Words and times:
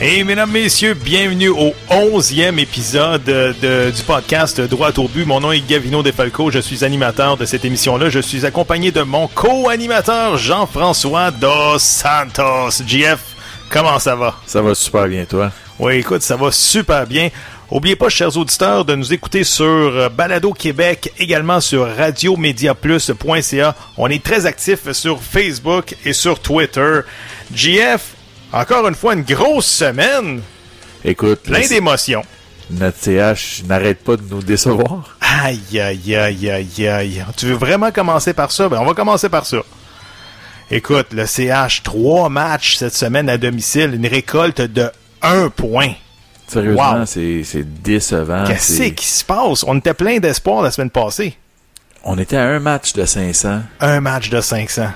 Et 0.00 0.24
mesdames, 0.24 0.50
messieurs, 0.50 0.94
bienvenue 0.94 1.48
au 1.48 1.72
11e 1.88 2.58
épisode 2.58 3.22
de- 3.24 3.90
du 3.90 4.02
podcast 4.02 4.60
Droit 4.60 4.90
au 4.98 5.06
but. 5.08 5.24
Mon 5.24 5.40
nom 5.40 5.52
est 5.52 5.60
Gavino 5.66 6.02
Defalco, 6.02 6.50
je 6.50 6.58
suis 6.58 6.84
animateur 6.84 7.36
de 7.36 7.44
cette 7.46 7.64
émission-là. 7.64 8.10
Je 8.10 8.18
suis 8.18 8.44
accompagné 8.44 8.90
de 8.90 9.02
mon 9.02 9.28
co-animateur 9.28 10.36
Jean-François 10.36 11.30
Dos 11.30 11.78
Santos. 11.78 12.82
JF, 12.86 13.20
comment 13.70 13.98
ça 14.00 14.16
va? 14.16 14.34
Ça 14.46 14.60
va 14.62 14.74
super 14.74 15.06
bien, 15.06 15.24
toi? 15.24 15.52
Oui, 15.78 15.94
écoute, 15.94 16.22
ça 16.22 16.36
va 16.36 16.50
super 16.50 17.06
bien. 17.06 17.30
Oubliez 17.70 17.96
pas, 17.96 18.08
chers 18.08 18.36
auditeurs, 18.36 18.84
de 18.84 18.94
nous 18.94 19.12
écouter 19.12 19.42
sur 19.42 19.64
euh, 19.64 20.08
Balado 20.08 20.52
Québec, 20.52 21.12
également 21.18 21.60
sur 21.60 21.88
radiomediaplus.ca. 21.96 23.74
On 23.96 24.08
est 24.10 24.22
très 24.22 24.44
actifs 24.46 24.92
sur 24.92 25.20
Facebook 25.22 25.94
et 26.04 26.12
sur 26.12 26.40
Twitter. 26.40 27.00
JF, 27.54 28.13
encore 28.54 28.86
une 28.88 28.94
fois, 28.94 29.14
une 29.14 29.22
grosse 29.22 29.66
semaine, 29.66 30.40
Écoute, 31.04 31.40
plein 31.42 31.60
le- 31.60 31.68
d'émotions. 31.68 32.22
notre 32.70 32.96
CH 32.98 33.62
n'arrête 33.68 34.02
pas 34.04 34.16
de 34.16 34.22
nous 34.30 34.42
décevoir. 34.42 35.16
Aïe, 35.20 35.80
aïe, 35.80 36.16
aïe, 36.16 36.50
aïe, 36.50 36.88
aïe. 36.88 37.24
Tu 37.36 37.46
veux 37.46 37.54
vraiment 37.56 37.90
commencer 37.90 38.32
par 38.32 38.50
ça? 38.52 38.68
Ben, 38.68 38.78
on 38.80 38.84
va 38.86 38.94
commencer 38.94 39.28
par 39.28 39.44
ça. 39.46 39.58
Écoute, 40.70 41.08
le 41.12 41.26
CH, 41.26 41.82
trois 41.82 42.28
matchs 42.30 42.76
cette 42.76 42.94
semaine 42.94 43.28
à 43.28 43.36
domicile, 43.36 43.94
une 43.94 44.06
récolte 44.06 44.60
de 44.62 44.90
un 45.20 45.50
point. 45.50 45.92
Sérieusement, 46.46 46.98
Wow. 47.00 47.06
c'est 47.06 47.82
décevant. 47.82 48.44
Qu'est-ce 48.46 48.82
qui 48.90 49.06
se 49.06 49.24
passe? 49.24 49.64
On 49.66 49.78
était 49.78 49.94
plein 49.94 50.18
d'espoir 50.18 50.62
la 50.62 50.70
semaine 50.70 50.90
passée. 50.90 51.36
On 52.02 52.18
était 52.18 52.36
à 52.36 52.44
un 52.44 52.60
match 52.60 52.92
de 52.92 53.04
500, 53.06 53.62
Un 53.80 54.00
match 54.00 54.28
de 54.28 54.40
500. 54.40 54.88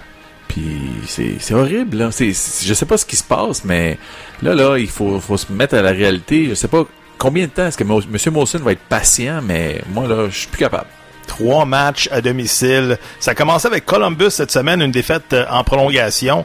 Puis 0.48 0.80
c'est 1.06 1.54
horrible. 1.54 1.98
Là. 1.98 2.10
C'est- 2.10 2.32
je 2.64 2.74
sais 2.74 2.86
pas 2.86 2.96
ce 2.96 3.04
qui 3.06 3.16
se 3.16 3.22
passe, 3.24 3.64
mais 3.64 3.98
là, 4.42 4.54
là, 4.54 4.76
il 4.78 4.88
faut, 4.88 5.20
faut 5.20 5.36
se 5.36 5.52
mettre 5.52 5.74
à 5.76 5.82
la 5.82 5.90
réalité. 5.90 6.46
Je 6.48 6.54
sais 6.54 6.68
pas 6.68 6.84
combien 7.18 7.44
de 7.46 7.50
temps 7.50 7.66
est-ce 7.66 7.76
que 7.78 7.84
M. 7.84 8.32
Mawson 8.34 8.58
va 8.58 8.72
être 8.72 8.80
patient, 8.88 9.40
mais 9.42 9.82
moi, 9.92 10.06
là, 10.08 10.28
je 10.30 10.36
suis 10.38 10.48
plus 10.48 10.58
capable. 10.58 10.86
Trois 11.26 11.66
matchs 11.66 12.08
à 12.10 12.20
domicile. 12.22 12.98
Ça 13.20 13.32
a 13.32 13.34
commencé 13.34 13.66
avec 13.66 13.84
Columbus 13.84 14.30
cette 14.30 14.50
semaine, 14.50 14.80
une 14.80 14.90
défaite 14.90 15.32
euh, 15.34 15.44
en 15.50 15.62
prolongation. 15.62 16.44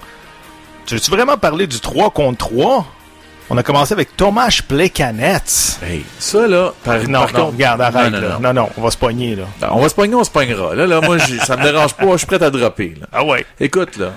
Tu 0.86 0.96
veux-tu 0.96 1.10
vraiment 1.10 1.38
parler 1.38 1.68
du 1.68 1.80
3 1.80 2.10
contre 2.12 2.38
3? 2.40 2.86
On 3.50 3.58
a 3.58 3.64
commencé 3.64 3.94
avec 3.94 4.16
Tomasz 4.16 4.62
Plekanec. 4.68 5.44
Hey, 5.84 6.06
ça, 6.18 6.48
là, 6.48 6.74
par, 6.84 6.98
Non, 7.08 7.20
par 7.20 7.34
non, 7.34 7.40
contre... 7.40 7.54
regarde, 7.54 7.82
arrête. 7.82 8.12
Non, 8.12 8.22
non, 8.22 8.40
là. 8.40 8.54
non. 8.54 8.70
on 8.78 8.82
va 8.82 8.92
se 8.92 8.98
pogner, 8.98 9.36
là. 9.36 9.46
On 9.72 9.82
va 9.82 9.90
se 9.90 9.96
pogner, 9.96 10.16
on 10.16 10.24
se 10.24 10.32
pognera. 10.32 10.76
Là, 10.76 10.88
là, 10.88 11.02
moi, 11.02 11.20
ça 11.20 11.58
me 11.58 11.64
dérange 11.64 11.94
pas. 11.94 12.12
Je 12.14 12.18
suis 12.18 12.28
prêt 12.28 12.42
à 12.42 12.50
dropper. 12.50 12.96
Là. 13.00 13.08
Ah 13.12 13.24
ouais. 13.26 13.46
Écoute, 13.60 13.98
là, 13.98 14.14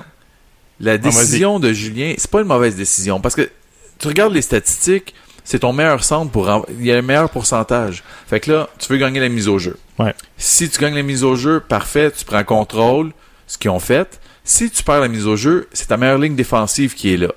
la 0.81 0.99
décision 0.99 1.59
de 1.59 1.73
Julien, 1.73 2.15
c'est 2.19 2.31
pas 2.31 2.41
une 2.41 2.47
mauvaise 2.47 2.77
décision 2.77 3.21
parce 3.21 3.35
que 3.35 3.51
tu 3.99 4.09
regardes 4.09 4.33
les 4.33 4.43
statistiques, 4.43 5.15
c'est 5.45 5.61
ton 5.61 5.73
meilleur 5.73 6.03
centre 6.05 6.31
pour. 6.31 6.67
Il 6.79 6.87
y 6.87 6.93
a 6.93 6.97
un 6.97 7.03
meilleur 7.03 7.31
pourcentage. 7.31 8.03
Fait 8.27 8.41
que 8.41 8.53
là, 8.53 8.69
tu 8.79 8.93
veux 8.93 8.99
gagner 8.99 9.21
la 9.21 9.29
mise 9.29 9.49
au 9.49 9.59
jeu. 9.59 9.77
Ouais. 9.99 10.15
Si 10.37 10.69
tu 10.69 10.79
gagnes 10.79 10.95
la 10.97 11.03
mise 11.03 11.25
au 11.25 11.37
jeu, 11.37 11.61
parfait, 11.61 12.11
tu 12.11 12.25
prends 12.25 12.45
contrôle, 12.45 13.13
ce 13.47 13.57
qu'ils 13.59 13.71
ont 13.71 13.81
fait. 13.81 14.21
Si 14.45 14.71
tu 14.71 14.83
perds 14.83 15.01
la 15.01 15.09
mise 15.09 15.27
au 15.27 15.37
jeu, 15.37 15.69
c'est 15.73 15.89
ta 15.89 15.97
meilleure 15.97 16.19
ligne 16.19 16.37
défensive 16.37 16.95
qui 16.95 17.15
est 17.15 17.17
là. 17.17 17.29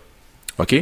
OK? 0.57 0.75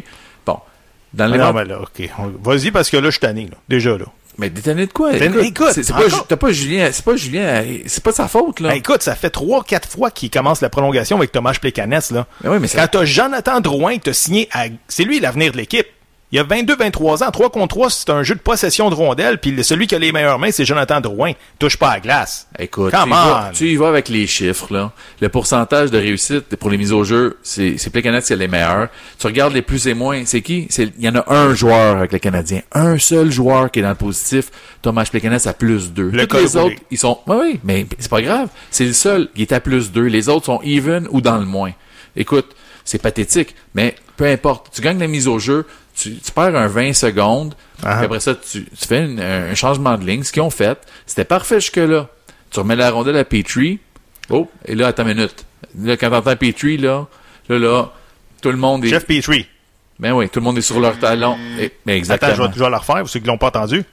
Dans 1.13 1.31
Ah 1.31 1.38
non, 1.38 1.53
mais 1.53 1.66
là, 1.66 1.79
OK. 1.81 2.09
Vas-y, 2.44 2.72
parce 2.72 2.90
que 2.90 2.97
là, 2.97 3.06
je 3.06 3.12
suis 3.12 3.19
tanné, 3.19 3.44
là. 3.45 3.57
Déjà, 3.69 3.97
là. 3.97 4.06
Mais 4.40 4.51
détonné 4.51 4.85
de 4.85 4.94
quoi? 4.94 5.13
Écoute, 5.47 5.72
c'est 5.73 5.91
pas, 5.91 6.07
Ju- 6.07 6.16
Julien, 6.53 6.90
c'est 6.91 7.03
pas 7.03 7.16
Julien, 7.16 7.63
c'est 7.88 8.03
pas 8.03 8.12
sa 8.12 8.28
faute, 8.28 8.59
là. 8.59 8.69
Ben, 8.69 8.75
écoute, 8.75 9.01
ça 9.01 9.16
fait 9.16 9.31
trois, 9.31 9.63
quatre 9.63 9.90
fois 9.90 10.12
qu'il 10.12 10.29
commence 10.29 10.62
la 10.62 10.69
prolongation 10.69 11.18
avec 11.18 11.31
Tomasz 11.31 11.57
Plekanec, 11.59 12.12
là. 12.12 12.28
Mais 12.44 12.50
oui, 12.51 12.57
mais 12.62 12.68
c'est- 12.68 12.78
Quand 12.78 12.88
t'as 12.91 13.06
Jonathan 13.06 13.59
Drouin 13.62 13.97
que 13.97 14.03
t'as 14.03 14.13
signé 14.13 14.47
à... 14.53 14.66
C'est 14.88 15.06
lui 15.06 15.19
l'avenir 15.19 15.53
de 15.53 15.57
l'équipe. 15.57 15.88
Il 16.34 16.40
a 16.40 16.44
22-23 16.44 17.24
ans, 17.24 17.32
3 17.32 17.50
contre 17.52 17.68
3, 17.70 17.90
c'est 17.90 18.10
un 18.10 18.22
jeu 18.22 18.36
de 18.36 18.42
possession 18.42 18.90
de 18.90 18.96
rondelles, 18.96 19.40
puis 19.40 19.64
celui 19.64 19.88
qui 19.88 19.96
a 19.96 20.00
les 20.00 20.12
meilleures 20.12 20.40
mains, 20.40 20.52
c'est 20.52 20.66
Jonathan 20.66 21.00
Drouin. 21.00 21.32
Touche 21.58 21.78
pas 21.78 21.92
à 21.92 21.94
la 21.96 22.00
glace. 22.02 22.50
Écoute, 22.60 22.92
tu 22.92 23.08
y, 23.08 23.10
vas, 23.10 23.52
tu 23.54 23.70
y 23.70 23.76
vas 23.78 23.88
avec 23.88 24.10
les 24.10 24.28
chiffres, 24.28 24.74
là. 24.74 24.92
Le 25.22 25.30
pourcentage 25.30 25.90
de 25.90 25.98
réussite 25.98 26.54
pour 26.58 26.70
les 26.70 26.78
mises 26.78 26.92
au 26.92 27.06
jeu, 27.06 27.38
c'est, 27.44 27.76
qui 27.76 27.98
est 28.08 28.30
les 28.32 28.48
meilleurs. 28.50 28.90
Tu 29.18 29.26
regardes 29.26 29.54
les 29.54 29.62
plus 29.62 29.88
et 29.88 29.94
moins, 29.94 30.24
c'est 30.26 30.42
qui? 30.42 30.68
C'est, 30.70 30.92
il 30.98 31.06
y 31.06 31.08
en 31.08 31.16
a 31.16 31.34
un 31.34 31.56
joueur 31.56 31.96
avec 31.96 32.12
le 32.12 32.20
Canadien. 32.20 32.62
Un 32.74 32.98
seul 32.98 33.32
joueur 33.32 33.72
qui 33.72 33.80
est 33.80 33.84
dans 33.84 33.90
le 33.90 33.96
positif. 33.96 34.52
Thomas 34.82 35.06
Plekanec 35.10 35.48
à 35.48 35.54
plus 35.54 35.94
2. 35.94 36.10
Le 36.10 36.28
Tous 36.28 36.36
les 36.36 36.58
autres, 36.58 36.76
ils 36.92 36.98
sont, 36.98 37.20
oui, 37.28 37.36
oui, 37.40 37.60
mais 37.64 37.86
c'est 38.00 38.12
pas 38.12 38.22
grave. 38.22 38.50
C'est 38.70 38.86
le 38.86 38.94
seul 38.94 39.30
qui 39.34 39.44
est 39.44 39.54
à 39.54 39.62
plus 39.62 39.94
2. 39.94 40.02
Les 40.02 40.28
autres 40.28 40.48
sont 40.48 40.60
even 40.62 41.08
ou 41.10 41.22
dans 41.22 41.38
le 41.38 41.46
moins. 41.46 41.72
Écoute, 42.18 42.54
c'est 42.84 43.02
pathétique, 43.02 43.56
mais 43.76 43.96
peu 44.18 44.26
importe. 44.26 44.74
Tu 44.74 44.82
gagnes 44.82 45.00
la 45.00 45.08
mise 45.08 45.28
au 45.28 45.40
jeu, 45.40 45.66
tu, 45.97 46.16
tu 46.18 46.31
perds 46.31 46.56
un 46.56 46.68
20 46.68 46.94
secondes, 46.94 47.56
Ah. 47.84 47.96
puis 47.97 48.06
après 48.06 48.19
ça, 48.19 48.35
tu, 48.35 48.66
tu 48.66 48.88
fais 48.88 49.06
une- 49.06 49.19
un 49.19 49.56
changement 49.56 49.97
de 49.97 50.06
ligne. 50.06 50.24
Ce 50.24 50.31
qu'ils 50.31 50.41
ont 50.41 50.50
fait, 50.50 50.78
c'était 51.06 51.25
parfait 51.25 51.59
jusque-là. 51.59 52.08
Tu 52.52 52.59
remets 52.59 52.75
la 52.75 52.91
rondelle 52.91 53.18
à 53.18 53.25
Petrie. 53.25 53.80
Oh, 54.30 54.50
et 54.66 54.75
là, 54.75 54.88
attends 54.88 55.07
une 55.07 55.16
minute. 55.16 55.46
Là, 55.81 55.97
quand 55.97 56.09
t'entends 56.09 56.36
Petrie, 56.36 56.78
là, 56.78 57.07
là, 57.50 57.59
là, 57.59 57.91
tout 58.41 58.52
le 58.52 58.57
monde 58.57 58.86
est... 58.86 58.90
Jeff 58.90 59.06
Petrie. 59.06 59.47
Ben 60.00 60.12
oui, 60.13 60.30
tout 60.30 60.40
le 60.40 60.46
monde 60.46 60.57
est 60.57 60.62
sur 60.62 60.80
leur 60.80 60.97
talon. 61.00 61.38
Et- 61.59 61.72
ben 61.86 61.96
exactement. 61.96 62.31
Attends, 62.31 62.44
je 62.44 62.47
vais, 62.50 62.53
je 62.56 62.63
vais 62.63 62.69
le 62.69 62.75
refaire, 62.78 62.97
pour 63.00 63.09
ceux 63.09 63.19
qui 63.19 63.28
l'ont 63.28 63.38
pas 63.38 63.47
entendu. 63.47 63.84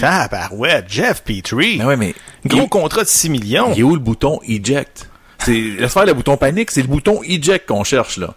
Tabarouette, 0.00 0.86
Jeff 0.88 1.22
Petrie. 1.24 1.78
Ben 1.78 1.86
ouais, 1.86 1.96
mais... 1.96 2.14
Gros 2.46 2.62
il- 2.62 2.68
contrat 2.68 3.02
de 3.02 3.08
6 3.08 3.28
millions. 3.28 3.72
Il 3.74 3.80
est 3.80 3.82
où 3.82 3.94
le 3.94 4.00
bouton 4.00 4.40
eject? 4.48 5.08
C'est, 5.38 5.52
laisse 5.52 5.92
faire 5.92 6.04
le 6.06 6.12
bouton 6.14 6.36
panique, 6.36 6.70
c'est 6.70 6.82
le 6.82 6.88
bouton 6.88 7.22
eject 7.22 7.66
qu'on 7.66 7.84
cherche, 7.84 8.16
là. 8.18 8.34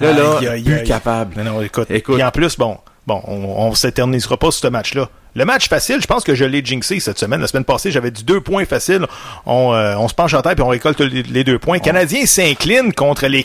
Là, 0.00 0.12
là, 0.12 0.38
Aïe, 0.38 0.48
aïe, 0.48 0.62
plus 0.62 0.74
aïe. 0.74 0.84
capable. 0.84 1.42
Non, 1.42 1.52
non, 1.54 1.62
écoute. 1.62 1.90
Écoute. 1.90 2.18
Et 2.18 2.24
en 2.24 2.30
plus, 2.30 2.56
bon, 2.56 2.78
bon, 3.06 3.22
on, 3.26 3.34
on 3.68 3.74
s'éternisera 3.74 4.36
pas 4.36 4.50
sur 4.50 4.62
ce 4.62 4.68
match-là. 4.68 5.08
Le 5.34 5.46
match 5.46 5.68
facile, 5.68 5.98
je 6.02 6.06
pense 6.06 6.24
que 6.24 6.34
je 6.34 6.44
l'ai 6.44 6.62
jinxé 6.62 7.00
cette 7.00 7.18
semaine. 7.18 7.40
La 7.40 7.46
semaine 7.46 7.64
passée, 7.64 7.90
j'avais 7.90 8.10
dit 8.10 8.22
deux 8.22 8.42
points 8.42 8.66
faciles. 8.66 9.06
On, 9.46 9.72
euh, 9.72 9.94
on 9.96 10.06
se 10.06 10.14
penche 10.14 10.34
en 10.34 10.42
terre 10.42 10.54
puis 10.54 10.62
on 10.62 10.68
récolte 10.68 11.00
les, 11.00 11.22
les 11.22 11.42
deux 11.44 11.58
points. 11.58 11.78
Canadiens 11.78 12.26
s'inclinent 12.26 12.92
contre 12.92 13.26
les, 13.26 13.44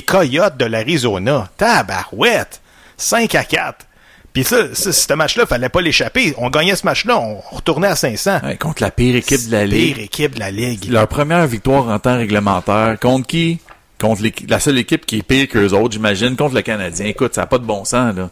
Coyotes 0.00 0.56
de 0.56 0.64
l'Arizona. 0.64 1.48
Tabarouette! 1.58 2.62
5 2.96 3.34
à 3.34 3.44
4. 3.44 3.84
Puis 4.32 4.44
ça, 4.44 4.74
ça, 4.74 4.92
ce 4.92 5.12
match-là, 5.14 5.44
fallait 5.46 5.68
pas 5.68 5.80
l'échapper. 5.82 6.34
On 6.38 6.48
gagnait 6.48 6.76
ce 6.76 6.84
match-là, 6.86 7.18
on 7.18 7.40
retournait 7.54 7.88
à 7.88 7.96
500. 7.96 8.40
Ouais, 8.44 8.56
contre 8.56 8.82
la 8.82 8.90
pire 8.90 9.16
équipe 9.16 9.46
de 9.48 9.52
la 9.52 9.66
Ligue. 9.66 9.94
Pire 9.96 10.04
équipe 10.04 10.34
de 10.34 10.40
la 10.40 10.50
Ligue. 10.50 10.90
Leur 10.90 11.08
première 11.08 11.46
victoire 11.46 11.88
en 11.88 11.98
temps 11.98 12.16
réglementaire. 12.16 12.96
Contre 13.00 13.26
qui? 13.26 13.58
Contre 14.00 14.22
la 14.48 14.60
seule 14.60 14.78
équipe 14.78 15.04
qui 15.06 15.18
est 15.18 15.22
pire 15.22 15.48
qu'eux 15.48 15.70
autres, 15.72 15.92
j'imagine, 15.94 16.36
contre 16.36 16.54
le 16.54 16.62
Canadien. 16.62 17.06
Écoute, 17.06 17.34
ça 17.34 17.42
n'a 17.42 17.46
pas 17.48 17.58
de 17.58 17.64
bon 17.64 17.84
sens, 17.84 18.14
là. 18.14 18.30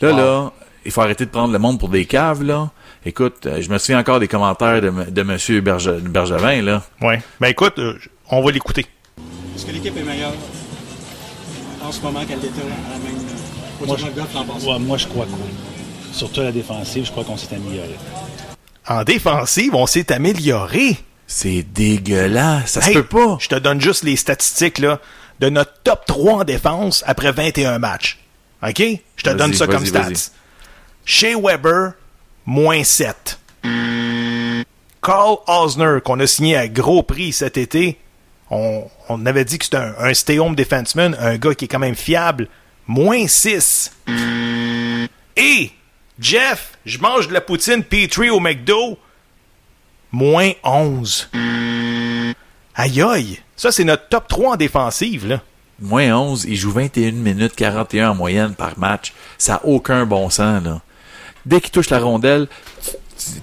Là, 0.00 0.12
là, 0.12 0.52
il 0.84 0.92
faut 0.92 1.00
arrêter 1.00 1.24
de 1.26 1.30
prendre 1.30 1.52
le 1.52 1.58
monde 1.58 1.80
pour 1.80 1.88
des 1.88 2.04
caves, 2.06 2.44
là. 2.44 2.70
Écoute, 3.04 3.46
euh, 3.46 3.60
je 3.60 3.68
me 3.70 3.78
souviens 3.78 3.98
encore 3.98 4.20
des 4.20 4.28
commentaires 4.28 4.80
de, 4.80 4.88
m- 4.88 5.06
de 5.10 5.20
M. 5.20 5.36
Berge- 5.60 6.00
Bergevin, 6.02 6.62
là. 6.62 6.82
Ouais. 7.00 7.20
Ben 7.40 7.48
écoute, 7.48 7.78
euh, 7.78 7.98
on 8.30 8.42
va 8.42 8.50
l'écouter. 8.52 8.86
Est-ce 9.56 9.66
que 9.66 9.72
l'équipe 9.72 9.96
est 9.96 10.02
meilleure 10.04 10.32
en 11.82 11.90
ce 11.90 12.00
moment 12.02 12.20
qu'elle 12.24 12.38
était 12.38 12.48
à 12.60 12.92
la 12.92 12.98
même 12.98 13.18
au 13.82 13.86
Moi, 13.86 13.96
de? 13.96 14.66
Ouais, 14.68 14.78
moi, 14.78 14.96
je 14.98 15.06
crois 15.08 15.24
que 15.24 15.30
oui. 15.30 15.50
Surtout 16.12 16.40
à 16.40 16.44
la 16.44 16.52
défensive, 16.52 17.04
je 17.06 17.10
crois 17.10 17.24
qu'on 17.24 17.36
s'est 17.36 17.54
amélioré. 17.54 17.96
En 18.88 19.02
défensive, 19.04 19.74
on 19.74 19.86
s'est 19.86 20.12
amélioré. 20.12 20.96
C'est 21.30 21.62
dégueulasse. 21.62 22.72
Ça 22.72 22.80
se 22.80 22.90
peut 22.90 23.04
pas. 23.04 23.36
Je 23.38 23.48
te 23.48 23.54
donne 23.54 23.80
juste 23.80 24.02
les 24.02 24.16
statistiques 24.16 24.78
là, 24.78 24.98
de 25.40 25.50
notre 25.50 25.74
top 25.84 26.06
3 26.06 26.32
en 26.32 26.44
défense 26.44 27.04
après 27.06 27.30
21 27.30 27.78
matchs. 27.78 28.18
OK? 28.66 28.82
Je 29.16 29.22
te 29.22 29.30
donne 29.30 29.54
ça 29.54 29.66
comme 29.66 29.86
stats. 29.86 30.32
Shea 31.04 31.36
Weber, 31.38 31.92
moins 32.46 32.82
7. 32.82 33.38
Carl 35.02 35.36
Osner, 35.46 35.98
qu'on 36.04 36.18
a 36.18 36.26
signé 36.26 36.56
à 36.56 36.66
gros 36.66 37.02
prix 37.02 37.32
cet 37.32 37.56
été, 37.56 37.98
on, 38.50 38.84
on 39.08 39.26
avait 39.26 39.44
dit 39.44 39.58
que 39.58 39.64
c'était 39.64 39.76
un, 39.76 39.94
un 40.00 40.14
stay-home 40.14 40.54
defenseman, 40.56 41.16
un 41.20 41.36
gars 41.36 41.54
qui 41.54 41.66
est 41.66 41.68
quand 41.68 41.78
même 41.78 41.94
fiable, 41.94 42.48
moins 42.86 43.28
6. 43.28 43.92
Et 45.36 45.70
Jeff, 46.18 46.72
je 46.84 46.98
mange 46.98 47.28
de 47.28 47.34
la 47.34 47.40
poutine 47.40 47.84
Petrie 47.84 48.30
au 48.30 48.40
McDo, 48.40 48.98
moins 50.12 50.50
11. 50.64 51.30
Aïe 52.74 53.02
aïe, 53.02 53.40
ça 53.56 53.72
c'est 53.72 53.84
notre 53.84 54.08
top 54.08 54.28
3 54.28 54.52
en 54.52 54.56
défensive, 54.56 55.26
là. 55.26 55.40
Moins 55.80 56.12
11, 56.16 56.44
il 56.48 56.56
joue 56.56 56.70
21 56.72 57.12
minutes 57.12 57.54
41 57.54 58.10
en 58.10 58.14
moyenne 58.14 58.54
par 58.54 58.78
match. 58.78 59.12
Ça 59.36 59.54
n'a 59.54 59.64
aucun 59.64 60.06
bon 60.06 60.28
sens, 60.30 60.62
là. 60.64 60.80
Dès 61.46 61.60
qu'il 61.60 61.70
touche 61.70 61.90
la 61.90 61.98
rondelle, 62.00 62.48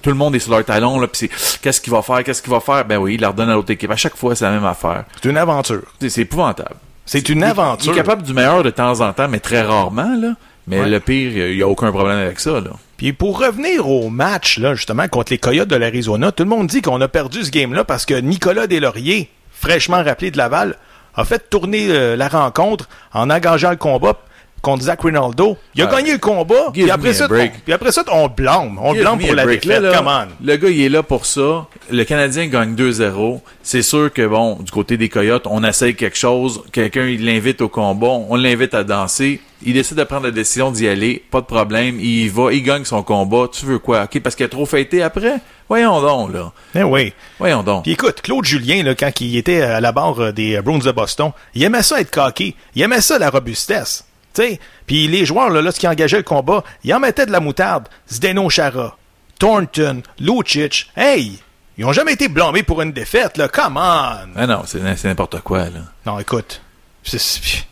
tout 0.02 0.10
le 0.10 0.16
monde 0.16 0.34
est 0.34 0.38
sur 0.38 0.52
leur 0.52 0.64
talon, 0.64 0.98
là, 1.00 1.06
puis 1.06 1.18
c'est 1.30 1.60
qu'est-ce 1.60 1.80
qu'il 1.80 1.92
va 1.92 2.02
faire, 2.02 2.22
qu'est-ce 2.24 2.42
qu'il 2.42 2.52
va 2.52 2.60
faire? 2.60 2.84
Ben 2.84 2.98
oui, 2.98 3.14
il 3.14 3.20
leur 3.20 3.32
donne 3.34 3.48
à 3.50 3.54
l'autre 3.54 3.70
équipe. 3.70 3.90
À 3.90 3.96
chaque 3.96 4.16
fois, 4.16 4.34
c'est 4.34 4.44
la 4.44 4.50
même 4.52 4.64
affaire. 4.64 5.04
C'est 5.22 5.28
une 5.30 5.36
aventure. 5.38 5.82
C'est 6.00 6.22
épouvantable. 6.22 6.76
C'est 7.06 7.28
une 7.28 7.38
Il- 7.38 7.44
aventure. 7.44 7.92
Il 7.92 7.94
est 7.94 8.00
capable 8.02 8.22
du 8.22 8.32
meilleur 8.34 8.62
de 8.62 8.70
temps 8.70 9.00
en 9.00 9.12
temps, 9.12 9.28
mais 9.28 9.40
très 9.40 9.62
rarement, 9.62 10.14
là. 10.18 10.34
Mais 10.66 10.80
Ouais. 10.80 10.88
le 10.88 11.00
pire, 11.00 11.48
il 11.48 11.56
n'y 11.56 11.62
a 11.62 11.68
aucun 11.68 11.90
problème 11.92 12.18
avec 12.18 12.40
ça, 12.40 12.60
là. 12.60 12.70
Puis 12.96 13.12
pour 13.12 13.40
revenir 13.40 13.88
au 13.88 14.08
match, 14.08 14.58
là, 14.58 14.74
justement, 14.74 15.06
contre 15.08 15.32
les 15.32 15.38
Coyotes 15.38 15.68
de 15.68 15.76
l'Arizona, 15.76 16.32
tout 16.32 16.44
le 16.44 16.48
monde 16.48 16.66
dit 16.66 16.80
qu'on 16.80 17.00
a 17.00 17.08
perdu 17.08 17.44
ce 17.44 17.50
game-là 17.50 17.84
parce 17.84 18.06
que 18.06 18.14
Nicolas 18.14 18.66
Deslauriers, 18.66 19.30
fraîchement 19.50 20.02
rappelé 20.02 20.30
de 20.30 20.38
Laval, 20.38 20.76
a 21.14 21.24
fait 21.24 21.50
tourner 21.50 21.88
euh, 21.90 22.16
la 22.16 22.28
rencontre 22.28 22.88
en 23.12 23.30
engageant 23.30 23.70
le 23.70 23.76
combat 23.76 24.18
contre 24.66 24.82
Zach 24.82 25.00
Rinaldo. 25.02 25.56
Il 25.76 25.82
a 25.82 25.86
gagné 25.86 26.10
le 26.12 26.18
combat, 26.18 26.72
give 26.74 26.82
puis 26.84 26.90
après, 26.90 27.14
ça, 27.14 27.28
on, 27.30 27.48
puis 27.64 27.72
après 27.72 27.92
ça, 27.92 28.02
on 28.10 28.26
blâme. 28.26 28.78
On 28.82 28.88
le 28.90 28.94
Give 28.94 29.02
blâme 29.02 29.18
me 29.20 29.26
pour 29.26 29.34
la 29.36 29.44
break. 29.44 29.62
défaite. 29.62 29.80
Là, 29.80 29.90
là, 29.92 29.96
Come 29.98 30.08
on. 30.08 30.44
Le 30.44 30.56
gars, 30.56 30.68
il 30.68 30.80
est 30.82 30.88
là 30.88 31.02
pour 31.04 31.24
ça. 31.24 31.66
Le 31.88 32.02
Canadien 32.04 32.48
gagne 32.48 32.74
2-0. 32.74 33.40
C'est 33.62 33.82
sûr 33.82 34.12
que, 34.12 34.26
bon, 34.26 34.56
du 34.56 34.72
côté 34.72 34.96
des 34.96 35.08
Coyotes, 35.08 35.46
on 35.48 35.62
essaye 35.62 35.94
quelque 35.94 36.16
chose. 36.16 36.62
Quelqu'un, 36.72 37.06
il 37.06 37.24
l'invite 37.24 37.60
au 37.60 37.68
combat. 37.68 38.08
On 38.08 38.34
l'invite 38.34 38.74
à 38.74 38.82
danser. 38.82 39.40
Il 39.62 39.74
décide 39.74 39.96
de 39.96 40.04
prendre 40.04 40.24
la 40.24 40.32
décision 40.32 40.72
d'y 40.72 40.88
aller. 40.88 41.22
Pas 41.30 41.40
de 41.40 41.46
problème. 41.46 41.98
Il 42.00 42.24
y 42.24 42.28
va. 42.28 42.52
Il 42.52 42.62
gagne 42.64 42.84
son 42.84 43.04
combat. 43.04 43.46
Tu 43.52 43.66
veux 43.66 43.78
quoi? 43.78 44.02
OK? 44.02 44.20
Parce 44.20 44.34
qu'il 44.34 44.46
a 44.46 44.48
trop 44.48 44.66
fêté 44.66 45.02
après? 45.02 45.36
Voyons 45.68 46.00
donc, 46.00 46.32
là. 46.34 46.52
Eh 46.74 46.82
oui. 46.82 47.12
Voyons 47.38 47.62
donc. 47.62 47.84
Puis 47.84 47.92
écoute, 47.92 48.20
Claude 48.22 48.44
Julien, 48.44 48.82
là, 48.82 48.94
quand 48.96 49.10
il 49.20 49.36
était 49.36 49.62
à 49.62 49.80
la 49.80 49.92
barre 49.92 50.32
des 50.32 50.60
Bruins 50.60 50.78
de 50.78 50.90
Boston, 50.92 51.30
il 51.54 51.62
aimait 51.62 51.82
ça 51.82 52.00
être 52.00 52.10
coqué. 52.10 52.54
Il 52.74 52.82
aimait 52.82 53.00
ça 53.00 53.18
la 53.18 53.30
robustesse. 53.30 54.05
Sais, 54.36 54.60
puis 54.86 55.08
les 55.08 55.24
joueurs, 55.24 55.50
là, 55.50 55.62
lorsqu'ils 55.62 55.88
engageaient 55.88 56.18
le 56.18 56.22
combat, 56.22 56.62
ils 56.84 56.92
en 56.94 57.00
mettaient 57.00 57.26
de 57.26 57.32
la 57.32 57.40
moutarde. 57.40 57.88
Zdeno 58.12 58.48
Chara, 58.50 58.96
Thornton, 59.38 60.02
Lucic. 60.18 60.90
Hey! 60.96 61.38
Ils 61.78 61.84
ont 61.84 61.92
jamais 61.92 62.12
été 62.14 62.28
blâmés 62.28 62.62
pour 62.62 62.80
une 62.82 62.92
défaite, 62.92 63.36
là. 63.36 63.48
Come 63.48 63.76
on! 63.76 64.28
Ah 64.36 64.46
non, 64.46 64.62
c'est 64.66 64.80
c'est 64.96 65.08
n'importe 65.08 65.40
quoi, 65.40 65.64
là. 65.64 65.80
Non, 66.06 66.18
écoute. 66.18 66.60
c'est- 67.02 67.18
c'est- 67.18 67.64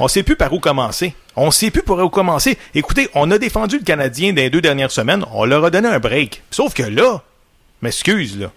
On 0.00 0.08
sait 0.08 0.22
plus 0.22 0.36
par 0.36 0.52
où 0.52 0.58
commencer. 0.58 1.14
On 1.36 1.50
sait 1.50 1.70
plus 1.70 1.82
par 1.82 1.98
où 1.98 2.08
commencer. 2.08 2.58
Écoutez, 2.74 3.08
on 3.14 3.30
a 3.30 3.38
défendu 3.38 3.78
le 3.78 3.84
Canadien 3.84 4.32
dans 4.32 4.42
les 4.42 4.50
deux 4.50 4.60
dernières 4.60 4.90
semaines. 4.90 5.24
On 5.32 5.44
leur 5.44 5.64
a 5.64 5.70
donné 5.70 5.88
un 5.88 5.98
break. 5.98 6.42
Sauf 6.50 6.74
que 6.74 6.82
là, 6.82 7.22
m'excuse, 7.82 8.38
là. 8.38 8.50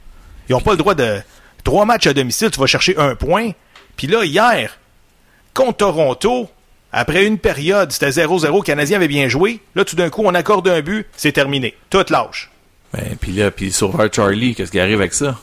Ils 0.49 0.55
ont 0.55 0.61
pas 0.61 0.71
le 0.71 0.77
droit 0.77 0.95
de. 0.95 1.21
Trois 1.63 1.85
matchs 1.85 2.07
à 2.07 2.13
domicile, 2.13 2.49
tu 2.51 2.59
vas 2.59 2.65
chercher 2.67 2.97
un 2.97 3.15
point. 3.15 3.51
Puis 3.97 4.07
là, 4.07 4.23
hier, 4.23 4.77
contre 5.53 5.77
Toronto, 5.77 6.49
après 6.97 7.25
une 7.25 7.37
période, 7.37 7.91
c'était 7.91 8.09
0-0, 8.09 8.55
le 8.57 8.61
Canadien 8.63 8.97
avait 8.97 9.07
bien 9.07 9.27
joué. 9.27 9.59
Là, 9.75 9.83
tout 9.85 9.95
d'un 9.95 10.09
coup, 10.09 10.23
on 10.25 10.33
accorde 10.33 10.67
un 10.67 10.81
but, 10.81 11.05
c'est 11.15 11.31
terminé. 11.33 11.75
Tout 11.89 12.05
lâche. 12.09 12.49
Ben, 12.93 13.15
puis 13.19 13.33
là, 13.33 13.51
puis 13.51 13.71
Sauveur 13.71 14.07
Charlie, 14.13 14.55
qu'est-ce 14.55 14.71
qui 14.71 14.79
arrive 14.79 14.99
avec 15.01 15.13
ça? 15.13 15.37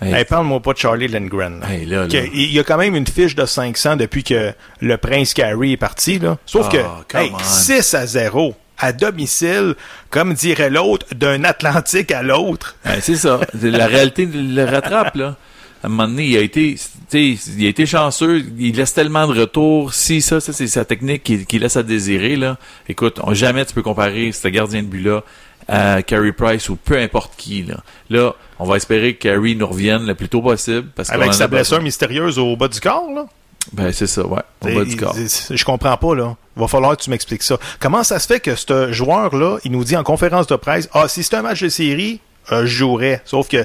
Hey, 0.00 0.12
Hey, 0.14 0.24
parle-moi 0.24 0.60
pas 0.60 0.72
de 0.74 0.78
Charlie 0.78 1.08
Lindgren. 1.08 1.60
là. 1.60 1.70
Hey, 1.72 1.86
là, 1.86 2.02
là. 2.02 2.08
Que- 2.08 2.28
Il 2.34 2.52
y 2.52 2.58
a 2.58 2.64
quand 2.64 2.76
même 2.76 2.94
une 2.96 3.06
fiche 3.06 3.34
de 3.34 3.46
500 3.46 3.96
depuis 3.96 4.24
que 4.24 4.52
le 4.80 4.96
prince 4.98 5.32
Carey 5.34 5.70
est 5.72 5.76
parti. 5.78 6.18
Là. 6.18 6.36
Sauf 6.44 6.66
Ah, 6.70 6.72
que 6.72 7.12
come 7.12 7.20
hey, 7.20 7.30
on. 7.34 7.38
6 7.42 7.94
à 7.94 8.06
0 8.06 8.54
à 8.78 8.92
domicile, 8.92 9.74
comme 10.10 10.34
dirait 10.34 10.68
l'autre, 10.68 11.06
d'un 11.14 11.44
Atlantique 11.44 12.12
à 12.12 12.22
l'autre. 12.22 12.76
Ben, 12.84 12.98
c'est 13.00 13.16
ça. 13.16 13.40
La 13.62 13.86
réalité 13.86 14.26
le 14.26 14.64
rattrape, 14.64 15.16
là. 15.16 15.36
À 15.82 15.86
un 15.86 15.90
moment 15.90 16.08
donné, 16.08 16.26
il 16.26 16.36
a 16.36 16.40
été, 16.40 16.76
il 17.12 17.66
a 17.66 17.68
été 17.68 17.86
chanceux. 17.86 18.44
Il 18.58 18.76
laisse 18.76 18.94
tellement 18.94 19.26
de 19.26 19.38
retours. 19.38 19.94
Si 19.94 20.20
ça, 20.22 20.40
ça 20.40 20.52
c'est 20.52 20.66
sa 20.66 20.84
technique 20.84 21.22
qui, 21.22 21.44
qui 21.46 21.58
laisse 21.58 21.76
à 21.76 21.82
désirer, 21.82 22.36
là. 22.36 22.56
Écoute, 22.88 23.20
on- 23.22 23.34
jamais 23.34 23.64
tu 23.64 23.74
peux 23.74 23.82
comparer 23.82 24.32
ce 24.32 24.48
gardien 24.48 24.82
de 24.82 24.88
but-là 24.88 25.22
à 25.68 26.02
Carey 26.02 26.32
Price 26.32 26.68
ou 26.68 26.76
peu 26.76 26.96
importe 26.98 27.32
qui, 27.36 27.62
là. 27.62 27.76
Là, 28.10 28.34
on 28.58 28.64
va 28.64 28.76
espérer 28.76 29.14
que 29.14 29.28
Carey 29.28 29.54
nous 29.54 29.66
revienne 29.66 30.06
le 30.06 30.14
plus 30.14 30.28
tôt 30.28 30.40
possible. 30.42 30.88
Parce 30.94 31.10
Avec 31.10 31.34
sa 31.34 31.46
blessure 31.48 31.82
mystérieuse 31.82 32.38
au 32.38 32.56
bas 32.56 32.68
du 32.68 32.80
corps. 32.80 33.10
Là. 33.14 33.26
Ben, 33.72 33.92
c'est 33.92 34.06
ça, 34.06 34.24
ouais. 34.26 34.42
Au 34.62 34.66
bas 34.74 34.84
du 34.84 34.96
corps. 34.96 35.14
Je 35.50 35.64
comprends 35.64 35.96
pas, 35.96 36.14
là. 36.14 36.36
Il 36.56 36.60
va 36.60 36.68
falloir 36.68 36.96
que 36.96 37.02
tu 37.02 37.10
m'expliques 37.10 37.42
ça. 37.42 37.58
Comment 37.80 38.02
ça 38.04 38.18
se 38.18 38.26
fait 38.26 38.40
que 38.40 38.54
ce 38.54 38.92
joueur-là, 38.92 39.58
il 39.64 39.72
nous 39.72 39.84
dit 39.84 39.96
en 39.96 40.04
conférence 40.04 40.46
de 40.46 40.56
presse, 40.56 40.88
ah, 40.94 41.08
si 41.08 41.22
c'est 41.22 41.34
un 41.36 41.42
match 41.42 41.60
de 41.62 41.68
série, 41.68 42.20
euh, 42.52 42.62
je 42.62 42.66
jouerais. 42.76 43.20
Sauf 43.24 43.48
que 43.48 43.58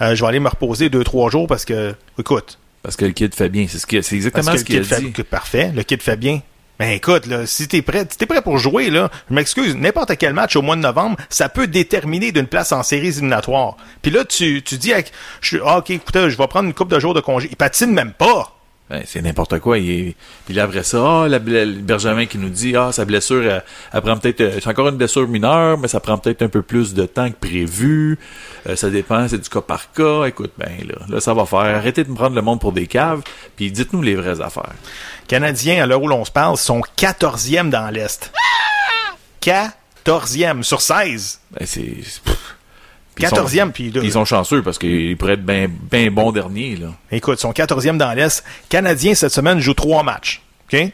euh, 0.00 0.14
je 0.14 0.20
vais 0.22 0.26
aller 0.28 0.40
me 0.40 0.48
reposer 0.48 0.88
deux, 0.88 1.04
trois 1.04 1.30
jours 1.30 1.46
parce 1.46 1.64
que, 1.64 1.94
écoute, 2.18 2.58
Parce 2.82 2.96
que 2.96 3.04
le 3.04 3.12
kid 3.12 3.34
fait 3.34 3.48
bien. 3.48 3.66
C'est 3.68 3.78
ce 3.78 3.86
qui, 3.86 4.02
c'est 4.02 4.14
exactement 4.16 4.44
Parce 4.44 4.62
que 4.62 4.72
ce 4.72 4.78
le 4.78 4.84
qu'il 4.84 4.94
a 4.94 5.00
dit. 5.00 5.12
que- 5.12 5.22
parfait, 5.22 5.72
le 5.74 5.82
kid 5.82 6.02
fait 6.02 6.16
bien. 6.16 6.40
Ben 6.78 6.90
écoute, 6.90 7.24
là, 7.24 7.46
si 7.46 7.66
t'es 7.68 7.80
prêt, 7.80 8.06
si 8.10 8.18
t'es 8.18 8.26
prêt 8.26 8.42
pour 8.42 8.58
jouer, 8.58 8.90
là, 8.90 9.10
je 9.30 9.34
m'excuse, 9.34 9.74
n'importe 9.76 10.14
quel 10.18 10.34
match 10.34 10.56
au 10.56 10.62
mois 10.62 10.76
de 10.76 10.82
novembre, 10.82 11.16
ça 11.30 11.48
peut 11.48 11.66
déterminer 11.66 12.32
d'une 12.32 12.46
place 12.46 12.70
en 12.72 12.82
séries 12.82 13.08
éliminatoires. 13.08 13.78
Puis 14.02 14.10
là, 14.10 14.26
tu, 14.26 14.60
tu 14.62 14.76
dis, 14.76 14.92
avec- 14.92 15.10
je, 15.40 15.56
ah, 15.64 15.78
ok, 15.78 15.88
écoute, 15.88 16.14
je 16.28 16.36
vais 16.36 16.46
prendre 16.48 16.66
une 16.66 16.74
coupe 16.74 16.90
de 16.90 17.00
jours 17.00 17.14
de 17.14 17.20
congé. 17.20 17.48
Il 17.50 17.56
patine 17.56 17.92
même 17.92 18.12
pas. 18.12 18.55
Ben, 18.88 19.02
c'est 19.04 19.20
n'importe 19.20 19.58
quoi. 19.58 19.78
Il 19.78 19.90
est... 19.90 20.14
Puis 20.44 20.54
là, 20.54 20.62
après 20.62 20.84
ça, 20.84 21.22
ah, 21.24 21.28
la, 21.28 21.40
bla- 21.40 21.66
Benjamin 21.66 22.26
qui 22.26 22.38
nous 22.38 22.50
dit, 22.50 22.76
ah, 22.76 22.92
sa 22.92 23.04
blessure, 23.04 23.42
elle, 23.42 23.64
elle 23.92 24.00
prend 24.00 24.16
peut-être, 24.16 24.40
euh, 24.42 24.58
c'est 24.62 24.68
encore 24.68 24.86
une 24.88 24.96
blessure 24.96 25.26
mineure, 25.26 25.76
mais 25.76 25.88
ça 25.88 25.98
prend 25.98 26.16
peut-être 26.18 26.42
un 26.42 26.48
peu 26.48 26.62
plus 26.62 26.94
de 26.94 27.04
temps 27.04 27.28
que 27.28 27.34
prévu. 27.34 28.16
Euh, 28.68 28.76
ça 28.76 28.88
dépend, 28.88 29.26
c'est 29.26 29.38
du 29.38 29.48
cas 29.48 29.60
par 29.60 29.90
cas. 29.92 30.26
Écoute, 30.26 30.52
ben 30.56 30.70
là, 30.86 30.94
là, 31.08 31.20
ça 31.20 31.34
va 31.34 31.46
faire. 31.46 31.58
Arrêtez 31.58 32.04
de 32.04 32.10
me 32.10 32.14
prendre 32.14 32.36
le 32.36 32.42
monde 32.42 32.60
pour 32.60 32.70
des 32.70 32.86
caves, 32.86 33.22
puis 33.56 33.72
dites-nous 33.72 34.02
les 34.02 34.14
vraies 34.14 34.40
affaires. 34.40 34.74
Canadiens, 35.26 35.82
à 35.82 35.86
l'heure 35.86 36.02
où 36.02 36.06
l'on 36.08 36.24
se 36.24 36.30
parle, 36.30 36.56
sont 36.56 36.80
14e 36.96 37.70
dans 37.70 37.90
l'Est. 37.90 38.30
14e 39.42 40.62
sur 40.62 40.80
16. 40.80 41.40
Ben, 41.58 41.66
c'est... 41.66 41.96
c'est- 43.24 43.30
pff. 43.30 43.44
Puis 43.44 43.54
ils 43.54 43.60
14e, 43.60 43.66
sont- 43.66 43.72
puis 43.72 43.90
puis 43.90 44.00
ils 44.08 44.12
sont 44.12 44.24
chanceux 44.24 44.62
parce 44.62 44.78
qu'ils 44.78 45.16
pourraient 45.16 45.34
être 45.34 45.44
bien 45.46 45.68
ben 45.90 46.10
bons 46.10 46.32
derniers, 46.32 46.76
là. 46.76 46.88
Écoute, 47.10 47.38
ils 47.38 47.42
sont 47.42 47.52
14e 47.52 47.96
dans 47.98 48.12
l'Est. 48.12 48.44
Canadiens, 48.68 49.14
cette 49.14 49.32
semaine, 49.32 49.58
jouent 49.60 49.74
trois 49.74 50.02
matchs. 50.02 50.42
OK? 50.72 50.90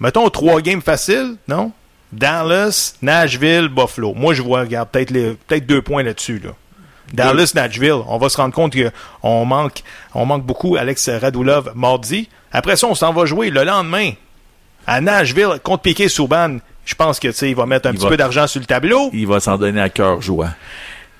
Mettons 0.00 0.28
trois 0.30 0.60
games 0.60 0.80
faciles, 0.82 1.36
non? 1.48 1.72
Dallas, 2.12 2.94
Nashville, 3.02 3.68
Buffalo. 3.68 4.14
Moi, 4.14 4.32
je 4.32 4.42
vois, 4.42 4.60
regarde, 4.60 4.88
peut-être 4.90 5.12
peut-être 5.46 5.66
deux 5.66 5.82
points 5.82 6.02
là-dessus. 6.02 6.38
Là. 6.42 6.50
Dallas, 7.12 7.52
Nashville. 7.54 8.00
On 8.06 8.16
va 8.18 8.28
se 8.28 8.36
rendre 8.36 8.54
compte 8.54 8.74
qu'on 9.20 9.44
manque, 9.44 9.82
on 10.14 10.24
manque 10.24 10.44
beaucoup 10.44 10.76
Alex 10.76 11.08
Radulov 11.08 11.72
mardi. 11.74 12.28
Après 12.52 12.76
ça, 12.76 12.86
on 12.86 12.94
s'en 12.94 13.12
va 13.12 13.26
jouer 13.26 13.50
le 13.50 13.64
lendemain 13.64 14.12
à 14.86 15.00
Nashville 15.00 15.58
contre 15.62 15.82
Piquet 15.82 16.08
Souban. 16.08 16.58
Je 16.88 16.94
pense 16.94 17.20
que 17.20 17.28
tu 17.28 17.34
sais, 17.34 17.50
il 17.50 17.54
va 17.54 17.66
mettre 17.66 17.86
un 17.86 17.90
Il 17.92 17.96
petit 17.96 18.04
va- 18.04 18.08
peu 18.08 18.16
d'argent 18.16 18.46
sur 18.46 18.60
le 18.60 18.66
tableau. 18.66 19.10
Il 19.12 19.26
va 19.26 19.40
s'en 19.40 19.58
donner 19.58 19.78
à 19.80 19.90
cœur 19.90 20.22
joie. 20.22 20.48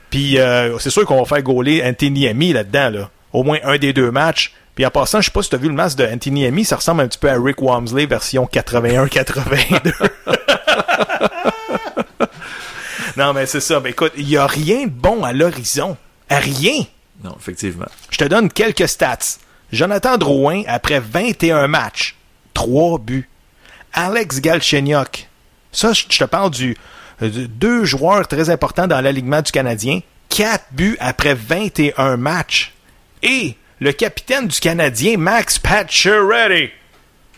Puis 0.09 0.39
euh, 0.39 0.79
c'est 0.79 0.89
sûr 0.89 1.05
qu'on 1.05 1.19
va 1.23 1.27
faire 1.27 1.43
gauler 1.43 1.83
Anthony 1.85 2.27
Amy 2.27 2.55
là-dedans, 2.55 2.89
là. 2.89 3.11
Au 3.35 3.43
moins 3.43 3.59
un 3.65 3.77
des 3.77 3.93
deux 3.93 4.11
matchs. 4.11 4.55
Puis 4.75 4.87
en 4.87 4.91
passant, 4.91 5.21
je 5.21 5.27
sais 5.27 5.31
pas 5.31 5.43
si 5.43 5.51
tu 5.51 5.57
as 5.57 5.59
vu 5.59 5.69
le 5.69 5.75
match 5.75 5.95
de 5.95 6.07
Anthony 6.07 6.47
Amy, 6.47 6.65
ça 6.65 6.77
ressemble 6.77 7.03
un 7.03 7.09
petit 7.09 7.19
peu 7.19 7.29
à 7.29 7.35
Rick 7.39 7.61
Wamsley 7.61 8.07
version 8.07 8.49
81-82. 8.51 9.93
non, 13.17 13.33
mais 13.35 13.45
c'est 13.47 13.61
ça. 13.61 13.81
Mais 13.81 13.91
écoute, 13.91 14.13
il 14.17 14.29
y 14.29 14.37
a 14.39 14.47
rien 14.47 14.85
de 14.87 14.91
bon 14.91 15.23
à 15.25 15.33
l'horizon. 15.35 15.97
Rien. 16.31 16.85
Non, 17.23 17.37
effectivement. 17.39 17.87
Je 18.11 18.17
te 18.19 18.25
donne 18.25 18.51
quelques 18.51 18.89
stats. 18.89 19.19
Jonathan 19.73 20.17
Drouin, 20.17 20.63
après 20.67 21.01
21 21.01 21.67
matchs, 21.69 22.17
3 22.55 22.99
buts. 23.01 23.29
Alex 23.93 24.41
Galchenyuk. 24.41 25.28
Ça, 25.79 25.93
je 25.93 26.19
te 26.19 26.25
parle 26.25 26.51
du, 26.51 26.77
euh, 27.23 27.31
de 27.31 27.47
deux 27.47 27.85
joueurs 27.85 28.27
très 28.27 28.51
importants 28.51 28.89
dans 28.89 29.01
l'alignement 29.01 29.43
du 29.43 29.53
Canadien. 29.53 30.01
4 30.29 30.65
buts 30.73 30.97
après 30.99 31.35
21 31.35 32.17
matchs. 32.17 32.75
Et 33.23 33.55
le 33.79 33.93
capitaine 33.93 34.49
du 34.49 34.59
Canadien, 34.59 35.17
Max 35.19 35.61
Pacioretty. 35.61 36.71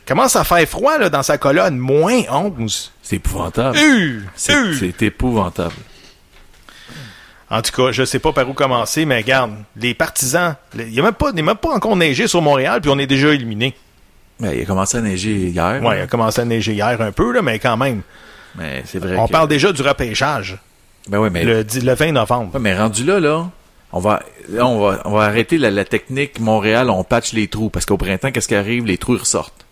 Commence 0.07 0.37
à 0.37 0.45
faire 0.45 0.67
froid 0.67 0.97
là, 0.97 1.11
dans 1.11 1.23
sa 1.23 1.37
colonne? 1.37 1.77
Moins 1.77 2.23
11. 2.31 2.93
C'est 3.03 3.17
épouvantable. 3.17 3.79
C'est 4.35 5.03
épouvantable. 5.03 5.75
En 7.51 7.61
tout 7.61 7.73
cas, 7.73 7.93
je 7.93 8.07
sais 8.07 8.21
pas 8.21 8.33
par 8.33 8.49
où 8.49 8.55
commencer, 8.55 9.05
mais 9.05 9.19
regarde, 9.19 9.53
les 9.77 9.93
partisans, 9.93 10.57
il 10.75 10.87
n'y 10.87 11.01
a 11.01 11.03
même 11.03 11.13
pas, 11.13 11.29
il 11.35 11.37
y 11.37 11.43
a 11.43 11.45
même 11.45 11.57
pas 11.57 11.75
encore 11.75 11.95
neigé 11.95 12.27
sur 12.27 12.41
Montréal, 12.41 12.81
puis 12.81 12.91
on 12.91 12.99
est 12.99 13.07
déjà 13.07 13.35
éliminé. 13.35 13.75
Il 14.41 14.63
a 14.63 14.65
commencé 14.65 14.97
à 14.97 15.03
neiger 15.03 15.49
hier. 15.49 15.83
Ouais, 15.83 15.97
il 15.97 15.99
là. 15.99 16.05
a 16.05 16.07
commencé 16.07 16.41
à 16.41 16.47
neiger 16.47 16.73
hier 16.73 16.99
un 17.03 17.13
peu, 17.13 17.33
là, 17.33 17.43
mais 17.43 17.59
quand 17.59 17.77
même. 17.77 18.01
Mais 18.57 18.83
c'est 18.87 18.99
vrai 18.99 19.17
On 19.17 19.27
que- 19.27 19.33
parle 19.33 19.49
déjà 19.49 19.73
du 19.73 19.83
repêchage, 19.83 20.59
Ben 21.09 21.29
mais... 21.31 21.45
le, 21.45 21.65
le 21.83 21.95
20 21.95 22.13
novembre. 22.13 22.55
Ouais, 22.55 22.61
mais 22.61 22.77
rendu 22.77 23.05
là, 23.05 23.21
là, 23.21 23.49
on 23.93 24.01
va, 24.01 24.23
là, 24.49 24.67
on 24.67 24.81
va, 24.81 25.01
on 25.05 25.13
va 25.13 25.25
arrêter 25.25 25.59
la, 25.59 25.71
la 25.71 25.85
technique 25.85 26.41
Montréal, 26.41 26.91
on 26.91 27.03
patch 27.05 27.33
les 27.33 27.49
trous, 27.49 27.71
parce 27.71 27.87
qu'au 27.87 27.97
printemps, 27.97 28.31
qu'est-ce 28.31 28.49
qui 28.49 28.55
arrive? 28.55 28.85
Les 28.87 28.99
trous 28.99 29.15
ils 29.17 29.21
ressortent. 29.21 29.65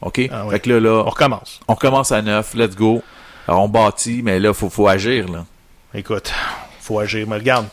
OK? 0.00 0.20
Ah 0.32 0.44
ouais. 0.46 0.52
Fait 0.54 0.60
que 0.60 0.70
là, 0.70 0.80
là, 0.80 1.02
On 1.06 1.10
recommence. 1.10 1.60
on 1.68 1.74
commence 1.76 2.10
à 2.12 2.22
neuf, 2.22 2.54
let's 2.54 2.74
go. 2.74 3.02
Alors, 3.46 3.62
on 3.62 3.68
bâtit, 3.68 4.22
mais 4.24 4.38
là, 4.40 4.52
faut, 4.54 4.68
faut 4.70 4.88
agir, 4.88 5.28
là. 5.28 5.44
Écoute, 5.94 6.32
faut 6.80 6.98
agir. 7.00 7.26
Mais 7.28 7.36
regarde, 7.36 7.66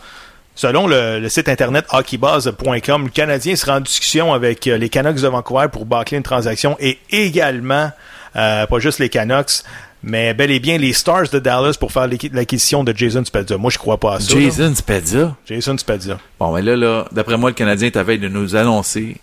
selon 0.55 0.87
le, 0.87 1.19
le 1.19 1.29
site 1.29 1.47
internet 1.49 1.85
hockeybuzz.com, 1.91 3.03
le 3.05 3.09
Canadien 3.09 3.55
sera 3.55 3.77
en 3.77 3.79
discussion 3.79 4.33
avec 4.33 4.67
euh, 4.67 4.77
les 4.77 4.89
Canucks 4.89 5.21
de 5.21 5.27
Vancouver 5.27 5.67
pour 5.71 5.85
bâcler 5.85 6.17
une 6.17 6.23
transaction 6.23 6.75
et 6.79 6.99
également, 7.11 7.91
euh, 8.35 8.65
pas 8.67 8.79
juste 8.79 8.99
les 8.99 9.09
Canucks, 9.09 9.63
mais 10.03 10.33
bel 10.33 10.51
et 10.51 10.59
bien 10.59 10.77
les 10.77 10.93
Stars 10.93 11.29
de 11.31 11.39
Dallas 11.39 11.75
pour 11.79 11.91
faire 11.91 12.07
l'acquisition 12.31 12.83
de 12.83 12.95
Jason 12.95 13.23
Spezza. 13.25 13.57
Moi, 13.57 13.69
je 13.71 13.77
crois 13.77 13.97
pas 13.97 14.15
à 14.15 14.19
ça. 14.19 14.33
là. 14.33 14.41
Jason 14.41 14.73
Spezza? 14.75 15.35
Jason 15.45 15.77
Spezza. 15.77 16.19
Bon, 16.39 16.53
mais 16.53 16.61
là, 16.61 16.75
là, 16.75 17.05
d'après 17.11 17.37
moi, 17.37 17.49
le 17.49 17.55
Canadien 17.55 17.87
est 17.87 17.97
à 17.97 18.03
veille 18.03 18.19
de 18.19 18.27
nous 18.29 18.55
annoncer, 18.55 19.17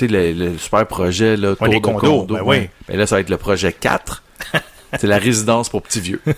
le, 0.00 0.32
le 0.32 0.58
super 0.58 0.86
projet, 0.86 1.36
là, 1.36 1.50
de 1.50 1.54
condos, 1.54 1.80
condo, 1.80 2.34
ben 2.34 2.42
ouais. 2.42 2.60
oui. 2.60 2.68
Ben 2.88 2.98
là, 2.98 3.06
ça 3.06 3.16
va 3.16 3.20
être 3.20 3.30
le 3.30 3.36
projet 3.36 3.72
4. 3.72 4.22
C'est 5.00 5.06
la 5.06 5.18
résidence 5.18 5.68
pour 5.68 5.82
petits 5.82 6.00
vieux. 6.00 6.20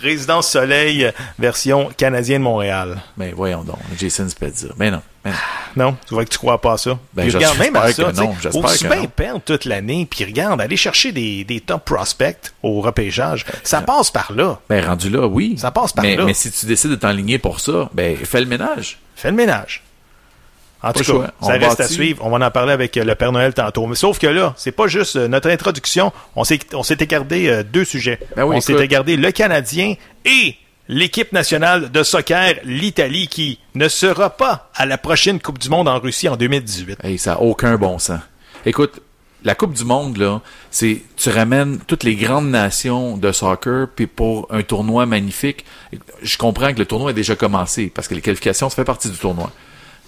Résidence 0.00 0.48
Soleil, 0.48 1.04
euh, 1.04 1.12
version 1.38 1.90
canadienne 1.96 2.40
de 2.40 2.44
Montréal. 2.44 3.02
Ben 3.16 3.32
voyons 3.34 3.62
donc, 3.62 3.78
Jason 3.98 4.28
Spezza. 4.28 4.68
Ben 4.76 4.90
non, 4.90 5.02
ben 5.24 5.30
non. 5.30 5.36
Non, 5.76 5.96
tu 6.06 6.14
vois 6.14 6.24
que 6.24 6.30
tu 6.30 6.38
crois 6.38 6.60
pas 6.60 6.72
à 6.72 6.78
ça. 6.78 6.98
Ben, 7.14 7.26
Puis 7.26 7.36
regarde 7.36 7.58
même 7.58 7.76
à 7.76 7.86
que 7.88 7.92
ça, 7.92 8.12
non, 8.12 8.34
aussi 8.54 8.84
que 8.84 9.06
perdre 9.06 9.40
toute 9.44 9.64
l'année, 9.64 10.06
puis 10.10 10.24
regarde, 10.24 10.60
aller 10.60 10.76
chercher 10.76 11.12
des, 11.12 11.44
des 11.44 11.60
top 11.60 11.84
prospects 11.84 12.52
au 12.62 12.80
repêchage, 12.80 13.44
ça 13.62 13.80
passe 13.80 14.10
par 14.10 14.32
là. 14.32 14.58
Ben 14.68 14.84
rendu 14.84 15.10
là, 15.10 15.26
oui. 15.26 15.56
Ça 15.58 15.70
passe 15.70 15.92
par 15.92 16.04
mais, 16.04 16.16
là. 16.16 16.24
Mais 16.24 16.34
si 16.34 16.50
tu 16.50 16.66
décides 16.66 16.90
de 16.90 16.96
t'enligner 16.96 17.38
pour 17.38 17.60
ça, 17.60 17.88
ben 17.94 18.16
fais 18.16 18.40
le 18.40 18.46
ménage. 18.46 18.98
Fais 19.14 19.30
le 19.30 19.36
ménage. 19.36 19.82
En 20.82 20.92
tout 20.92 21.04
cas, 21.04 21.32
ça 21.42 21.52
reste 21.52 21.80
à 21.80 21.88
suivre. 21.88 22.24
On 22.24 22.36
va 22.36 22.46
en 22.46 22.50
parler 22.50 22.72
avec 22.72 22.96
euh, 22.96 23.04
le 23.04 23.14
Père 23.14 23.32
Noël 23.32 23.52
tantôt. 23.52 23.86
Mais 23.86 23.94
sauf 23.94 24.18
que 24.18 24.26
là, 24.26 24.54
c'est 24.56 24.72
pas 24.72 24.86
juste 24.86 25.16
euh, 25.16 25.28
notre 25.28 25.50
introduction. 25.50 26.12
On 26.36 26.44
s'est, 26.44 26.58
gardé 27.06 27.48
euh, 27.48 27.62
deux 27.62 27.84
sujets. 27.84 28.18
Ben 28.34 28.44
oui, 28.44 28.56
on 28.56 28.60
s'était 28.60 28.84
écoute. 28.84 28.90
gardé 28.90 29.16
le 29.16 29.30
Canadien 29.30 29.94
et 30.24 30.56
l'équipe 30.88 31.32
nationale 31.32 31.90
de 31.90 32.02
soccer, 32.02 32.54
l'Italie, 32.64 33.28
qui 33.28 33.58
ne 33.74 33.88
sera 33.88 34.30
pas 34.30 34.70
à 34.74 34.86
la 34.86 34.96
prochaine 34.96 35.38
Coupe 35.38 35.58
du 35.58 35.68
Monde 35.68 35.86
en 35.86 35.98
Russie 35.98 36.28
en 36.28 36.36
2018. 36.36 36.98
Hey, 37.04 37.18
ça 37.18 37.32
n'a 37.32 37.40
aucun 37.40 37.76
bon 37.76 37.98
sens. 37.98 38.20
Écoute, 38.64 39.02
la 39.44 39.54
Coupe 39.54 39.74
du 39.74 39.84
Monde, 39.84 40.16
là, 40.16 40.40
c'est 40.70 41.02
tu 41.16 41.28
ramènes 41.28 41.78
toutes 41.86 42.04
les 42.04 42.14
grandes 42.14 42.50
nations 42.50 43.16
de 43.16 43.32
soccer, 43.32 43.88
puis 43.94 44.06
pour 44.06 44.46
un 44.50 44.62
tournoi 44.62 45.06
magnifique. 45.06 45.64
Je 46.22 46.38
comprends 46.38 46.72
que 46.72 46.78
le 46.78 46.86
tournoi 46.86 47.10
a 47.10 47.12
déjà 47.12 47.36
commencé, 47.36 47.92
parce 47.94 48.08
que 48.08 48.14
les 48.14 48.20
qualifications, 48.22 48.70
ça 48.70 48.76
fait 48.76 48.84
partie 48.84 49.10
du 49.10 49.18
tournoi. 49.18 49.52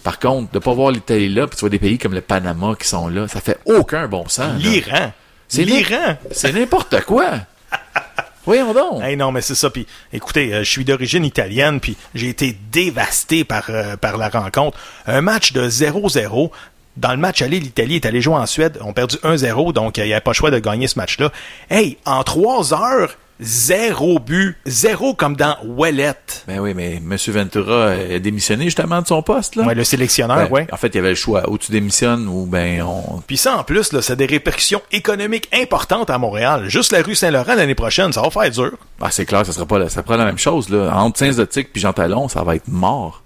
Par 0.03 0.19
contre, 0.19 0.51
de 0.51 0.59
pas 0.59 0.73
voir 0.73 0.91
l'Italie 0.91 1.29
là, 1.29 1.47
puis 1.47 1.55
tu 1.55 1.61
vois 1.61 1.69
des 1.69 1.79
pays 1.79 1.97
comme 1.97 2.13
le 2.13 2.21
Panama 2.21 2.75
qui 2.79 2.87
sont 2.87 3.07
là, 3.07 3.27
ça 3.27 3.39
fait 3.39 3.57
aucun 3.65 4.07
bon 4.07 4.27
sens. 4.27 4.61
L'Iran. 4.61 5.11
C'est 5.47 5.63
l'Iran. 5.63 6.17
C'est 6.31 6.51
n'importe 6.51 7.01
quoi. 7.01 7.31
Voyons 8.45 8.73
donc. 8.73 9.01
Hey, 9.01 9.15
non, 9.15 9.31
mais 9.31 9.41
c'est 9.41 9.55
ça. 9.55 9.69
Puis, 9.69 9.87
écoutez, 10.11 10.53
euh, 10.53 10.63
je 10.63 10.69
suis 10.69 10.83
d'origine 10.83 11.23
italienne, 11.23 11.79
puis 11.79 11.95
j'ai 12.13 12.27
été 12.27 12.57
dévasté 12.71 13.45
par, 13.45 13.65
euh, 13.69 13.95
par 13.95 14.17
la 14.17 14.27
rencontre. 14.27 14.77
Un 15.07 15.21
match 15.21 15.53
de 15.53 15.69
0-0. 15.69 16.51
Dans 16.97 17.11
le 17.11 17.17
match 17.17 17.41
aller, 17.41 17.59
l'Italie 17.59 17.95
est 17.95 18.05
allée 18.05 18.21
jouer 18.21 18.35
en 18.35 18.45
Suède. 18.45 18.77
On 18.81 18.89
a 18.89 18.93
perdu 18.93 19.15
1-0, 19.23 19.71
donc 19.71 19.97
euh, 19.97 20.03
il 20.03 20.07
n'y 20.07 20.13
avait 20.13 20.21
pas 20.21 20.31
le 20.31 20.35
choix 20.35 20.51
de 20.51 20.59
gagner 20.59 20.87
ce 20.87 20.99
match-là. 20.99 21.31
Hey, 21.69 21.97
en 22.05 22.23
trois 22.23 22.73
heures, 22.73 23.17
zéro 23.43 24.19
but. 24.19 24.55
Zéro 24.65 25.13
comme 25.13 25.35
dans 25.35 25.55
Ouellette. 25.65 26.43
Ben 26.47 26.59
oui, 26.59 26.73
mais 26.73 26.95
M. 26.95 27.17
Ventura 27.27 27.91
a 27.91 28.19
démissionné 28.19 28.65
justement 28.65 29.01
de 29.01 29.07
son 29.07 29.21
poste, 29.21 29.55
là. 29.55 29.63
Ouais, 29.63 29.75
le 29.75 29.83
sélectionneur, 29.83 30.37
Ben, 30.37 30.51
ouais. 30.51 30.67
En 30.71 30.77
fait, 30.77 30.87
il 30.87 30.95
y 30.95 30.99
avait 30.99 31.09
le 31.09 31.15
choix. 31.15 31.49
Ou 31.49 31.57
tu 31.57 31.71
démissionnes, 31.71 32.27
ou 32.27 32.45
ben 32.45 32.81
on, 32.81 33.21
Puis 33.25 33.37
ça, 33.37 33.57
en 33.57 33.63
plus, 33.63 33.93
là, 33.93 34.01
ça 34.01 34.13
a 34.13 34.15
des 34.15 34.25
répercussions 34.25 34.81
économiques 34.91 35.49
importantes 35.53 36.09
à 36.09 36.17
Montréal. 36.17 36.69
Juste 36.69 36.91
la 36.91 37.01
rue 37.01 37.15
Saint-Laurent 37.15 37.55
l'année 37.55 37.75
prochaine, 37.75 38.11
ça 38.13 38.21
va 38.21 38.29
faire 38.29 38.49
dur. 38.49 38.71
Ah, 39.01 39.09
c'est 39.11 39.25
clair, 39.25 39.45
ça 39.45 39.51
sera 39.51 39.65
pas 39.65 39.79
la, 39.79 39.89
ça 39.89 40.03
sera 40.03 40.17
la 40.17 40.25
même 40.25 40.37
chose, 40.37 40.69
là. 40.69 40.89
Entre 40.95 41.19
Saint-Zotique 41.19 41.71
puis 41.71 41.81
Jean 41.81 41.93
Talon, 41.93 42.27
ça 42.29 42.43
va 42.43 42.55
être 42.55 42.67
mort. 42.67 43.21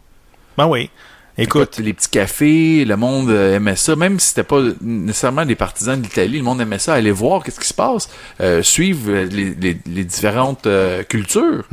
Ben 0.57 0.65
oui. 0.65 0.89
Écoute, 1.39 1.77
les 1.77 1.93
petits 1.93 2.09
cafés, 2.09 2.83
le 2.83 2.97
monde 2.97 3.29
euh, 3.29 3.55
aimait 3.57 3.75
ça, 3.75 3.95
même 3.95 4.19
si 4.19 4.29
c'était 4.29 4.43
pas 4.43 4.61
nécessairement 4.81 5.45
des 5.45 5.55
partisans 5.55 5.99
de 5.99 6.03
l'Italie, 6.03 6.37
le 6.39 6.43
monde 6.43 6.59
aimait 6.61 6.79
ça, 6.79 6.95
aller 6.95 7.11
voir 7.11 7.43
qu'est-ce 7.43 7.59
qui 7.59 7.67
se 7.67 7.73
passe, 7.75 8.09
euh, 8.41 8.63
suivre 8.63 9.11
euh, 9.11 9.25
les, 9.25 9.53
les- 9.53 9.77
les 9.85 10.03
différentes 10.03 10.65
euh, 10.65 11.03
cultures. 11.03 11.63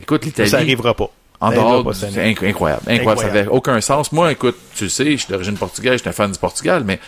Écoute, 0.00 0.24
l'Italie, 0.24 0.48
ça 0.48 0.56
arrivera 0.58 0.94
pas. 0.94 1.10
en 1.40 1.50
dehors, 1.50 1.94
c'est 1.94 2.06
année. 2.06 2.34
inc- 2.34 2.46
incroyable, 2.48 2.82
incroyable, 2.86 2.86
ça 2.86 2.92
Incroyable. 2.92 3.38
avait 3.38 3.48
aucun 3.48 3.80
sens. 3.82 4.12
Moi, 4.12 4.32
écoute, 4.32 4.56
tu 4.74 4.84
le 4.84 4.90
sais, 4.90 5.12
je 5.12 5.16
suis 5.18 5.30
d'origine 5.30 5.56
portugaise, 5.58 5.94
je 5.94 5.98
suis 5.98 6.08
un 6.08 6.12
fan 6.12 6.32
du 6.32 6.38
Portugal, 6.38 6.82
mais 6.86 6.98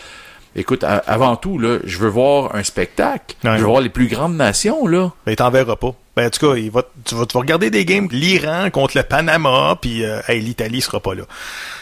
écoute, 0.60 0.84
avant 0.84 1.36
tout, 1.36 1.58
là, 1.58 1.78
je 1.84 1.98
veux 1.98 2.08
voir 2.08 2.54
un 2.54 2.62
spectacle, 2.62 3.36
Ouais. 3.44 3.52
je 3.54 3.58
veux 3.62 3.66
voir 3.66 3.80
les 3.80 3.88
plus 3.88 4.06
grandes 4.08 4.36
nations, 4.36 4.86
là. 4.86 5.12
Ben, 5.26 5.34
t'en 5.36 5.50
verras 5.50 5.76
pas. 5.76 5.94
Ben, 6.16 6.26
en 6.26 6.30
tout 6.30 6.46
cas, 6.50 6.56
il 6.56 6.70
va, 6.70 6.82
tu, 7.04 7.14
vas, 7.14 7.26
tu 7.26 7.34
vas 7.34 7.40
regarder 7.40 7.70
des 7.70 7.84
games, 7.84 8.08
l'Iran 8.10 8.70
contre 8.70 8.96
le 8.96 9.02
Panama, 9.04 9.76
puis 9.80 10.04
euh, 10.04 10.20
hey, 10.28 10.40
l'Italie 10.40 10.80
sera 10.80 11.00
pas 11.00 11.14
là. 11.14 11.22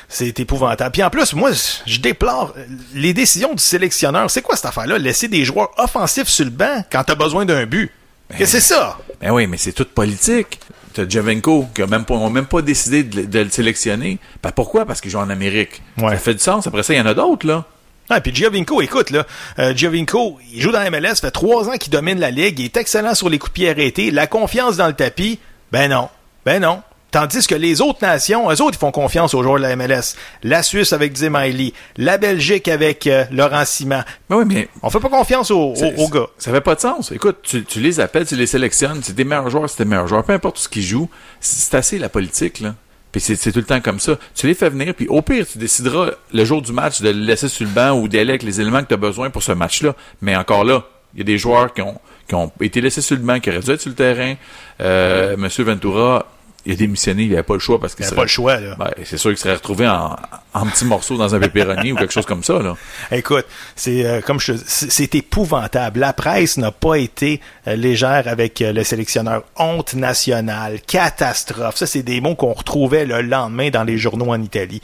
C'est 0.08 0.38
épouvantable. 0.38 0.92
Puis 0.92 1.02
en 1.02 1.10
plus, 1.10 1.32
moi, 1.34 1.50
je 1.86 1.98
déplore 1.98 2.54
euh, 2.56 2.64
les 2.94 3.12
décisions 3.12 3.52
du 3.54 3.62
sélectionneur. 3.62 4.30
C'est 4.30 4.42
quoi 4.42 4.54
cette 4.54 4.66
affaire-là? 4.66 4.98
Laisser 4.98 5.26
des 5.28 5.44
joueurs 5.44 5.70
offensifs 5.78 6.28
sur 6.28 6.44
le 6.44 6.50
banc 6.52 6.84
quand 6.92 7.02
t'as 7.04 7.14
besoin 7.16 7.44
d'un 7.44 7.66
but. 7.66 7.90
Que 8.38 8.44
c'est 8.44 8.60
ça? 8.60 8.98
Ben 9.20 9.30
oui, 9.32 9.46
mais 9.46 9.56
c'est 9.56 9.72
toute 9.72 9.90
politique. 9.90 10.58
T'as 10.92 11.08
Javenko, 11.08 11.66
qui 11.74 11.82
a 11.82 11.86
même 11.86 12.04
pas, 12.04 12.14
ont 12.14 12.30
même 12.30 12.46
pas 12.46 12.62
décidé 12.62 13.02
de, 13.04 13.16
le- 13.20 13.26
de 13.26 13.38
le 13.40 13.50
sélectionner. 13.50 14.18
Ben 14.42 14.50
pourquoi? 14.50 14.84
Parce 14.86 15.00
qu'il 15.00 15.10
joue 15.10 15.18
en 15.18 15.28
Amérique. 15.30 15.82
Ouais. 15.98 16.10
Ça 16.12 16.16
fait 16.18 16.34
du 16.34 16.40
sens. 16.40 16.66
Après 16.66 16.82
ça, 16.82 16.94
il 16.94 16.96
y 16.96 17.00
en 17.00 17.06
a 17.06 17.14
d'autres, 17.14 17.46
là. 17.46 17.64
Ah, 18.08 18.20
puis 18.20 18.34
Giovinco, 18.34 18.80
écoute, 18.82 19.10
là, 19.10 19.26
euh, 19.58 19.74
Giovinco, 19.74 20.38
il 20.52 20.60
joue 20.60 20.70
dans 20.70 20.78
la 20.80 20.90
MLS, 20.90 21.16
fait 21.20 21.30
trois 21.30 21.68
ans 21.68 21.76
qu'il 21.76 21.92
domine 21.92 22.20
la 22.20 22.30
ligue, 22.30 22.60
il 22.60 22.66
est 22.66 22.76
excellent 22.76 23.14
sur 23.14 23.28
les 23.28 23.38
coups 23.38 23.50
de 23.50 23.54
pied 23.54 23.70
arrêtés, 23.70 24.10
la 24.10 24.26
confiance 24.26 24.76
dans 24.76 24.86
le 24.86 24.92
tapis, 24.92 25.40
ben 25.72 25.90
non, 25.90 26.08
ben 26.44 26.62
non. 26.62 26.82
Tandis 27.12 27.46
que 27.46 27.54
les 27.54 27.80
autres 27.80 28.00
nations, 28.02 28.50
eux 28.50 28.60
autres, 28.60 28.74
ils 28.74 28.78
font 28.78 28.90
confiance 28.90 29.32
aux 29.32 29.42
joueurs 29.42 29.56
de 29.56 29.62
la 29.62 29.74
MLS. 29.74 30.16
La 30.42 30.62
Suisse 30.62 30.92
avec 30.92 31.16
Zemaili, 31.16 31.72
la 31.96 32.18
Belgique 32.18 32.68
avec 32.68 33.06
euh, 33.06 33.24
Laurent 33.30 33.64
Simon. 33.64 34.02
Ben 34.28 34.36
oui, 34.36 34.44
mais 34.46 34.68
On 34.82 34.90
fait 34.90 35.00
pas 35.00 35.08
confiance 35.08 35.50
aux, 35.50 35.72
aux, 35.72 35.92
aux 35.96 36.08
gars. 36.08 36.26
Ça 36.36 36.50
fait 36.52 36.60
pas 36.60 36.74
de 36.74 36.80
sens. 36.80 37.12
Écoute, 37.12 37.38
tu, 37.42 37.64
tu 37.64 37.80
les 37.80 38.00
appelles, 38.00 38.26
tu 38.26 38.36
les 38.36 38.46
sélectionnes, 38.46 39.00
c'est 39.02 39.14
des 39.14 39.24
meilleurs 39.24 39.48
joueurs, 39.48 39.70
c'est 39.70 39.84
des 39.84 39.88
meilleurs 39.88 40.08
joueurs. 40.08 40.24
Peu 40.24 40.34
importe 40.34 40.58
ce 40.58 40.68
qu'ils 40.68 40.82
jouent, 40.82 41.08
c'est 41.40 41.74
assez 41.74 41.98
la 41.98 42.08
politique, 42.10 42.60
là. 42.60 42.74
Puis 43.16 43.34
c'est 43.34 43.50
tout 43.50 43.60
le 43.60 43.64
temps 43.64 43.80
comme 43.80 43.98
ça. 43.98 44.18
Tu 44.34 44.46
les 44.46 44.52
fais 44.52 44.68
venir, 44.68 44.94
puis 44.94 45.08
au 45.08 45.22
pire, 45.22 45.46
tu 45.50 45.56
décideras 45.56 46.10
le 46.34 46.44
jour 46.44 46.60
du 46.60 46.70
match 46.72 47.00
de 47.00 47.08
le 47.08 47.20
laisser 47.20 47.48
sur 47.48 47.64
le 47.64 47.72
banc 47.72 47.98
ou 47.98 48.08
d'aller 48.08 48.28
avec 48.28 48.42
les 48.42 48.60
éléments 48.60 48.82
que 48.82 48.88
tu 48.88 48.94
as 48.94 48.98
besoin 48.98 49.30
pour 49.30 49.42
ce 49.42 49.52
match-là. 49.52 49.94
Mais 50.20 50.36
encore 50.36 50.64
là, 50.64 50.84
il 51.14 51.20
y 51.20 51.22
a 51.22 51.24
des 51.24 51.38
joueurs 51.38 51.72
qui 51.72 51.80
ont, 51.80 51.98
qui 52.28 52.34
ont 52.34 52.52
été 52.60 52.82
laissés 52.82 53.00
sur 53.00 53.16
le 53.16 53.22
banc, 53.22 53.40
qui 53.40 53.48
auraient 53.48 53.60
dû 53.60 53.70
être 53.70 53.80
sur 53.80 53.88
le 53.88 53.96
terrain. 53.96 54.34
Euh, 54.82 55.34
Monsieur 55.38 55.64
Ventura, 55.64 56.26
il 56.66 56.72
a 56.72 56.76
démissionné, 56.76 57.22
il 57.24 57.32
avait 57.32 57.42
pas 57.42 57.54
le 57.54 57.60
choix 57.60 57.80
parce 57.80 57.94
qu'il 57.94 58.04
serait- 58.04 58.16
pas 58.16 58.22
le 58.22 58.28
choix, 58.28 58.58
là. 58.60 58.74
Ben, 58.78 58.90
c'est 59.04 59.16
sûr 59.16 59.30
qu'il 59.30 59.38
serait 59.38 59.54
retrouvé 59.54 59.86
en, 59.88 60.16
en 60.52 60.66
petits 60.66 60.84
morceaux 60.84 61.16
dans 61.16 61.34
un 61.34 61.38
pépéroni 61.38 61.92
ou 61.92 61.96
quelque 61.96 62.12
chose 62.12 62.26
comme 62.26 62.42
ça, 62.44 62.58
là. 62.58 62.74
Écoute, 63.12 63.46
c'est 63.74 64.04
euh, 64.04 64.20
comme 64.20 64.40
je 64.40 64.52
te- 64.52 64.58
c'est 64.66 64.90
c'est 64.90 65.14
épouvantable. 65.14 66.00
La 66.00 66.12
presse 66.12 66.56
n'a 66.56 66.72
pas 66.72 66.96
été 66.96 67.40
euh, 67.68 67.76
légère 67.76 68.24
avec 68.26 68.60
euh, 68.62 68.72
le 68.72 68.82
sélectionneur. 68.84 69.44
Honte 69.56 69.94
nationale, 69.94 70.80
catastrophe. 70.86 71.76
Ça, 71.76 71.86
c'est 71.86 72.02
des 72.02 72.20
mots 72.20 72.34
qu'on 72.34 72.52
retrouvait 72.52 73.04
le 73.06 73.22
lendemain 73.22 73.70
dans 73.70 73.84
les 73.84 73.96
journaux 73.98 74.30
en 74.32 74.42
Italie. 74.42 74.82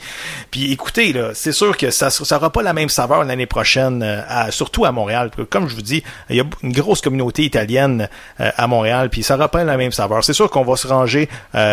Puis 0.51 0.71
écoutez, 0.71 1.11
là, 1.13 1.31
c'est 1.33 1.51
sûr 1.51 1.75
que 1.77 1.91
ça 1.91 2.09
ça 2.09 2.37
aura 2.37 2.51
pas 2.51 2.61
la 2.63 2.73
même 2.73 2.89
saveur 2.89 3.23
l'année 3.23 3.45
prochaine, 3.45 4.01
euh, 4.03 4.21
à- 4.27 4.51
surtout 4.51 4.85
à 4.85 4.91
Montréal. 4.91 5.31
Comme 5.49 5.67
je 5.67 5.75
vous 5.75 5.81
dis, 5.81 6.03
il 6.29 6.37
y 6.37 6.39
a 6.39 6.43
une 6.61 6.71
grosse 6.71 7.01
communauté 7.01 7.43
italienne 7.43 8.07
euh, 8.39 8.49
à 8.55 8.67
Montréal, 8.67 9.09
puis 9.09 9.23
ça 9.23 9.35
aura 9.35 9.49
pas 9.49 9.63
la 9.63 9.75
même 9.77 9.91
saveur. 9.91 10.23
C'est 10.23 10.33
sûr 10.33 10.49
qu'on 10.49 10.63
va 10.63 10.75
se 10.77 10.87
ranger. 10.87 11.27
euh, 11.55 11.72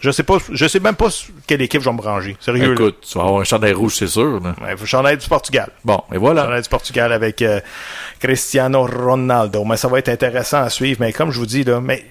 je 0.00 0.10
sais 0.10 0.22
pas, 0.22 0.36
je 0.50 0.66
sais 0.66 0.80
même 0.80 0.96
pas 0.96 1.08
quelle 1.46 1.62
équipe 1.62 1.80
je 1.80 1.88
vais 1.88 1.96
me 1.96 2.00
ranger. 2.02 2.36
Sérieux. 2.40 2.66
là. 2.68 2.72
Écoute, 2.74 3.06
tu 3.10 3.16
vas 3.18 3.24
avoir 3.24 3.40
un 3.40 3.44
chandail 3.44 3.72
rouge, 3.72 3.94
c'est 3.96 4.06
sûr, 4.06 4.40
là. 4.40 4.54
Ouais, 4.60 5.12
ai 5.12 5.16
du 5.16 5.28
Portugal. 5.28 5.70
Bon, 5.84 6.02
et 6.12 6.18
voilà. 6.18 6.46
On 6.48 6.52
a 6.52 6.60
du 6.60 6.68
Portugal 6.68 7.12
avec 7.12 7.40
euh, 7.42 7.60
Cristiano 8.20 8.86
Ronaldo. 8.86 9.64
Mais 9.64 9.76
ça 9.76 9.88
va 9.88 9.98
être 9.98 10.10
intéressant 10.10 10.62
à 10.62 10.68
suivre. 10.70 10.98
Mais 11.00 11.12
comme 11.12 11.30
je 11.30 11.38
vous 11.38 11.46
dis, 11.46 11.64
là, 11.64 11.80
mais 11.80 12.04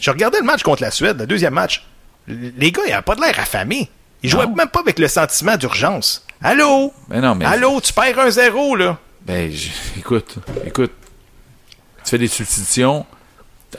je 0.00 0.10
regardais 0.10 0.38
le 0.38 0.44
match 0.46 0.62
contre 0.62 0.82
la 0.82 0.90
Suède, 0.90 1.18
le 1.20 1.26
deuxième 1.26 1.54
match. 1.54 1.84
Les 2.26 2.72
gars, 2.72 2.82
ils 2.86 2.90
n'avaient 2.90 3.02
pas 3.02 3.14
de 3.14 3.20
l'air 3.20 3.38
affamés. 3.38 3.90
Ils 4.22 4.30
jouaient 4.30 4.46
Non. 4.46 4.54
même 4.54 4.68
pas 4.68 4.80
avec 4.80 4.98
le 4.98 5.06
sentiment 5.08 5.56
d'urgence. 5.56 6.26
Allô? 6.42 6.92
Mais 7.08 7.20
non, 7.20 7.34
mais. 7.34 7.44
Allô, 7.44 7.80
tu 7.80 7.92
perds 7.92 8.18
un 8.18 8.30
zéro, 8.30 8.76
là. 8.76 8.98
Ben, 9.26 9.52
écoute, 9.98 10.36
écoute. 10.64 10.92
Tu 12.04 12.10
fais 12.10 12.18
des 12.18 12.28
substitutions. 12.28 13.04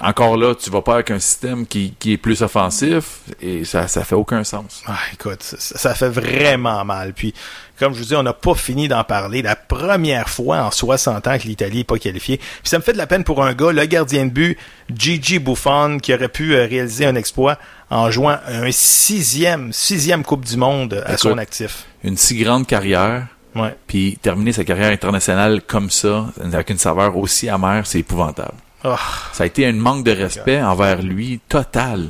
Encore 0.01 0.37
là, 0.37 0.53
tu 0.55 0.69
vas 0.69 0.81
pas 0.81 0.95
avec 0.95 1.11
un 1.11 1.19
système 1.19 1.65
qui, 1.67 1.93
qui 1.99 2.13
est 2.13 2.17
plus 2.17 2.41
offensif 2.41 3.19
et 3.41 3.65
ça, 3.65 3.87
ça 3.87 4.03
fait 4.03 4.15
aucun 4.15 4.43
sens. 4.43 4.81
Ah, 4.87 4.97
écoute, 5.13 5.41
ça, 5.43 5.57
ça 5.77 5.93
fait 5.95 6.09
vraiment 6.09 6.83
mal. 6.85 7.13
Puis, 7.13 7.33
comme 7.79 7.93
je 7.93 7.99
vous 7.99 8.05
dis, 8.05 8.15
on 8.15 8.23
n'a 8.23 8.33
pas 8.33 8.55
fini 8.55 8.87
d'en 8.87 9.03
parler. 9.03 9.41
La 9.41 9.55
première 9.55 10.29
fois 10.29 10.63
en 10.63 10.71
60 10.71 11.27
ans 11.27 11.37
que 11.37 11.43
l'Italie 11.43 11.77
n'est 11.79 11.83
pas 11.83 11.97
qualifiée. 11.99 12.37
Puis 12.37 12.47
ça 12.63 12.77
me 12.77 12.83
fait 12.83 12.93
de 12.93 12.97
la 12.97 13.07
peine 13.07 13.23
pour 13.23 13.43
un 13.43 13.53
gars, 13.53 13.71
le 13.71 13.85
gardien 13.85 14.25
de 14.25 14.31
but, 14.31 14.57
Gigi 14.95 15.39
Buffon, 15.39 15.99
qui 16.01 16.13
aurait 16.13 16.29
pu 16.29 16.55
euh, 16.55 16.65
réaliser 16.65 17.05
un 17.05 17.15
exploit 17.15 17.57
en 17.89 18.09
jouant 18.11 18.37
un 18.47 18.71
sixième, 18.71 19.71
sixième 19.73 20.23
Coupe 20.23 20.45
du 20.45 20.57
Monde 20.57 20.93
à 21.05 21.09
Écoute. 21.13 21.19
son 21.19 21.37
actif. 21.37 21.85
Une 22.03 22.17
si 22.17 22.37
grande 22.37 22.67
carrière, 22.67 23.27
Ouais. 23.55 23.75
puis 23.87 24.19
terminer 24.21 24.51
sa 24.51 24.63
carrière 24.63 24.91
internationale 24.91 25.61
comme 25.65 25.89
ça, 25.89 26.27
avec 26.43 26.69
une 26.69 26.77
saveur 26.77 27.17
aussi 27.17 27.49
amère, 27.49 27.87
c'est 27.87 27.99
épouvantable. 27.99 28.53
Oh, 28.89 28.95
Ça 29.33 29.43
a 29.43 29.47
été 29.47 29.65
un 29.65 29.73
manque 29.73 30.05
de 30.05 30.11
respect 30.11 30.61
envers 30.61 31.01
lui 31.01 31.39
total. 31.49 32.09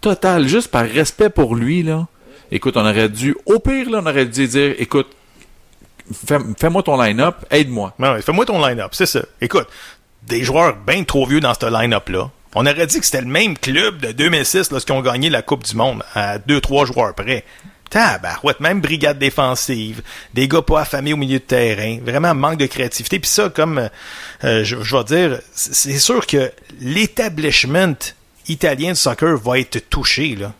Total, 0.00 0.46
juste 0.46 0.68
par 0.70 0.84
respect 0.86 1.30
pour 1.30 1.54
lui, 1.54 1.82
là. 1.82 2.06
Écoute, 2.50 2.76
on 2.76 2.86
aurait 2.86 3.08
dû, 3.08 3.36
au 3.44 3.58
pire, 3.58 3.90
là, 3.90 4.00
on 4.02 4.06
aurait 4.06 4.24
dû 4.26 4.46
dire, 4.46 4.74
écoute, 4.78 5.08
fais- 6.12 6.38
fais-moi 6.58 6.82
ton 6.82 7.00
line-up, 7.00 7.36
aide-moi. 7.50 7.94
ouais, 7.98 8.22
fais-moi 8.22 8.44
ton 8.46 8.64
line-up, 8.64 8.90
c'est 8.92 9.06
ça. 9.06 9.20
Écoute, 9.40 9.66
des 10.22 10.42
joueurs 10.44 10.76
bien 10.86 11.02
trop 11.04 11.26
vieux 11.26 11.40
dans 11.40 11.54
ce 11.54 11.66
line-up-là. 11.70 12.30
On 12.54 12.64
aurait 12.64 12.86
dit 12.86 13.00
que 13.00 13.04
c'était 13.04 13.20
le 13.20 13.26
même 13.26 13.58
club 13.58 13.98
de 13.98 14.12
2006 14.12 14.70
lorsqu'ils 14.70 14.92
ont 14.92 15.02
gagné 15.02 15.28
la 15.28 15.42
Coupe 15.42 15.64
du 15.64 15.76
Monde, 15.76 16.02
à 16.14 16.38
deux, 16.38 16.60
trois 16.60 16.86
joueurs 16.86 17.14
près. 17.14 17.44
Tabarouette, 17.90 18.60
même 18.60 18.80
brigade 18.80 19.18
défensive, 19.18 20.02
des 20.34 20.48
gars 20.48 20.62
pas 20.62 20.80
affamés 20.80 21.12
au 21.12 21.16
milieu 21.16 21.38
de 21.38 21.44
terrain, 21.44 21.98
vraiment 22.04 22.34
manque 22.34 22.58
de 22.58 22.66
créativité. 22.66 23.18
Puis 23.18 23.30
ça, 23.30 23.48
comme 23.48 23.88
euh, 24.44 24.64
je, 24.64 24.82
je 24.82 24.96
vais 24.96 25.04
dire, 25.04 25.40
c'est 25.54 25.98
sûr 25.98 26.26
que 26.26 26.50
l'établissement 26.80 27.94
italien 28.48 28.90
de 28.90 28.96
soccer 28.96 29.36
va 29.38 29.58
être 29.58 29.88
touché. 29.88 30.36
Là. 30.36 30.52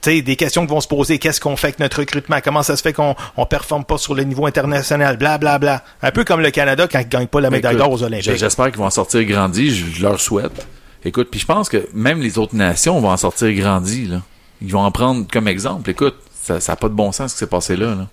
T'sais, 0.00 0.22
des 0.22 0.36
questions 0.36 0.66
qui 0.66 0.70
vont 0.72 0.80
se 0.80 0.88
poser. 0.88 1.18
Qu'est-ce 1.18 1.40
qu'on 1.40 1.56
fait 1.56 1.68
avec 1.68 1.80
notre 1.80 1.98
recrutement? 1.98 2.38
Comment 2.44 2.62
ça 2.62 2.76
se 2.76 2.82
fait 2.82 2.92
qu'on 2.92 3.16
on 3.36 3.46
performe 3.46 3.84
pas 3.84 3.98
sur 3.98 4.14
le 4.14 4.24
niveau 4.24 4.46
international? 4.46 5.16
Bla, 5.16 5.38
bla, 5.38 5.58
bla. 5.58 5.82
Un 6.02 6.10
peu 6.10 6.22
comme 6.24 6.40
le 6.40 6.50
Canada 6.50 6.86
quand 6.90 7.00
il 7.00 7.08
gagne 7.08 7.26
pas 7.26 7.40
la 7.40 7.50
médaille 7.50 7.76
d'or 7.76 7.90
aux 7.90 8.02
Olympiques. 8.02 8.36
J'espère 8.36 8.66
qu'ils 8.66 8.78
vont 8.78 8.86
en 8.86 8.90
sortir 8.90 9.24
grandis. 9.24 9.74
Je, 9.74 9.86
je 9.90 10.02
leur 10.02 10.20
souhaite. 10.20 10.66
Écoute, 11.04 11.28
puis 11.30 11.40
je 11.40 11.46
pense 11.46 11.68
que 11.68 11.88
même 11.92 12.20
les 12.20 12.38
autres 12.38 12.54
nations 12.54 13.00
vont 13.00 13.10
en 13.10 13.16
sortir 13.16 13.52
grandis. 13.54 14.06
Là. 14.06 14.22
Ils 14.62 14.72
vont 14.72 14.80
en 14.80 14.90
prendre 14.90 15.26
comme 15.30 15.48
exemple. 15.48 15.90
Écoute, 15.90 16.16
ça 16.46 16.72
n'a 16.72 16.76
pas 16.76 16.88
de 16.88 16.94
bon 16.94 17.12
sens 17.12 17.30
ce 17.30 17.34
qui 17.36 17.38
s'est 17.40 17.46
passé 17.46 17.76
là. 17.76 17.94
là. 17.94 18.06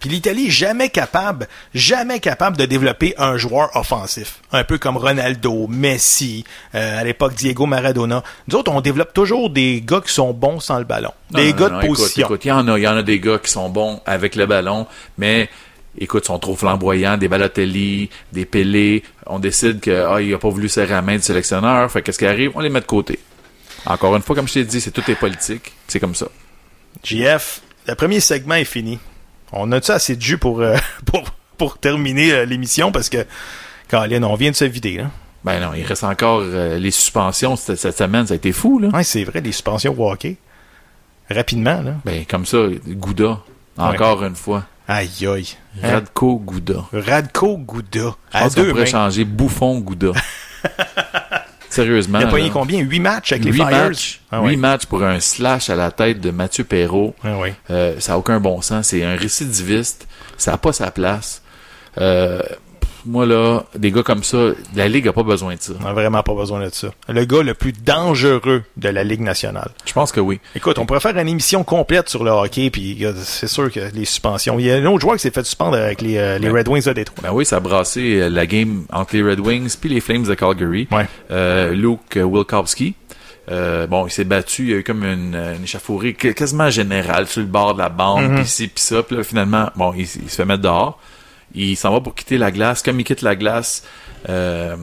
Puis 0.00 0.10
l'Italie 0.10 0.50
jamais 0.50 0.90
capable, 0.90 1.48
jamais 1.74 2.20
capable 2.20 2.58
de 2.58 2.66
développer 2.66 3.14
un 3.16 3.38
joueur 3.38 3.74
offensif. 3.74 4.40
Un 4.52 4.62
peu 4.62 4.76
comme 4.76 4.98
Ronaldo, 4.98 5.66
Messi, 5.66 6.44
euh, 6.74 7.00
à 7.00 7.04
l'époque 7.04 7.34
Diego 7.34 7.64
Maradona. 7.64 8.22
Nous 8.48 8.56
autres, 8.58 8.70
on 8.70 8.82
développe 8.82 9.14
toujours 9.14 9.48
des 9.48 9.80
gars 9.80 10.02
qui 10.04 10.12
sont 10.12 10.34
bons 10.34 10.60
sans 10.60 10.78
le 10.78 10.84
ballon. 10.84 11.12
Des 11.30 11.52
Non, 11.52 11.58
gars 11.58 11.68
non, 11.70 11.80
de 11.80 11.86
position. 11.86 12.26
Écoute, 12.26 12.44
il 12.44 12.48
y 12.48 12.52
en 12.52 12.68
a, 12.68 12.78
il 12.78 12.82
y 12.82 12.88
en 12.88 12.96
a 12.96 13.02
des 13.02 13.18
gars 13.18 13.38
qui 13.38 13.50
sont 13.50 13.70
bons 13.70 14.00
avec 14.04 14.36
le 14.36 14.44
ballon, 14.44 14.86
mais 15.16 15.48
écoute, 15.98 16.26
sont 16.26 16.38
trop 16.38 16.54
flamboyants, 16.54 17.16
des 17.16 17.28
Balotelli, 17.28 18.10
des 18.30 18.44
Pelé. 18.44 19.04
On 19.24 19.38
décide 19.38 19.80
que 19.80 20.06
ah, 20.06 20.20
il 20.20 20.34
a 20.34 20.38
pas 20.38 20.50
voulu 20.50 20.68
serrer 20.68 20.92
la 20.92 21.00
main 21.02 21.16
du 21.16 21.22
sélectionneur, 21.22 21.90
fait 21.90 22.02
qu'est-ce 22.02 22.18
qui 22.18 22.26
arrive? 22.26 22.50
On 22.56 22.60
les 22.60 22.68
met 22.68 22.80
de 22.80 22.84
côté. 22.86 23.18
Encore 23.86 24.14
une 24.16 24.22
fois, 24.22 24.36
comme 24.36 24.48
je 24.48 24.52
t'ai 24.54 24.64
dit, 24.64 24.82
c'est 24.82 24.90
tout 24.90 25.08
est 25.10 25.14
politique, 25.14 25.72
c'est 25.88 26.00
comme 26.00 26.14
ça. 26.14 26.26
JF, 27.02 27.60
le 27.86 27.94
premier 27.94 28.20
segment 28.20 28.54
est 28.54 28.64
fini. 28.64 28.98
On 29.52 29.70
a-tu 29.72 29.90
assez 29.90 30.16
de 30.16 30.22
jus 30.22 30.38
pour, 30.38 30.60
euh, 30.60 30.76
pour, 31.06 31.22
pour 31.58 31.78
terminer 31.78 32.32
euh, 32.32 32.44
l'émission? 32.44 32.90
Parce 32.92 33.08
que, 33.08 33.24
Colin, 33.88 34.22
on 34.22 34.34
vient 34.34 34.50
de 34.50 34.56
se 34.56 34.64
vider. 34.64 35.00
Hein? 35.00 35.10
Ben 35.44 35.60
non, 35.60 35.74
il 35.74 35.84
reste 35.84 36.04
encore 36.04 36.40
euh, 36.42 36.78
les 36.78 36.90
suspensions 36.90 37.54
cette, 37.56 37.76
cette 37.76 37.98
semaine, 37.98 38.26
ça 38.26 38.32
a 38.32 38.36
été 38.36 38.52
fou 38.52 38.78
là. 38.78 38.88
Ouais, 38.88 39.04
c'est 39.04 39.24
vrai, 39.24 39.40
les 39.40 39.52
suspensions 39.52 39.94
au 39.98 40.10
hockey. 40.10 40.36
Rapidement, 41.30 41.80
là. 41.82 41.94
Ben 42.04 42.24
comme 42.24 42.46
ça, 42.46 42.58
Gouda, 42.86 43.40
encore 43.76 44.24
une 44.24 44.36
fois, 44.36 44.64
Aïe, 44.88 45.26
aïe. 45.26 45.48
Hein? 45.82 45.92
Radko 45.92 46.36
Gouda. 46.36 46.84
Radko 46.92 47.56
Gouda. 47.58 48.14
Je 48.32 48.38
À 48.38 48.42
pense 48.42 48.54
deux 48.54 48.68
pourrait 48.68 48.80
mains. 48.82 48.86
changer 48.86 49.24
Bouffon 49.24 49.80
Gouda. 49.80 50.12
Sérieusement. 51.74 52.20
Il 52.20 52.26
a 52.26 52.28
pogné 52.28 52.50
combien? 52.50 52.80
Huit 52.80 53.00
matchs 53.00 53.32
avec 53.32 53.44
les 53.44 53.52
Flyers? 53.52 53.88
matchs, 53.88 54.20
Ah 54.30 54.40
matchs 54.40 54.86
pour 54.86 55.02
un 55.02 55.18
slash 55.20 55.70
à 55.70 55.74
la 55.74 55.90
tête 55.90 56.20
de 56.20 56.30
Mathieu 56.30 56.64
Perrault. 56.64 57.14
Ah. 57.24 57.36
Euh, 57.70 57.96
ça 57.98 58.12
n'a 58.12 58.18
aucun 58.18 58.40
bon 58.40 58.60
sens. 58.62 58.88
C'est 58.88 59.04
un 59.04 59.16
récidiviste. 59.16 60.06
Ça 60.36 60.52
n'a 60.52 60.58
pas 60.58 60.72
sa 60.72 60.90
place. 60.90 61.42
Euh, 61.98 62.40
moi, 63.06 63.26
là, 63.26 63.64
des 63.76 63.90
gars 63.90 64.02
comme 64.02 64.22
ça, 64.22 64.38
la 64.74 64.88
Ligue 64.88 65.08
a 65.08 65.12
pas 65.12 65.22
besoin 65.22 65.54
de 65.56 65.60
ça. 65.60 65.72
On 65.80 65.84
n'a 65.84 65.92
vraiment 65.92 66.22
pas 66.22 66.34
besoin 66.34 66.64
de 66.64 66.70
ça. 66.72 66.88
Le 67.08 67.24
gars 67.24 67.42
le 67.42 67.54
plus 67.54 67.72
dangereux 67.72 68.62
de 68.76 68.88
la 68.88 69.04
Ligue 69.04 69.20
nationale. 69.20 69.70
Je 69.84 69.92
pense 69.92 70.12
que 70.12 70.20
oui. 70.20 70.40
Écoute, 70.56 70.78
on 70.78 70.86
pourrait 70.86 71.00
faire 71.00 71.16
une 71.18 71.28
émission 71.28 71.64
complète 71.64 72.08
sur 72.08 72.24
le 72.24 72.30
hockey, 72.30 72.70
puis 72.70 73.04
euh, 73.04 73.12
c'est 73.22 73.48
sûr 73.48 73.70
que 73.70 73.80
les 73.94 74.04
suspensions. 74.04 74.58
Il 74.58 74.66
y 74.66 74.70
a 74.70 74.76
un 74.76 74.84
autre 74.86 75.00
joueur 75.02 75.16
qui 75.16 75.22
s'est 75.22 75.30
fait 75.30 75.44
suspendre 75.44 75.76
avec 75.76 76.00
les, 76.00 76.16
euh, 76.16 76.38
les 76.38 76.48
Ben. 76.48 76.56
Red 76.58 76.68
Wings 76.68 76.84
de 76.86 76.92
Détroit. 76.92 77.18
Ben 77.22 77.32
oui, 77.32 77.44
ça 77.44 77.56
a 77.56 77.60
brassé 77.60 78.20
euh, 78.20 78.28
la 78.28 78.46
game 78.46 78.84
entre 78.92 79.16
les 79.16 79.22
Red 79.22 79.40
Wings 79.40 79.76
puis 79.80 79.88
les 79.90 80.00
Flames 80.00 80.24
de 80.24 80.34
Calgary. 80.34 80.88
Ouais. 80.90 81.06
Euh, 81.30 81.72
Luke 81.72 82.16
Wilkowski. 82.16 82.94
Bon, 83.48 84.06
il 84.06 84.10
s'est 84.10 84.24
battu, 84.24 84.62
il 84.62 84.70
y 84.70 84.74
a 84.74 84.76
eu 84.78 84.82
comme 84.84 85.04
une, 85.04 85.34
une 85.34 85.64
échauffourée 85.64 86.14
qu- 86.14 86.32
quasiment 86.32 86.70
générale 86.70 87.26
sur 87.26 87.40
le 87.42 87.46
bord 87.46 87.74
de 87.74 87.80
la 87.80 87.90
bande, 87.90 88.24
Mhm. 88.30 88.36
puis 88.36 88.46
ci, 88.46 88.68
puis 88.68 88.82
ça. 88.82 89.02
Puis 89.02 89.16
là, 89.16 89.22
finalement, 89.22 89.68
bon, 89.76 89.92
il 89.96 90.06
se 90.06 90.18
fait 90.18 90.44
mettre 90.46 90.62
dehors. 90.62 90.98
Il 91.54 91.76
s'en 91.76 91.92
va 91.92 92.00
pour 92.00 92.14
quitter 92.14 92.38
la 92.38 92.50
glace. 92.50 92.82
Comme 92.82 93.00
il 93.00 93.04
quitte 93.04 93.22
la 93.22 93.36
glace, 93.36 93.84
euh, 94.28 94.76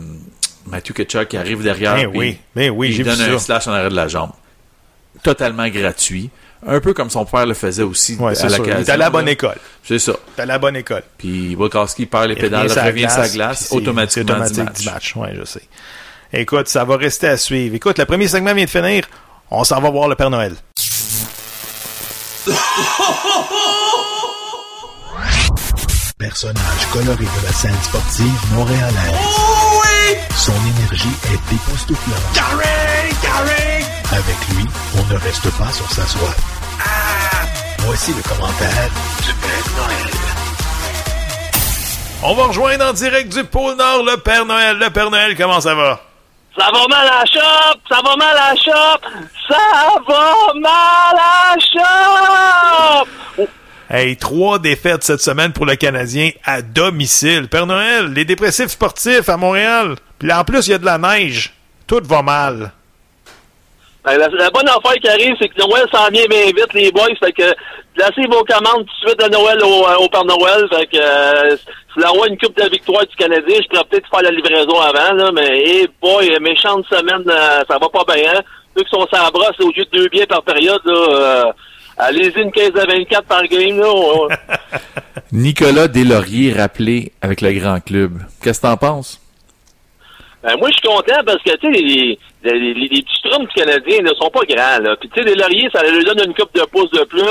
Matthew 0.68 0.94
Ketchuk 0.94 1.28
qui 1.30 1.38
arrive 1.38 1.64
derrière. 1.64 1.96
Ben 1.96 2.08
oui, 2.14 2.38
ben 2.56 2.70
oui, 2.72 2.90
il 2.90 2.94
j'ai 2.94 3.04
vu 3.04 3.10
donne 3.10 3.22
un 3.22 3.38
ça. 3.38 3.46
slash 3.46 3.68
en 3.68 3.72
arrêt 3.74 3.90
de 3.90 3.96
la 3.96 4.08
jambe. 4.08 4.32
Totalement 5.24 5.68
gratuit. 5.68 6.30
Un 6.66 6.80
peu 6.80 6.94
comme 6.94 7.10
son 7.10 7.26
père 7.26 7.46
le 7.48 7.56
faisait 7.56 7.82
aussi 7.84 8.16
Ouais, 8.18 8.38
à 8.40 8.44
l'occasion. 8.50 8.76
Il 8.80 8.82
est 8.88 8.90
à 8.90 8.98
la 8.98 9.10
bonne 9.10 9.26
là. 9.26 9.32
école. 9.32 9.58
C'est 9.84 9.98
ça. 9.98 10.14
T'as 10.36 10.46
la 10.46 10.60
bonne 10.60 10.76
école. 10.76 11.02
Puis 11.18 11.56
Wilkowski 11.56 12.06
perd 12.06 12.28
les 12.28 12.36
Il 12.36 12.42
pédales, 12.42 12.68
revient 12.70 12.80
revient, 12.82 13.08
sa 13.10 13.26
sa 13.26 13.34
glace, 13.34 13.70
automatiquement 13.72 14.46
c'est 14.46 14.52
automatique 14.52 14.74
du 14.76 14.84
du 14.84 14.90
match. 14.90 15.16
match. 15.16 15.16
Ouais, 15.16 15.36
je 15.40 15.44
sais. 15.46 15.62
Écoute, 16.34 16.68
ça 16.68 16.84
va 16.86 16.98
rester 16.98 17.28
à 17.28 17.38
suivre. 17.38 17.76
Écoute, 17.76 17.98
le 17.98 18.06
premier 18.06 18.28
segment 18.28 18.54
vient 18.54 18.66
de 18.66 18.70
finir. 18.70 19.06
On 19.50 19.64
s'en 19.64 19.82
va 19.82 19.90
voir 19.90 20.08
le 20.08 20.16
Père 20.16 20.30
Noël. 20.30 20.54
Personnage 26.22 26.86
coloré 26.94 27.26
de 27.26 27.46
la 27.48 27.52
scène 27.52 27.76
sportive 27.82 28.54
montréalaise. 28.54 28.94
Son 30.36 30.54
énergie 30.54 31.10
est 31.34 31.56
époustouflante. 31.56 32.38
Avec 34.12 34.36
lui, 34.50 34.66
on 35.00 35.14
ne 35.14 35.20
reste 35.20 35.50
pas 35.58 35.72
sur 35.72 35.90
sa 35.90 36.06
soie. 36.06 36.36
Voici 37.80 38.14
le 38.14 38.22
commentaire 38.22 38.90
du 39.24 39.34
Père 39.34 39.68
Noël. 39.78 40.12
On 42.22 42.36
va 42.36 42.44
rejoindre 42.46 42.86
en 42.86 42.94
direct 42.94 43.34
du 43.34 43.44
pôle 43.44 43.76
Nord 43.78 44.04
le 44.04 44.18
Père 44.18 44.46
Noël. 44.46 44.78
Le 44.78 44.92
Père 44.92 45.10
Noël, 45.10 45.36
comment 45.36 45.60
ça 45.60 45.74
va? 45.74 46.02
Ça 46.56 46.70
va 46.72 46.88
mal 46.88 47.08
à 47.08 47.22
la 47.22 47.26
shop! 47.26 47.80
Ça 47.90 48.00
va 48.04 48.16
mal 48.16 48.38
à 48.38 48.54
la 48.54 48.56
shop! 48.56 49.02
Ça 49.50 49.58
va 50.08 50.54
mal 50.54 51.18
à 51.18 51.56
la 51.56 51.60
shop! 51.60 53.08
Hey, 53.94 54.16
trois 54.16 54.58
défaites 54.58 55.04
cette 55.04 55.20
semaine 55.20 55.52
pour 55.52 55.66
le 55.66 55.76
Canadien 55.76 56.30
à 56.46 56.62
domicile. 56.62 57.50
Père 57.50 57.68
Noël, 57.68 58.14
les 58.14 58.24
dépressifs 58.24 58.70
sportifs 58.70 59.28
à 59.28 59.36
Montréal. 59.36 59.96
Puis 60.18 60.32
en 60.32 60.46
plus, 60.46 60.66
il 60.68 60.72
y 60.72 60.74
a 60.76 60.78
de 60.78 60.86
la 60.86 60.98
neige. 60.98 61.54
Tout 61.88 62.00
va 62.06 62.22
mal. 62.22 62.72
Ben, 64.06 64.18
la, 64.18 64.30
la 64.30 64.50
bonne 64.50 64.70
affaire 64.70 64.94
qui 65.02 65.10
arrive, 65.10 65.36
c'est 65.42 65.50
que 65.50 65.60
Noël 65.60 65.86
s'en 65.94 66.08
vient 66.08 66.26
bien 66.30 66.46
vite, 66.46 66.74
les 66.74 66.90
boys. 66.90 67.10
Fait 67.22 67.34
que 67.34 67.54
placez 67.94 68.26
vos 68.32 68.46
commandes 68.46 68.86
tout 68.86 69.06
de 69.06 69.10
suite 69.10 69.20
de 69.20 69.30
Noël 69.30 69.62
au, 69.62 69.86
euh, 69.86 69.98
au 69.98 70.08
Père 70.08 70.24
Noël. 70.24 70.66
Fait 70.72 70.86
que 70.86 70.98
euh, 70.98 71.58
envoie 72.08 72.30
une 72.30 72.38
coupe 72.38 72.56
de 72.56 72.70
victoire 72.70 73.06
du 73.06 73.16
Canadien, 73.18 73.58
je 73.62 73.68
pourrais 73.68 73.84
peut-être 73.90 74.08
faire 74.10 74.22
la 74.22 74.32
livraison 74.32 74.80
avant, 74.80 75.14
là, 75.16 75.32
mais 75.34 75.60
hey 75.68 75.88
boy, 76.02 76.40
méchante 76.40 76.86
semaine, 76.90 77.24
euh, 77.28 77.60
ça 77.70 77.78
va 77.78 77.90
pas 77.90 78.16
bien. 78.16 78.36
Hein? 78.36 78.42
Ceux 78.74 78.84
qui 78.84 78.90
sont 78.90 79.06
sans 79.14 79.22
la 79.22 79.32
brosse, 79.32 79.60
au 79.60 79.72
lieu 79.76 79.84
de 79.84 80.00
deux 80.00 80.08
biens 80.08 80.26
par 80.28 80.44
période, 80.44 80.82
là, 80.86 80.94
euh, 80.94 81.44
allez-y 82.02 82.40
une 82.42 82.52
15 82.52 82.72
à 82.78 82.86
24 82.86 83.24
par 83.24 83.44
game. 83.48 83.78
Là, 83.80 83.88
on- 83.94 84.28
Nicolas 85.32 85.88
Deslauriers 85.88 86.54
rappelé 86.54 87.12
avec 87.22 87.42
le 87.42 87.54
grand 87.54 87.80
club. 87.80 88.14
Qu'est-ce 88.44 88.62
que 88.62 88.68
t'en 88.68 88.78
penses? 88.78 89.20
Ben, 90.44 90.58
moi, 90.58 90.70
je 90.70 90.74
suis 90.78 90.88
content 90.88 91.22
parce 91.26 91.42
que, 91.44 91.56
tu 91.58 91.68
sais, 91.74 91.82
les, 91.82 92.20
les, 92.44 92.60
les, 92.60 92.74
les 92.74 93.02
petits 93.04 93.18
strums 93.20 93.46
du 93.46 93.54
Canadien 93.54 94.00
ne 94.02 94.14
sont 94.16 94.30
pas 94.32 94.42
grands, 94.50 94.80
là. 94.84 94.96
Puis, 95.00 95.08
tu 95.10 95.22
sais, 95.22 95.30
les 95.30 95.36
lauriers, 95.36 95.70
ça 95.72 95.84
lui 95.84 96.04
donne 96.04 96.20
une 96.26 96.34
coupe 96.34 96.54
de 96.56 96.64
pouces 96.72 96.90
de 96.92 97.04
plus. 97.06 97.22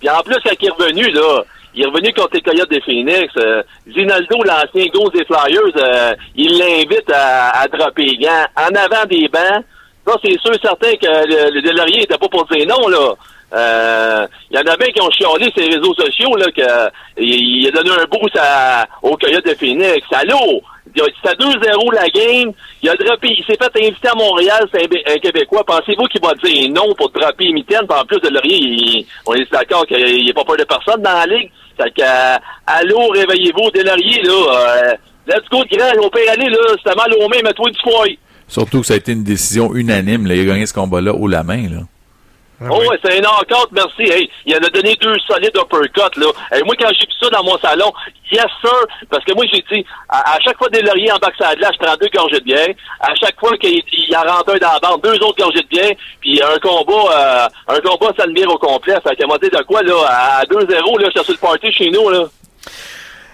Puis, 0.00 0.10
en 0.10 0.20
plus, 0.22 0.34
quand 0.44 0.50
il 0.60 0.66
est 0.66 0.70
revenu, 0.70 1.08
là, 1.12 1.42
il 1.74 1.82
est 1.84 1.86
revenu 1.86 2.12
contre 2.12 2.30
les 2.34 2.40
Coyotes 2.40 2.70
des 2.70 2.80
Phoenix. 2.80 3.32
Euh, 3.38 3.62
Zinaldo, 3.94 4.42
l'ancien 4.42 4.86
gauche 4.92 5.12
des 5.12 5.24
Flyers, 5.24 5.76
euh, 5.76 6.14
il 6.34 6.58
l'invite 6.58 7.08
à, 7.14 7.50
à 7.60 7.68
dropper 7.68 8.02
les 8.04 8.16
gants 8.16 8.46
en 8.56 8.74
avant 8.74 9.06
des 9.08 9.28
bancs. 9.28 9.64
Ça, 10.06 10.14
c'est 10.24 10.38
sûr 10.40 10.54
certain 10.60 10.92
que 10.96 11.06
le, 11.06 11.54
le 11.54 11.62
Delaurier 11.62 12.02
était 12.02 12.18
pas 12.18 12.28
pour 12.28 12.46
dire 12.46 12.66
non, 12.66 12.88
là. 12.88 13.14
Euh, 13.54 14.26
Il 14.50 14.56
y 14.56 14.58
en 14.58 14.72
a 14.72 14.76
bien 14.76 14.88
qui 14.88 15.00
ont 15.00 15.10
chialé 15.10 15.50
sur 15.56 15.62
les 15.68 15.76
réseaux 15.76 15.94
sociaux, 15.94 16.34
là, 16.36 16.46
que 16.50 17.20
il, 17.20 17.62
il 17.62 17.68
a 17.68 17.70
donné 17.70 17.90
un 17.90 18.04
boost 18.10 18.36
à, 18.40 18.86
au 19.02 19.16
Coyote 19.16 19.44
de 19.46 19.54
Phoenix. 19.54 20.00
Allô? 20.12 20.62
Il 20.94 21.02
a- 21.02 21.06
C'était 21.22 21.36
2-0 21.44 21.92
la 21.94 22.08
game. 22.08 22.52
Il 22.82 22.88
a 22.88 22.94
droppé, 22.96 23.28
il 23.30 23.44
s'est 23.44 23.56
fait 23.60 23.86
inviter 23.86 24.08
à 24.08 24.14
Montréal, 24.14 24.66
c'est 24.72 24.84
un, 24.84 24.88
Bé- 24.88 25.02
un 25.06 25.16
Québécois. 25.18 25.64
Pensez-vous 25.66 26.04
qu'il 26.06 26.20
va 26.20 26.32
dire 26.42 26.70
non 26.70 26.94
pour 26.94 27.10
dropper 27.10 27.52
Mitaine? 27.52 27.86
En 27.88 28.04
plus 28.04 28.20
de 28.20 28.28
Laurier, 28.28 28.56
il- 28.58 29.06
on 29.26 29.34
est 29.34 29.50
d'accord 29.52 29.86
qu'il 29.86 30.24
n'est 30.26 30.32
pas 30.32 30.44
peur 30.44 30.56
de 30.56 30.64
personne 30.64 31.02
dans 31.02 31.12
la 31.12 31.26
ligue. 31.26 31.50
Fait 31.76 31.90
que, 31.90 32.02
euh, 32.02 32.36
allô, 32.66 33.08
réveillez-vous, 33.10 33.70
Delaurier, 33.72 34.22
là. 34.22 34.32
Euh, 34.32 34.94
let's 35.28 35.48
go, 35.50 35.62
grand. 35.70 35.92
On 36.04 36.08
peut 36.08 36.24
y 36.24 36.28
aller, 36.28 36.48
là. 36.48 36.56
C'était 36.82 36.96
mal 36.96 37.12
aux 37.14 37.28
mains, 37.28 37.42
mets-toi 37.44 37.70
du 37.70 37.78
foie. 37.82 38.06
Surtout 38.48 38.80
que 38.80 38.86
ça 38.86 38.94
a 38.94 38.96
été 38.96 39.12
une 39.12 39.24
décision 39.24 39.74
unanime. 39.74 40.26
Là. 40.26 40.34
Il 40.34 40.40
a 40.42 40.52
gagné 40.52 40.66
ce 40.66 40.72
combat-là 40.74 41.12
haut 41.12 41.28
la 41.28 41.42
main. 41.42 41.68
Là. 41.68 41.80
Oh, 42.58 42.78
ouais, 42.78 42.98
c'est 43.04 43.18
un 43.18 43.20
knockout, 43.20 43.70
merci. 43.72 44.10
Hey, 44.10 44.30
il 44.46 44.54
en 44.54 44.58
a 44.58 44.70
donné 44.70 44.96
deux 44.96 45.14
solides 45.26 45.56
uppercuts, 45.56 46.18
là. 46.18 46.26
Hey, 46.50 46.62
moi, 46.64 46.74
quand 46.78 46.88
j'ai 46.98 47.06
vu 47.06 47.12
ça 47.20 47.28
dans 47.28 47.44
mon 47.44 47.58
salon, 47.58 47.92
yes, 48.32 48.46
sir, 48.62 48.86
parce 49.10 49.22
que 49.24 49.34
moi, 49.34 49.44
j'ai 49.52 49.62
dit, 49.70 49.84
à, 50.08 50.36
à 50.36 50.40
chaque 50.40 50.56
fois 50.56 50.68
des 50.70 50.80
lauriers 50.80 51.12
en 51.12 51.18
bas 51.18 51.28
de 51.28 51.34
la 51.44 51.54
glace, 51.54 51.72
je 51.78 51.84
prends 51.84 51.96
deux 52.00 52.08
gorgées 52.14 52.40
de 52.40 52.44
bière. 52.44 52.68
À 53.00 53.14
chaque 53.14 53.38
fois 53.38 53.56
qu'il 53.58 53.82
il 53.92 54.16
en 54.16 54.22
rentre 54.22 54.54
un 54.54 54.58
dans 54.58 54.72
la 54.72 54.78
bande, 54.80 55.02
deux 55.02 55.16
autres 55.22 55.36
gorgées 55.36 55.60
de 55.62 55.68
bière, 55.68 55.92
puis 56.20 56.40
un 56.42 56.58
combat, 56.58 57.48
euh, 57.68 57.74
un 57.74 57.80
combat, 57.80 58.12
ça 58.18 58.24
le 58.24 58.32
mire 58.32 58.50
au 58.50 58.58
complet. 58.58 58.94
Fait 59.06 59.16
qu'à 59.16 59.26
m'a 59.26 59.36
dit 59.36 59.50
de 59.50 59.62
quoi, 59.64 59.82
là, 59.82 59.94
à 60.08 60.44
2-0, 60.44 60.98
là, 60.98 61.08
je 61.14 61.20
suis 61.20 61.24
sur 61.24 61.32
le 61.34 61.38
party 61.38 61.72
chez 61.72 61.90
nous, 61.90 62.08
là. 62.08 62.24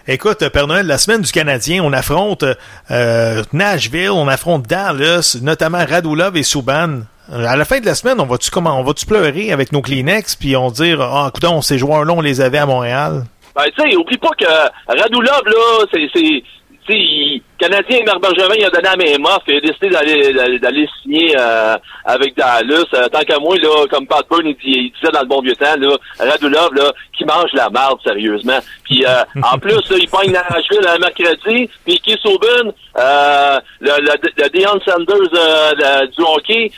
Écoute, 0.08 0.48
Père 0.48 0.66
Noël, 0.66 0.86
la 0.88 0.98
semaine 0.98 1.22
du 1.22 1.30
Canadien, 1.30 1.84
on 1.84 1.92
affronte 1.92 2.44
euh, 2.90 3.42
Nashville, 3.52 4.10
on 4.10 4.26
affronte 4.26 4.66
Dallas, 4.66 5.38
notamment 5.40 5.84
Radulov 5.88 6.36
et 6.36 6.42
Subban. 6.42 7.02
À 7.32 7.56
la 7.56 7.64
fin 7.64 7.80
de 7.80 7.86
la 7.86 7.94
semaine, 7.94 8.20
on 8.20 8.26
va-tu 8.26 8.50
comment 8.50 8.78
on 8.78 8.82
va-tu 8.82 9.06
pleurer 9.06 9.52
avec 9.52 9.72
nos 9.72 9.80
Kleenex 9.80 10.36
puis 10.36 10.54
on 10.54 10.70
dire 10.70 11.00
ah 11.00 11.30
écoute, 11.34 11.62
ces 11.62 11.78
joueurs-là, 11.78 12.12
on 12.12 12.20
les 12.20 12.42
avait 12.42 12.58
à 12.58 12.66
Montréal? 12.66 13.24
Ben 13.54 13.64
tu 13.74 13.90
sais, 13.90 13.96
oublie 13.96 14.18
pas 14.18 14.30
que 14.38 14.44
Radulov, 14.86 15.42
là, 15.46 15.86
c'est. 15.92 17.32
Canadien 17.62 18.00
Marc 18.04 18.20
Bergevin 18.20 18.54
il 18.58 18.64
a 18.64 18.70
donné 18.70 18.88
à 18.88 18.96
mes 18.96 19.18
moffs 19.18 19.46
et 19.46 19.58
a 19.58 19.60
décidé 19.60 19.88
d'aller 19.90 20.58
d'aller 20.58 20.88
signer 21.00 21.32
euh, 21.38 21.76
avec 22.04 22.36
Dallas. 22.36 22.84
Euh, 22.94 23.06
tant 23.08 23.20
qu'à 23.20 23.38
moi, 23.38 23.54
là, 23.56 23.86
comme 23.88 24.06
Pat 24.06 24.26
Byrne 24.28 24.48
il, 24.64 24.90
disait 24.92 25.12
dans 25.12 25.20
le 25.20 25.26
bon 25.26 25.40
vieux 25.42 25.54
temps, 25.54 25.76
là, 25.78 25.96
Radulov, 26.18 26.74
là, 26.74 26.90
qui 27.16 27.24
mange 27.24 27.50
la 27.52 27.70
marde, 27.70 28.00
sérieusement. 28.04 28.58
Puis 28.84 29.04
euh, 29.06 29.22
en 29.52 29.58
plus, 29.58 29.78
là, 29.90 29.96
il 30.00 30.08
pogne 30.08 30.32
Nashville 30.32 30.88
un 30.88 30.98
mercredi, 30.98 31.70
puis 31.84 32.00
Keith 32.00 32.24
Aubin, 32.24 32.72
euh, 32.98 33.58
le, 33.80 33.92
le, 34.00 34.42
le 34.42 34.48
Deion 34.50 34.80
Sanders 34.84 36.08
du 36.16 36.22
hockey, 36.22 36.70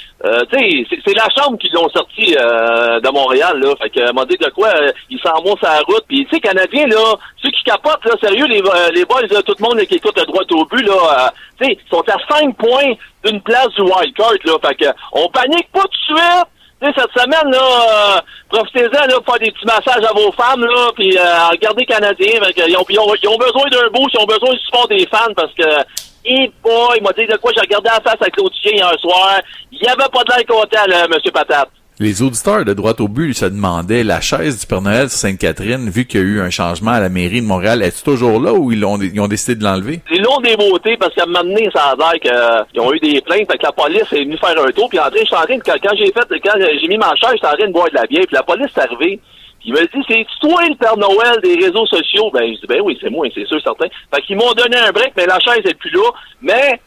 tu 0.52 0.58
sais, 0.58 0.98
c'est 1.04 1.14
la 1.14 1.28
chambre 1.36 1.58
qui 1.58 1.68
l'ont 1.72 1.88
sorti 1.88 2.32
de 2.32 3.10
Montréal, 3.12 3.58
là. 3.60 3.74
Fait 3.80 3.90
que 3.90 4.12
m'a 4.12 4.24
dit 4.24 4.36
de 4.36 4.50
quoi, 4.50 4.70
il 5.10 5.18
s'en 5.20 5.42
vont 5.42 5.56
sur 5.56 5.68
la 5.68 5.80
route. 5.80 6.04
Puis 6.08 6.26
tu 6.26 6.34
sais, 6.34 6.40
Canadien, 6.40 6.86
là, 6.86 7.14
ceux 7.42 7.50
qui 7.50 7.62
capotent, 7.64 8.04
là, 8.04 8.12
sérieux, 8.22 8.46
les, 8.46 8.62
les 8.94 9.04
boys, 9.04 9.22
là, 9.30 9.42
tout 9.42 9.54
le 9.58 9.64
monde 9.64 9.84
qui 9.86 9.94
écoute 9.94 10.18
à 10.18 10.24
droite 10.24 10.50
au 10.52 10.64
but, 10.64 10.73
tu 10.82 11.66
sais, 11.66 11.78
sont 11.90 12.04
à 12.08 12.16
5 12.36 12.56
points 12.56 12.94
d'une 13.24 13.40
place 13.42 13.68
du 13.76 13.82
wild 13.82 14.14
card, 14.16 14.32
là. 14.44 14.52
Fait 14.66 14.74
que 14.74 14.86
on 15.12 15.28
panique 15.28 15.70
pas 15.72 15.82
tout 15.82 16.14
de 16.14 16.18
suite 16.18 16.48
cette 16.96 17.12
semaine, 17.18 17.50
là, 17.50 18.16
euh, 18.18 18.20
profitez-en 18.50 19.06
là, 19.06 19.20
pour 19.20 19.34
faire 19.34 19.38
des 19.38 19.52
petits 19.52 19.66
massages 19.66 20.04
à 20.04 20.12
vos 20.12 20.30
femmes, 20.32 20.64
là, 20.64 20.90
puis 20.94 21.16
euh, 21.16 21.48
regardez 21.50 21.86
Canadiens. 21.86 22.40
Ils 22.56 22.76
ont, 22.76 22.84
ils, 22.88 22.98
ont, 22.98 23.14
ils 23.22 23.28
ont 23.28 23.38
besoin 23.38 23.68
d'un 23.70 23.88
boost, 23.88 24.14
ils 24.14 24.20
ont 24.20 24.26
besoin 24.26 24.52
du 24.52 24.60
support 24.60 24.88
des 24.88 25.06
fans 25.06 25.32
parce 25.34 25.52
que 25.54 25.64
et 26.26 26.50
boy, 26.62 26.96
il 26.96 27.02
m'a 27.02 27.12
dit 27.12 27.26
de 27.26 27.36
quoi 27.36 27.52
j'ai 27.54 27.60
regardé 27.60 27.90
la 27.90 28.00
face 28.00 28.20
à 28.20 28.30
Claude 28.30 28.52
hier 28.64 28.90
soir. 28.98 29.40
Il 29.70 29.78
n'y 29.78 29.88
avait 29.88 30.08
pas 30.10 30.24
de 30.24 30.32
l'air 30.34 30.46
content, 30.46 30.86
là, 30.86 31.04
M. 31.04 31.32
Patate. 31.32 31.68
Les 32.00 32.22
auditeurs 32.22 32.64
de 32.64 32.74
droite 32.74 33.00
au 33.00 33.06
but 33.06 33.34
se 33.34 33.44
demandaient 33.44 34.02
la 34.02 34.20
chaise 34.20 34.58
du 34.58 34.66
Père 34.66 34.82
Noël 34.82 35.08
sur 35.08 35.16
Sainte-Catherine, 35.16 35.88
vu 35.88 36.06
qu'il 36.06 36.20
y 36.20 36.22
a 36.24 36.26
eu 36.26 36.40
un 36.40 36.50
changement 36.50 36.90
à 36.90 36.98
la 36.98 37.08
mairie 37.08 37.40
de 37.40 37.46
Montréal, 37.46 37.82
est-ce 37.82 38.02
toujours 38.02 38.40
là 38.40 38.52
ou 38.52 38.72
ils 38.72 38.84
ont, 38.84 38.98
décidé 38.98 39.54
de 39.54 39.62
l'enlever? 39.62 40.00
Ils 40.10 40.20
l'ont 40.20 40.40
dévoté 40.40 40.96
parce 40.96 41.14
qu'à 41.14 41.22
un 41.22 41.26
moment 41.26 41.44
donné, 41.44 41.68
ça 41.72 41.94
a 41.94 41.94
l'air 41.94 42.66
qu'ils 42.72 42.80
ont 42.80 42.92
eu 42.92 42.98
des 42.98 43.20
plaintes, 43.20 43.48
fait 43.48 43.58
que 43.58 43.62
la 43.62 43.70
police 43.70 44.12
est 44.12 44.24
venue 44.24 44.36
faire 44.38 44.60
un 44.60 44.72
tour, 44.72 44.88
puis 44.88 44.98
en 44.98 45.02
train, 45.02 45.20
je 45.20 45.24
suis 45.24 45.36
en 45.36 45.42
de, 45.42 45.62
quand 45.62 45.96
j'ai 45.96 46.06
fait, 46.06 46.40
quand 46.42 46.58
j'ai 46.58 46.88
mis 46.88 46.98
ma 46.98 47.14
chaise, 47.14 47.30
j'étais 47.34 47.46
en 47.46 47.52
train 47.52 47.68
de 47.68 47.72
boire 47.72 47.88
de 47.88 47.94
la 47.94 48.06
bière, 48.06 48.24
puis 48.26 48.34
la 48.34 48.42
police 48.42 48.72
est 48.76 48.80
arrivée. 48.80 49.20
Il 49.64 49.72
m'a 49.72 49.80
dit, 49.80 50.04
c'est 50.08 50.26
toi 50.40 50.62
le 50.68 50.74
Père 50.74 50.96
Noël 50.96 51.38
des 51.44 51.64
réseaux 51.64 51.86
sociaux? 51.86 52.28
Ben, 52.34 52.42
je 52.42 52.60
dis, 52.60 52.66
ben 52.68 52.80
oui, 52.82 52.98
c'est 53.00 53.08
moi, 53.08 53.28
c'est 53.32 53.46
sûr, 53.46 53.62
certain. 53.62 53.86
Fait 54.12 54.20
qu'ils 54.22 54.36
m'ont 54.36 54.52
donné 54.52 54.76
un 54.76 54.90
break, 54.90 55.12
mais 55.16 55.26
la 55.26 55.38
chaise 55.38 55.62
est 55.64 55.78
plus 55.78 55.90
là. 55.90 56.10
Mais, 56.42 56.80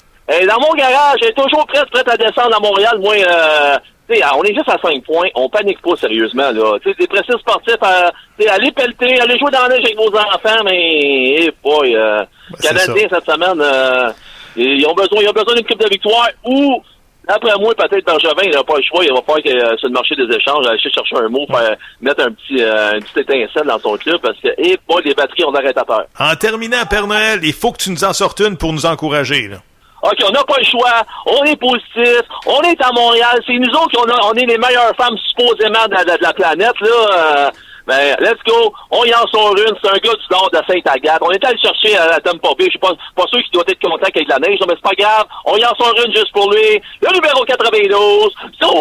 dans 0.45 0.59
mon 0.59 0.73
garage, 0.73 1.19
elle 1.21 1.29
est 1.29 1.33
toujours 1.33 1.65
prête, 1.65 1.89
prête 1.91 2.09
à 2.09 2.17
descendre 2.17 2.57
à 2.57 2.59
Montréal. 2.59 2.99
Moi, 2.99 3.15
euh, 3.15 3.77
on 4.09 4.43
est 4.43 4.53
juste 4.53 4.69
à 4.69 4.77
5 4.81 5.03
points, 5.03 5.27
on 5.35 5.49
panique 5.49 5.81
pas 5.81 5.95
sérieusement. 5.95 6.51
Là. 6.51 6.79
T'sais, 6.79 6.93
des 6.99 7.07
précis 7.07 7.31
sportifs, 7.39 7.75
à, 7.81 8.11
aller 8.49 8.71
pelleter, 8.71 9.19
aller 9.19 9.37
jouer 9.37 9.51
dans 9.51 9.63
la 9.63 9.69
neige 9.69 9.85
avec 9.85 9.97
vos 9.97 10.15
enfants, 10.15 10.63
mais 10.65 11.35
eh, 11.39 11.51
boy, 11.63 11.95
euh, 11.95 12.23
ben, 12.51 12.57
Canadiens 12.61 13.07
cette 13.09 13.25
semaine, 13.25 13.61
euh, 13.61 14.11
ils 14.55 14.85
ont 14.87 14.93
besoin, 14.93 15.21
ils 15.21 15.29
ont 15.29 15.33
besoin 15.33 15.55
d'une 15.55 15.65
coupe 15.65 15.81
de 15.81 15.89
victoire 15.89 16.29
ou 16.45 16.81
après 17.27 17.51
moi, 17.59 17.73
peut-être 17.75 18.05
Bergevin, 18.05 18.43
il 18.43 18.51
n'a 18.51 18.63
pas 18.63 18.77
le 18.77 18.83
choix, 18.83 19.03
il 19.03 19.11
va 19.11 19.21
falloir 19.21 19.43
que 19.43 19.49
euh, 19.49 19.77
sur 19.77 19.89
le 19.89 19.93
marché 19.93 20.15
des 20.15 20.33
échanges, 20.33 20.65
aller 20.65 20.79
chercher 20.79 21.17
un 21.17 21.27
mot, 21.27 21.45
faire, 21.47 21.75
mettre 21.99 22.23
un 22.23 22.31
petit, 22.31 22.61
euh, 22.61 22.93
une 22.93 23.03
petite 23.03 23.29
étincelle 23.29 23.67
dans 23.67 23.79
son 23.79 23.97
club 23.97 24.21
parce 24.21 24.39
que, 24.39 24.47
eh, 24.57 24.77
boy, 24.87 25.01
les 25.03 25.13
batteries 25.13 25.43
ont 25.43 25.53
arrêté 25.53 25.79
à 25.79 25.83
terre. 25.83 26.05
En 26.17 26.35
terminant, 26.35 26.85
Père 26.89 27.05
Noël, 27.05 27.41
il 27.43 27.53
faut 27.53 27.73
que 27.73 27.83
tu 27.83 27.91
nous 27.91 28.03
en 28.05 28.13
sortes 28.13 28.39
une 28.39 28.55
pour 28.57 28.71
nous 28.71 28.85
encourager. 28.85 29.49
Là. 29.49 29.57
OK, 30.03 30.17
on 30.27 30.31
n'a 30.31 30.43
pas 30.43 30.57
le 30.59 30.65
choix. 30.65 31.03
On 31.25 31.43
est 31.43 31.55
positif. 31.55 32.21
On 32.45 32.61
est 32.61 32.81
à 32.81 32.91
Montréal. 32.91 33.39
C'est 33.45 33.53
nous 33.53 33.71
autres 33.71 33.89
qui 33.89 33.97
on, 33.97 34.33
est 34.33 34.45
les 34.45 34.57
meilleures 34.57 34.95
femmes 34.95 35.17
supposément 35.29 35.87
de, 35.87 36.21
la 36.21 36.33
planète. 36.33 36.79
Là. 36.81 36.89
Euh, 36.89 37.49
ben, 37.87 38.15
let's 38.19 38.37
go. 38.45 38.73
On 38.91 39.05
y 39.05 39.13
en 39.13 39.25
sort 39.27 39.55
une. 39.57 39.73
C'est 39.81 39.89
un 39.89 39.93
gars 39.93 40.13
du 40.13 40.27
nord 40.29 40.49
de 40.51 40.59
Sainte-Agathe. 40.67 41.21
On 41.21 41.31
est 41.31 41.43
allé 41.43 41.57
chercher 41.57 41.97
à 41.97 42.07
la 42.09 42.19
Tom 42.19 42.37
Popé. 42.39 42.65
Je 42.65 42.71
suis 42.71 42.79
pas, 42.79 42.93
pas 43.15 43.23
sûr 43.27 43.39
qu'il 43.41 43.51
doit 43.53 43.63
être 43.67 43.79
content 43.81 43.95
avec 44.03 44.27
la 44.27 44.39
neige, 44.39 44.59
mais 44.67 44.75
c'est 44.75 44.81
pas 44.81 44.95
grave. 44.97 45.25
On 45.45 45.55
y 45.55 45.65
en 45.65 45.73
sort 45.75 45.93
une 46.05 46.13
juste 46.13 46.31
pour 46.33 46.51
lui. 46.51 46.81
Le 47.01 47.13
numéro 47.13 47.43
92. 47.45 48.33
Douin, 48.59 48.79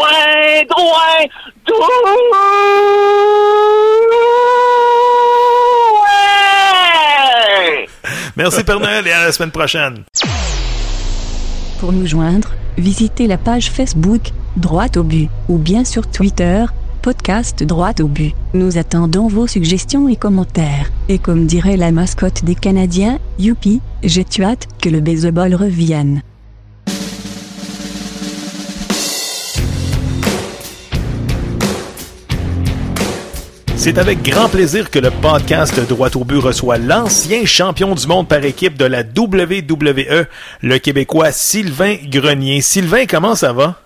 Douin, 0.69 1.27
Douin. 1.67 1.87
Merci 8.37 8.65
Père 8.65 9.07
et 9.07 9.13
à 9.13 9.25
la 9.27 9.33
semaine 9.33 9.51
prochaine. 9.51 10.05
Pour 11.79 11.93
nous 11.93 12.07
joindre, 12.07 12.53
visitez 12.79 13.27
la 13.27 13.37
page 13.37 13.71
Facebook, 13.71 14.33
Droite 14.57 14.97
au 14.97 15.03
but, 15.03 15.29
ou 15.51 15.59
bien 15.59 15.85
sur 15.85 16.07
Twitter, 16.07 16.65
podcast 17.03 17.63
Droite 17.63 18.01
au 18.01 18.09
but. 18.09 18.35
Nous 18.55 18.79
attendons 18.79 19.29
vos 19.29 19.47
suggestions 19.47 20.09
et 20.09 20.17
commentaires. 20.17 20.91
Et 21.11 21.19
comme 21.19 21.45
dirait 21.45 21.77
la 21.77 21.93
mascotte 21.93 22.45
des 22.45 22.55
Canadiens, 22.55 23.19
youpi, 23.39 23.83
j'ai 24.03 24.25
hâte 24.41 24.69
que 24.81 24.89
le 24.89 25.01
baseball 25.01 25.55
revienne. 25.55 26.23
C'est 33.87 33.99
avec 33.99 34.21
grand 34.25 34.49
plaisir 34.49 34.91
que 34.91 34.99
le 34.99 35.13
podcast 35.13 35.79
Droit 35.79 36.09
au 36.17 36.25
but 36.25 36.41
reçoit 36.41 36.77
l'ancien 36.77 37.47
champion 37.47 37.95
du 37.95 38.09
monde 38.09 38.27
par 38.27 38.45
équipe 38.45 38.77
de 38.77 38.85
la 38.85 39.03
WWE, 39.03 40.27
le 40.61 40.79
Québécois 40.79 41.31
Sylvain 41.31 41.95
Grenier. 42.03 42.63
Sylvain, 42.63 43.07
comment 43.07 43.37
ça 43.37 43.53
va? 43.53 43.77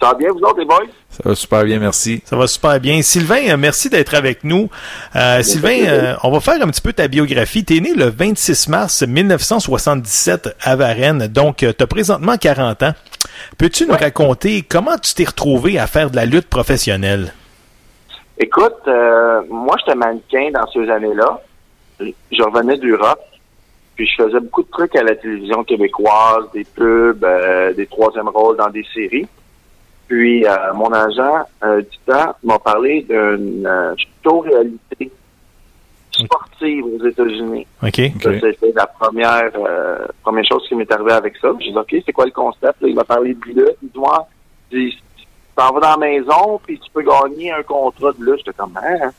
Ça 0.00 0.08
va 0.08 0.14
bien, 0.14 0.28
vous 0.32 0.40
autres, 0.40 0.58
les 0.58 0.64
boys? 0.64 0.88
Ça 1.08 1.20
va 1.24 1.36
super 1.36 1.62
bien, 1.62 1.78
merci. 1.78 2.20
Ça 2.24 2.34
va 2.34 2.48
super 2.48 2.80
bien. 2.80 3.00
Sylvain, 3.00 3.50
euh, 3.50 3.56
merci 3.56 3.88
d'être 3.88 4.16
avec 4.16 4.42
nous. 4.42 4.68
Euh, 5.14 5.40
Sylvain, 5.44 5.84
euh, 5.86 6.14
on 6.24 6.32
va 6.32 6.40
faire 6.40 6.60
un 6.60 6.66
petit 6.66 6.80
peu 6.80 6.92
ta 6.92 7.06
biographie. 7.06 7.64
Tu 7.64 7.76
es 7.76 7.80
né 7.80 7.94
le 7.94 8.10
26 8.10 8.66
mars 8.70 9.04
1977 9.04 10.56
à 10.60 10.74
Varennes, 10.74 11.28
donc 11.28 11.58
tu 11.58 11.66
as 11.66 11.86
présentement 11.86 12.36
40 12.36 12.82
ans. 12.82 12.94
Peux-tu 13.56 13.86
nous 13.86 13.94
raconter 13.94 14.62
comment 14.68 14.98
tu 14.98 15.14
t'es 15.14 15.26
retrouvé 15.26 15.78
à 15.78 15.86
faire 15.86 16.10
de 16.10 16.16
la 16.16 16.26
lutte 16.26 16.48
professionnelle? 16.48 17.32
Écoute, 18.42 18.88
euh, 18.88 19.42
moi, 19.48 19.76
j'étais 19.78 19.96
mannequin 19.96 20.50
dans 20.50 20.66
ces 20.72 20.90
années-là. 20.90 21.40
Je 22.00 22.42
revenais 22.42 22.76
d'Europe, 22.76 23.22
puis 23.94 24.04
je 24.08 24.20
faisais 24.20 24.40
beaucoup 24.40 24.64
de 24.64 24.70
trucs 24.70 24.96
à 24.96 25.04
la 25.04 25.14
télévision 25.14 25.62
québécoise, 25.62 26.46
des 26.52 26.64
pubs, 26.64 27.22
euh, 27.22 27.72
des 27.72 27.86
troisième 27.86 28.28
rôles 28.28 28.56
dans 28.56 28.68
des 28.68 28.84
séries. 28.92 29.28
Puis, 30.08 30.44
euh, 30.44 30.74
mon 30.74 30.92
agent 30.92 31.44
du 31.62 31.98
temps 32.04 32.34
m'a 32.42 32.58
parlé 32.58 33.02
d'une 33.02 33.94
show-réalité 34.24 35.12
sportive 36.10 36.84
aux 36.84 37.06
États-Unis. 37.06 37.64
OK. 37.80 37.94
C'était 37.94 38.72
la 38.74 38.86
première 38.88 39.52
première 40.24 40.44
chose 40.44 40.66
qui 40.68 40.74
m'est 40.74 40.90
arrivée 40.90 41.12
avec 41.12 41.36
ça. 41.36 41.52
J'ai 41.60 41.70
dit, 41.70 41.78
OK, 41.78 41.94
c'est 42.04 42.12
quoi 42.12 42.24
le 42.24 42.32
concept? 42.32 42.78
il 42.82 42.96
m'a 42.96 43.04
parlé 43.04 43.34
de 43.34 43.44
lutte. 43.44 43.76
Il 43.84 43.90
tu 44.72 44.94
t'en 45.56 45.72
vas 45.72 45.80
dans 45.80 45.90
la 45.90 45.96
maison, 45.96 46.60
puis 46.64 46.78
tu 46.78 46.90
peux 46.92 47.02
gagner 47.02 47.52
un 47.52 47.62
contrat 47.62 48.12
de. 48.12 48.36
J'étais 48.36 48.52
comme, 48.52 48.76
hein? 48.76 49.10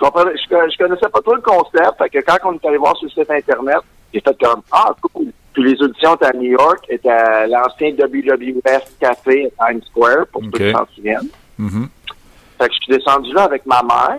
Je, 0.00 0.06
je, 0.06 0.78
connaissais 0.78 1.08
pas 1.08 1.20
trop 1.20 1.34
le 1.34 1.42
concept. 1.42 1.98
Fait 1.98 2.08
que 2.08 2.18
quand 2.24 2.38
on 2.44 2.54
est 2.54 2.66
allé 2.66 2.78
voir 2.78 2.96
sur 2.96 3.06
le 3.06 3.10
site 3.10 3.30
Internet, 3.30 3.78
j'ai 4.12 4.20
fait 4.20 4.36
comme, 4.42 4.62
ah, 4.72 4.94
cool. 5.00 5.32
Puis 5.52 5.62
les 5.62 5.82
auditions 5.82 6.14
étaient 6.14 6.26
à 6.26 6.32
New 6.32 6.50
York, 6.50 6.84
étaient 6.88 7.10
à 7.10 7.46
l'ancien 7.46 7.90
WWF 7.90 8.98
Café 8.98 9.52
à 9.58 9.68
Times 9.68 9.82
Square, 9.82 10.26
pour 10.32 10.42
ceux 10.42 10.50
qui 10.50 10.72
s'en 10.72 10.86
souviennent. 10.94 11.28
Mm-hmm. 11.60 11.88
Fait 12.58 12.68
que 12.68 12.74
je 12.74 12.78
suis 12.80 12.98
descendu 12.98 13.32
là 13.32 13.44
avec 13.44 13.66
ma 13.66 13.82
mère, 13.82 14.18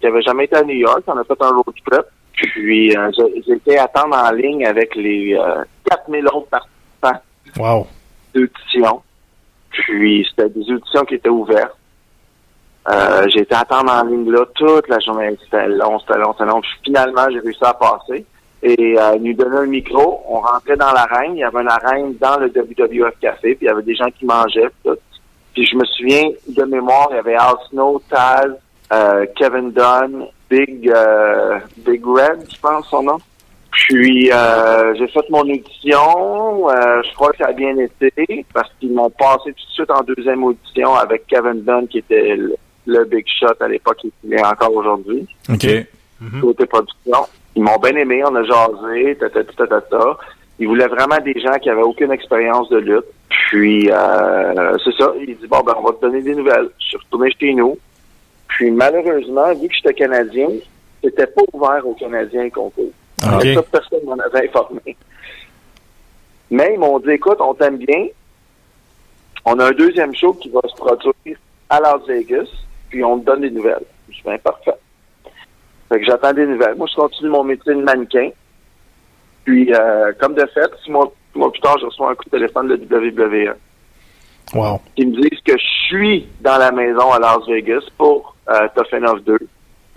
qui 0.00 0.06
avait 0.06 0.22
jamais 0.22 0.44
été 0.44 0.56
à 0.56 0.62
New 0.62 0.74
York. 0.74 1.02
On 1.06 1.18
a 1.18 1.24
fait 1.24 1.40
un 1.40 1.50
road 1.50 1.74
trip. 1.86 2.06
Puis 2.32 2.96
euh, 2.96 3.10
j'ai 3.46 3.52
été 3.52 3.78
attendre 3.78 4.16
en 4.16 4.30
ligne 4.30 4.64
avec 4.64 4.94
les 4.94 5.34
euh, 5.34 5.62
4000 5.90 6.26
autres 6.28 6.48
participants 6.48 7.22
wow. 7.58 7.86
d'audition. 8.34 9.02
Puis 9.70 10.26
c'était 10.28 10.48
des 10.50 10.70
auditions 10.70 11.04
qui 11.04 11.14
étaient 11.14 11.28
ouvertes. 11.28 11.76
Euh, 12.90 13.26
j'ai 13.28 13.40
été 13.40 13.54
attendre 13.54 13.92
en 13.92 14.04
ligne 14.04 14.30
là 14.30 14.44
toute 14.54 14.88
la 14.88 14.98
journée. 14.98 15.36
C'était 15.44 15.68
long, 15.68 15.98
c'était 16.00 16.18
long, 16.18 16.32
c'était 16.32 16.50
long. 16.50 16.60
Puis 16.60 16.70
finalement, 16.84 17.26
j'ai 17.30 17.40
réussi 17.40 17.64
à 17.64 17.74
passer. 17.74 18.24
Et 18.62 18.96
euh, 18.98 19.18
nous 19.18 19.32
donnaient 19.34 19.58
un 19.58 19.66
micro. 19.66 20.22
On 20.28 20.40
rentrait 20.40 20.76
dans 20.76 20.92
l'arène. 20.92 21.36
Il 21.36 21.40
y 21.40 21.44
avait 21.44 21.60
une 21.60 21.68
arène 21.68 22.14
dans 22.20 22.38
le 22.38 22.48
WWF 22.48 23.18
Café. 23.20 23.54
Puis 23.54 23.58
il 23.62 23.66
y 23.66 23.68
avait 23.68 23.82
des 23.82 23.94
gens 23.94 24.10
qui 24.10 24.24
mangeaient. 24.24 24.68
Tout. 24.84 24.96
Puis 25.54 25.66
je 25.66 25.76
me 25.76 25.84
souviens 25.84 26.30
de 26.48 26.64
mémoire, 26.64 27.08
il 27.10 27.16
y 27.16 27.18
avait 27.18 27.34
Al 27.34 27.56
Snow, 27.68 28.00
Taz, 28.08 28.52
euh, 28.92 29.26
Kevin 29.36 29.72
Dunn, 29.72 30.26
Big 30.48 30.88
euh, 30.88 31.58
Big 31.78 32.04
Red, 32.04 32.46
je 32.50 32.60
pense 32.60 32.88
son 32.88 33.02
nom. 33.02 33.18
Puis 33.88 34.30
euh, 34.30 34.94
j'ai 34.94 35.08
fait 35.08 35.28
mon 35.30 35.40
audition. 35.40 36.68
Euh, 36.68 37.02
je 37.02 37.14
crois 37.14 37.32
que 37.32 37.38
ça 37.38 37.46
a 37.46 37.52
bien 37.52 37.74
été 37.78 38.44
parce 38.52 38.70
qu'ils 38.78 38.92
m'ont 38.92 39.10
passé 39.10 39.52
tout 39.52 39.66
de 39.66 39.72
suite 39.72 39.90
en 39.90 40.02
deuxième 40.02 40.44
audition 40.44 40.94
avec 40.94 41.26
Kevin 41.26 41.62
Dunn 41.62 41.88
qui 41.88 41.98
était 41.98 42.36
le, 42.86 43.04
Big 43.04 43.24
Shot 43.26 43.54
à 43.60 43.68
l'époque 43.68 43.98
et 44.04 44.12
qui 44.20 44.34
est 44.34 44.44
encore 44.44 44.74
aujourd'hui. 44.74 45.26
OK. 45.48 45.64
Mm-hmm. 45.64 46.40
Côté 46.40 46.66
production. 46.66 47.26
Ils 47.56 47.62
m'ont 47.62 47.78
bien 47.78 47.96
aimé, 47.96 48.22
on 48.24 48.34
a 48.34 48.44
jasé, 48.44 49.16
ta, 49.18 49.30
ta, 49.30 49.44
ta, 49.44 49.66
ta, 49.66 49.80
ta. 49.80 50.18
Ils 50.58 50.68
voulaient 50.68 50.88
vraiment 50.88 51.18
des 51.18 51.40
gens 51.40 51.58
qui 51.60 51.70
avaient 51.70 51.82
aucune 51.82 52.12
expérience 52.12 52.68
de 52.68 52.78
lutte. 52.78 53.06
Puis, 53.28 53.90
euh, 53.90 54.76
c'est 54.84 54.94
ça. 54.96 55.12
Il 55.18 55.36
dit, 55.36 55.46
bon, 55.48 55.60
ben, 55.60 55.72
on 55.78 55.82
va 55.82 55.92
te 55.94 56.02
donner 56.02 56.20
des 56.20 56.34
nouvelles. 56.34 56.68
Je 56.78 56.84
suis 56.84 56.96
retourné 56.98 57.30
chez 57.40 57.54
nous. 57.54 57.78
Puis, 58.48 58.70
malheureusement, 58.70 59.54
vu 59.54 59.68
que 59.68 59.74
j'étais 59.74 59.94
Canadien, 59.94 60.48
c'était 61.02 61.26
pas 61.26 61.42
ouvert 61.52 61.86
aux 61.86 61.94
Canadiens 61.94 62.44
le 62.44 62.50
concours. 62.50 62.92
OK. 63.22 63.46
Ça, 63.54 63.62
personne 63.62 64.04
m'en 64.04 64.18
avait 64.18 64.48
informé. 64.48 64.96
Mais 66.50 66.72
ils 66.74 66.80
m'ont 66.80 66.98
dit, 66.98 67.10
écoute, 67.10 67.38
on 67.40 67.54
t'aime 67.54 67.78
bien. 67.78 68.06
On 69.44 69.58
a 69.58 69.68
un 69.68 69.72
deuxième 69.72 70.14
show 70.14 70.34
qui 70.34 70.50
va 70.50 70.60
se 70.68 70.74
produire 70.74 71.38
à 71.68 71.80
Las 71.80 72.04
Vegas, 72.06 72.48
puis 72.88 73.04
on 73.04 73.18
te 73.20 73.26
donne 73.26 73.42
des 73.42 73.50
nouvelles. 73.50 73.84
Je 74.08 74.14
suis 74.14 74.24
bien 74.24 74.38
parfait. 74.38 74.74
Fait 75.88 76.00
que 76.00 76.04
j'attends 76.04 76.32
des 76.32 76.46
nouvelles. 76.46 76.74
Moi, 76.76 76.86
je 76.90 76.96
continue 76.96 77.30
mon 77.30 77.44
métier 77.44 77.74
de 77.74 77.82
mannequin. 77.82 78.30
Puis, 79.44 79.72
euh, 79.72 80.12
comme 80.18 80.34
de 80.34 80.46
fait, 80.46 80.70
six 80.84 80.90
mois, 80.90 81.12
six 81.32 81.38
mois 81.38 81.50
plus 81.50 81.60
tard, 81.60 81.78
je 81.80 81.86
reçois 81.86 82.10
un 82.10 82.14
coup 82.14 82.24
de 82.24 82.30
téléphone 82.30 82.68
de 82.68 82.76
WWE. 82.76 83.54
Wow. 84.54 84.80
Qui 84.96 85.06
me 85.06 85.20
disent 85.20 85.40
que 85.44 85.56
je 85.56 85.86
suis 85.86 86.28
dans 86.40 86.58
la 86.58 86.72
maison 86.72 87.12
à 87.12 87.18
Las 87.18 87.46
Vegas 87.46 87.84
pour 87.96 88.34
euh, 88.48 88.68
Tough 88.74 88.92
Enough 88.92 89.20
2, 89.24 89.38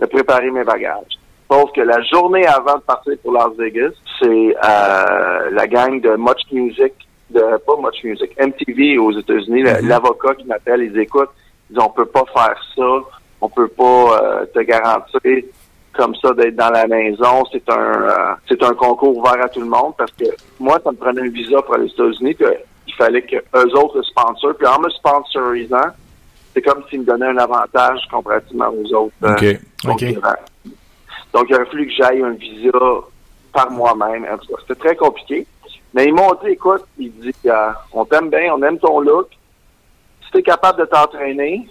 de 0.00 0.06
préparer 0.06 0.50
mes 0.50 0.64
bagages. 0.64 1.18
Sauf 1.50 1.70
que 1.72 1.80
la 1.82 2.00
journée 2.02 2.46
avant 2.46 2.76
de 2.76 2.80
partir 2.82 3.12
pour 3.22 3.32
Las 3.32 3.54
Vegas, 3.58 3.92
c'est 4.20 4.26
euh, 4.64 5.50
la 5.52 5.66
gang 5.66 6.00
de 6.00 6.16
Much 6.16 6.40
Music, 6.52 6.92
de 7.30 7.40
pas 7.40 7.76
Much 7.78 8.02
Music, 8.02 8.30
MTV 8.40 8.98
aux 8.98 9.12
États-Unis, 9.12 9.62
la- 9.62 9.80
l'avocat 9.88 10.34
qui 10.36 10.46
m'appelle, 10.46 10.82
il 10.82 10.92
dit 10.92 11.00
écoute, 11.00 11.28
ils 11.70 11.74
dit, 11.76 11.82
on 11.84 11.90
peut 11.90 12.06
pas 12.06 12.24
faire 12.34 12.56
ça, 12.76 12.82
on 13.40 13.48
peut 13.48 13.68
pas 13.68 13.84
euh, 14.22 14.46
te 14.54 14.60
garantir 14.60 15.20
comme 15.92 16.14
ça 16.16 16.32
d'être 16.32 16.56
dans 16.56 16.70
la 16.70 16.86
maison. 16.86 17.44
C'est 17.52 17.68
un 17.70 17.78
euh, 18.02 18.34
c'est 18.48 18.62
un 18.62 18.72
concours 18.74 19.16
ouvert 19.16 19.40
à 19.44 19.48
tout 19.48 19.60
le 19.60 19.66
monde 19.66 19.92
parce 19.96 20.10
que 20.12 20.24
moi, 20.58 20.78
ça 20.82 20.90
me 20.90 20.96
prenait 20.96 21.20
un 21.22 21.28
visa 21.28 21.60
pour 21.62 21.76
les 21.76 21.86
États-Unis, 21.86 22.34
puis 22.34 22.46
il 22.88 22.94
fallait 22.94 23.22
que 23.22 23.36
eux 23.36 23.78
autres 23.78 23.98
le 23.98 24.02
sponsor. 24.02 24.54
Puis 24.58 24.66
en 24.66 24.80
me 24.80 24.88
sponsorisant, 24.90 25.88
c'est 26.54 26.62
comme 26.62 26.82
s'ils 26.88 27.00
me 27.00 27.04
donnaient 27.04 27.26
un 27.28 27.38
avantage 27.38 28.00
comparativement 28.10 28.68
aux 28.70 28.92
autres. 28.94 29.14
euh, 29.22 29.34
OK. 29.92 30.00
Donc, 31.34 31.46
il 31.50 31.56
aurait 31.56 31.66
fallu 31.66 31.86
que 31.86 31.92
j'aille 31.92 32.22
un 32.22 32.30
visa 32.30 32.70
par 33.52 33.70
moi-même. 33.70 34.24
En 34.32 34.38
tout 34.38 34.46
cas, 34.46 34.62
c'était 34.62 34.80
très 34.80 34.96
compliqué. 34.96 35.46
Mais 35.92 36.06
ils 36.06 36.14
m'ont 36.14 36.32
dit, 36.42 36.50
écoute, 36.50 36.84
ils 36.96 37.12
disent, 37.12 37.32
euh, 37.46 37.70
on 37.92 38.04
t'aime 38.04 38.30
bien, 38.30 38.54
on 38.54 38.62
aime 38.62 38.78
ton 38.78 39.00
look. 39.00 39.28
Si 40.24 40.30
tu 40.30 40.38
es 40.38 40.42
capable 40.42 40.78
de 40.78 40.84
t'entraîner, 40.84 41.68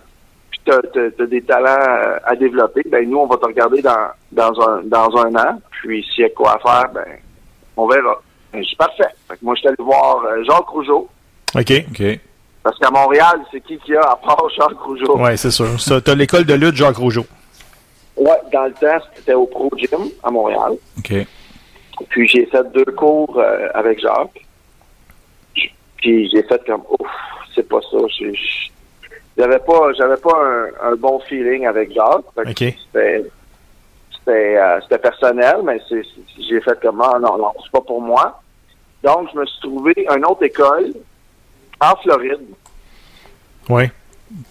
puis 0.52 0.60
tu 0.65 0.71
as, 0.71 1.26
des 1.26 1.41
talents 1.41 1.69
euh, 1.69 2.17
à 2.26 2.36
développer, 2.36 2.84
ben 2.86 3.10
nous, 3.10 3.19
on 3.19 3.26
va 3.26 3.38
te 3.38 3.45
regarder 3.45 3.82
dans, 3.82 4.10
dans, 4.32 4.62
un, 4.67 4.82
dans 4.84 5.17
un 5.17 5.34
an. 5.36 5.62
Puis 5.71 6.06
s'il 6.13 6.23
y 6.23 6.28
a 6.28 6.30
quoi 6.30 6.56
à 6.56 6.60
faire, 6.60 6.91
ben 6.93 7.19
on 7.78 7.88
verra. 7.88 8.21
Ben, 8.52 8.62
je 8.62 8.67
suis 8.67 8.78
parfait. 8.78 9.10
Fait 9.30 9.36
que 9.36 9.43
moi, 9.45 9.56
je 9.56 9.60
suis 9.60 9.67
allé 9.69 9.78
voir 9.80 10.23
euh, 10.26 10.43
Jacques 10.43 10.67
Rougeau. 10.67 11.10
OK. 11.56 11.71
OK. 11.89 12.19
Parce 12.63 12.78
qu'à 12.80 12.91
Montréal, 12.91 13.41
c'est 13.52 13.62
qui 13.62 13.78
qu'il 13.80 13.93
y 13.93 13.97
a 13.97 14.02
à 14.02 14.15
part 14.15 14.45
Jacques 14.58 14.80
Rougeau? 14.80 15.17
Ouais, 15.17 15.36
c'est 15.38 15.52
sûr. 15.52 15.80
Ça, 15.80 15.99
t'as 16.02 16.15
l'école 16.15 16.45
de 16.45 16.54
lutte 16.54 16.76
Jacques 16.76 16.97
Rougeau. 16.97 17.26
Ouais, 18.23 18.39
dans 18.53 18.63
le 18.63 18.71
temps, 18.71 19.05
c'était 19.15 19.33
au 19.33 19.45
Pro 19.45 19.69
Gym 19.75 20.09
à 20.23 20.31
Montréal. 20.31 20.73
OK. 20.97 21.13
Puis 22.09 22.27
j'ai 22.29 22.45
fait 22.45 22.63
deux 22.71 22.86
cours 22.86 23.38
euh, 23.38 23.67
avec 23.73 23.99
Jacques. 23.99 24.45
Puis 25.97 26.29
j'ai 26.29 26.43
fait 26.43 26.63
comme 26.65 26.83
ouf, 26.89 27.07
c'est 27.53 27.67
pas 27.67 27.81
ça. 27.81 27.97
J'avais 29.38 29.59
pas 29.59 29.91
j'avais 29.97 30.17
pas 30.17 30.38
un, 30.41 30.91
un 30.91 30.95
bon 30.95 31.19
feeling 31.27 31.65
avec 31.65 31.93
Jacques. 31.93 32.23
C'était 32.93 34.57
euh, 34.57 34.79
c'était 34.83 34.99
personnel, 34.99 35.57
mais 35.65 35.81
j'ai 35.89 36.62
fait 36.62 36.79
comme 36.81 37.01
ah, 37.01 37.19
non, 37.19 37.38
non, 37.38 37.51
c'est 37.62 37.71
pas 37.71 37.81
pour 37.81 38.01
moi. 38.01 38.41
Donc 39.03 39.27
je 39.33 39.38
me 39.38 39.45
suis 39.45 39.59
trouvé 39.59 39.93
une 40.15 40.25
autre 40.25 40.43
école 40.43 40.93
en 41.81 41.95
Floride. 41.97 42.47
Ouais. 43.67 43.91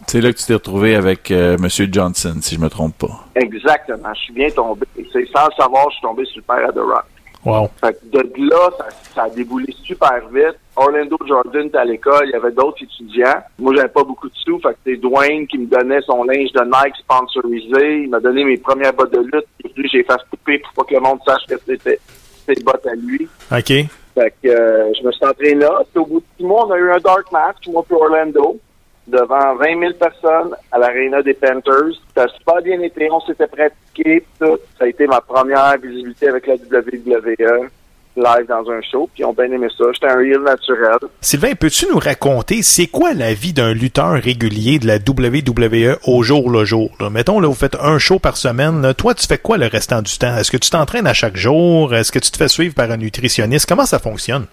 C'est 0.07 0.21
là 0.21 0.33
que 0.33 0.39
tu 0.39 0.45
t'es 0.45 0.55
retrouvé 0.55 0.95
avec 0.95 1.31
euh, 1.31 1.57
M. 1.57 1.69
Johnson, 1.93 2.35
si 2.41 2.57
je 2.57 2.61
me 2.61 2.69
trompe 2.69 2.97
pas. 2.99 3.27
Exactement. 3.35 4.13
Je 4.15 4.21
suis 4.21 4.33
bien 4.33 4.51
tombé. 4.51 4.87
C'est 5.13 5.27
sans 5.35 5.47
le 5.47 5.55
savoir, 5.57 5.91
je 5.91 5.97
suis 5.97 6.03
tombé 6.03 6.25
sur 6.27 6.37
le 6.37 6.43
père 6.43 6.69
à 6.69 6.73
The 6.73 6.79
Rock. 6.79 7.05
Wow. 7.45 7.69
Fait 7.81 7.93
que 7.95 8.19
de 8.19 8.49
là, 8.49 8.71
ça, 8.79 8.87
ça 9.15 9.23
a 9.25 9.31
déboulé 9.31 9.75
super 9.83 10.29
vite. 10.33 10.57
Orlando 10.77 11.19
Jordan 11.27 11.67
était 11.67 11.79
à 11.79 11.85
l'école, 11.85 12.27
il 12.27 12.31
y 12.31 12.35
avait 12.37 12.53
d'autres 12.53 12.83
étudiants. 12.83 13.43
Moi, 13.59 13.75
j'avais 13.75 13.89
pas 13.89 14.05
beaucoup 14.05 14.29
de 14.29 14.35
sous, 14.37 14.61
fait 14.61 14.71
que 14.71 14.79
c'est 14.87 14.97
Dwayne 14.97 15.47
qui 15.49 15.59
me 15.59 15.67
donnait 15.67 16.01
son 16.03 16.23
linge 16.23 16.53
de 16.53 16.65
Nike 16.65 16.97
sponsorisé. 17.01 18.03
Il 18.05 18.11
m'a 18.11 18.21
donné 18.21 18.45
mes 18.45 18.59
premières 18.59 18.93
bottes 18.93 19.13
de 19.13 19.21
lutte. 19.21 19.47
Puis 19.59 19.89
j'ai 19.93 20.05
fait 20.05 20.19
couper 20.31 20.59
pour 20.61 20.73
pas 20.73 20.85
que 20.85 20.95
le 20.95 21.01
monde 21.01 21.19
sache 21.27 21.45
que 21.49 21.55
c'était 21.67 21.99
ses 22.47 22.63
bottes 22.63 22.87
à 22.87 22.95
lui. 22.95 23.29
OK. 23.51 23.89
Fait 24.15 24.35
que 24.43 24.49
euh, 24.49 24.93
je 24.95 25.07
me 25.07 25.11
suis 25.11 25.25
entraîné 25.25 25.55
là. 25.55 25.83
Puis 25.93 26.01
au 26.01 26.07
bout 26.07 26.21
de 26.21 26.27
six 26.37 26.45
mois, 26.45 26.67
on 26.67 26.71
a 26.71 26.79
eu 26.79 26.93
un 26.93 26.99
dark 26.99 27.31
match, 27.33 27.67
moi 27.69 27.83
puis 27.87 27.97
Orlando, 27.97 28.59
devant 29.07 29.57
20 29.57 29.81
000 29.81 29.93
personnes 29.95 30.55
à 30.71 30.79
l'aréna 30.79 31.23
des 31.23 31.35
Panthers. 31.35 31.99
Ça 32.15 32.25
a 32.25 32.29
super 32.29 32.63
bien 32.63 32.81
été, 32.81 33.11
on 33.11 33.21
s'était 33.21 33.47
pratiqué. 33.47 34.25
Ça 34.39 34.47
a 34.81 34.87
été 34.87 35.07
ma 35.07 35.21
première 35.21 35.77
visibilité 35.83 36.29
avec 36.29 36.47
la 36.47 36.55
WWE 36.55 37.69
live 38.15 38.47
dans 38.47 38.71
un 38.71 38.81
show. 38.83 39.09
Puis 39.15 39.25
ont 39.25 39.33
bien 39.33 39.51
aimé 39.51 39.69
ça. 39.77 39.85
J'étais 39.93 40.13
un 40.13 40.21
heel 40.21 40.41
naturel. 40.43 40.99
Sylvain, 41.21 41.55
peux-tu 41.55 41.87
nous 41.91 41.99
raconter 41.99 42.63
c'est 42.63 42.87
quoi 42.87 43.15
la 43.15 43.33
vie 43.35 43.53
d'un 43.53 43.73
lutteur 43.73 44.13
régulier 44.13 44.79
de 44.79 44.87
la 44.87 44.97
WWE 44.97 45.99
au 46.07 46.23
jour 46.23 46.51
le 46.51 46.65
jour? 46.65 46.91
Mettons, 47.11 47.41
là, 47.41 47.49
vous 47.49 47.55
faites 47.55 47.77
un 47.81 47.99
show 47.99 48.19
par 48.19 48.37
semaine. 48.37 48.93
Toi, 48.95 49.15
tu 49.15 49.27
fais 49.27 49.39
quoi 49.39 49.57
le 49.57 49.67
restant 49.67 50.03
du 50.03 50.17
temps? 50.19 50.37
Est-ce 50.37 50.51
que 50.51 50.59
tu 50.59 50.71
t'entraînes 50.71 51.07
à 51.07 51.15
chaque 51.15 51.37
jour? 51.37 51.95
Est-ce 51.95 52.13
que 52.13 52.19
tu 52.19 52.31
te 52.31 52.37
fais 52.37 52.49
suivre 52.49 52.75
par 52.75 52.91
un 52.91 52.99
nutritionniste? 52.99 53.67
Comment 53.67 53.87
ça 53.87 53.99
fonctionne? 53.99 54.47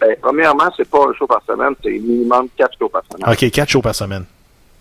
Ben, 0.00 0.14
premièrement, 0.20 0.68
c'est 0.76 0.88
pas 0.88 1.06
un 1.08 1.14
show 1.14 1.26
par 1.26 1.42
semaine, 1.46 1.74
c'est 1.82 1.90
minimum 1.90 2.48
quatre 2.56 2.76
shows 2.78 2.88
par 2.88 3.02
semaine. 3.10 3.32
OK, 3.32 3.50
quatre 3.50 3.68
shows 3.70 3.82
par 3.82 3.94
semaine. 3.94 4.24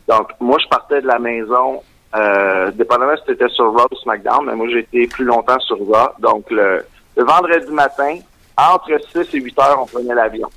Donc, 0.08 0.30
moi, 0.40 0.58
je 0.62 0.68
partais 0.68 1.02
de 1.02 1.08
la 1.08 1.20
maison, 1.20 1.82
euh, 2.16 2.72
dépendamment 2.72 3.16
si 3.18 3.24
c'était 3.28 3.50
sur 3.50 3.72
Raw 3.72 3.88
ou 3.92 3.96
SmackDown, 3.96 4.46
mais 4.46 4.56
moi, 4.56 4.68
j'ai 4.70 4.80
été 4.80 5.08
plus 5.08 5.26
longtemps 5.26 5.60
sur 5.60 5.78
Raw. 5.78 6.10
Donc, 6.20 6.50
le, 6.52 6.86
le 7.16 7.24
vendredi 7.24 7.72
matin, 7.72 8.18
entre 8.58 8.92
6 9.12 9.34
et 9.36 9.42
8 9.42 9.60
heures, 9.60 9.80
on 9.82 9.86
prenait 9.86 10.14
l'avion. 10.14 10.50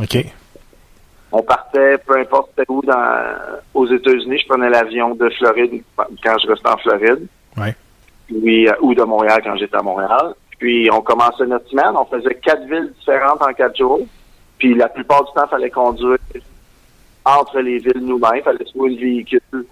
OK. 0.00 0.24
On 1.32 1.42
partait, 1.42 1.98
peu 1.98 2.18
importe 2.18 2.52
où 2.68 2.82
dans, 2.82 3.34
aux 3.74 3.86
États-Unis, 3.86 4.38
je 4.38 4.46
prenais 4.46 4.70
l'avion 4.70 5.14
de 5.14 5.28
Floride 5.30 5.82
quand 5.96 6.38
je 6.38 6.48
restais 6.48 6.68
en 6.68 6.76
Floride. 6.78 7.26
Ouais. 7.56 7.74
Puis, 8.26 8.68
euh, 8.68 8.72
ou 8.80 8.94
de 8.94 9.02
Montréal 9.02 9.40
quand 9.44 9.56
j'étais 9.56 9.76
à 9.76 9.82
Montréal. 9.82 10.34
Puis, 10.58 10.88
on 10.92 11.00
commençait 11.02 11.46
notre 11.46 11.68
semaine. 11.68 11.94
On 11.94 12.04
faisait 12.04 12.34
quatre 12.36 12.64
villes 12.64 12.92
différentes 12.98 13.42
en 13.42 13.52
quatre 13.52 13.76
jours. 13.76 14.00
Puis, 14.58 14.74
la 14.74 14.88
plupart 14.88 15.24
du 15.24 15.32
temps, 15.32 15.44
il 15.46 15.50
fallait 15.50 15.70
conduire 15.70 16.18
entre 17.24 17.60
les 17.60 17.78
villes 17.78 18.02
nous-mêmes. 18.02 18.36
Il 18.36 18.42
fallait 18.42 18.64
trouver 18.64 18.90
le 18.90 19.00
véhicule. 19.00 19.66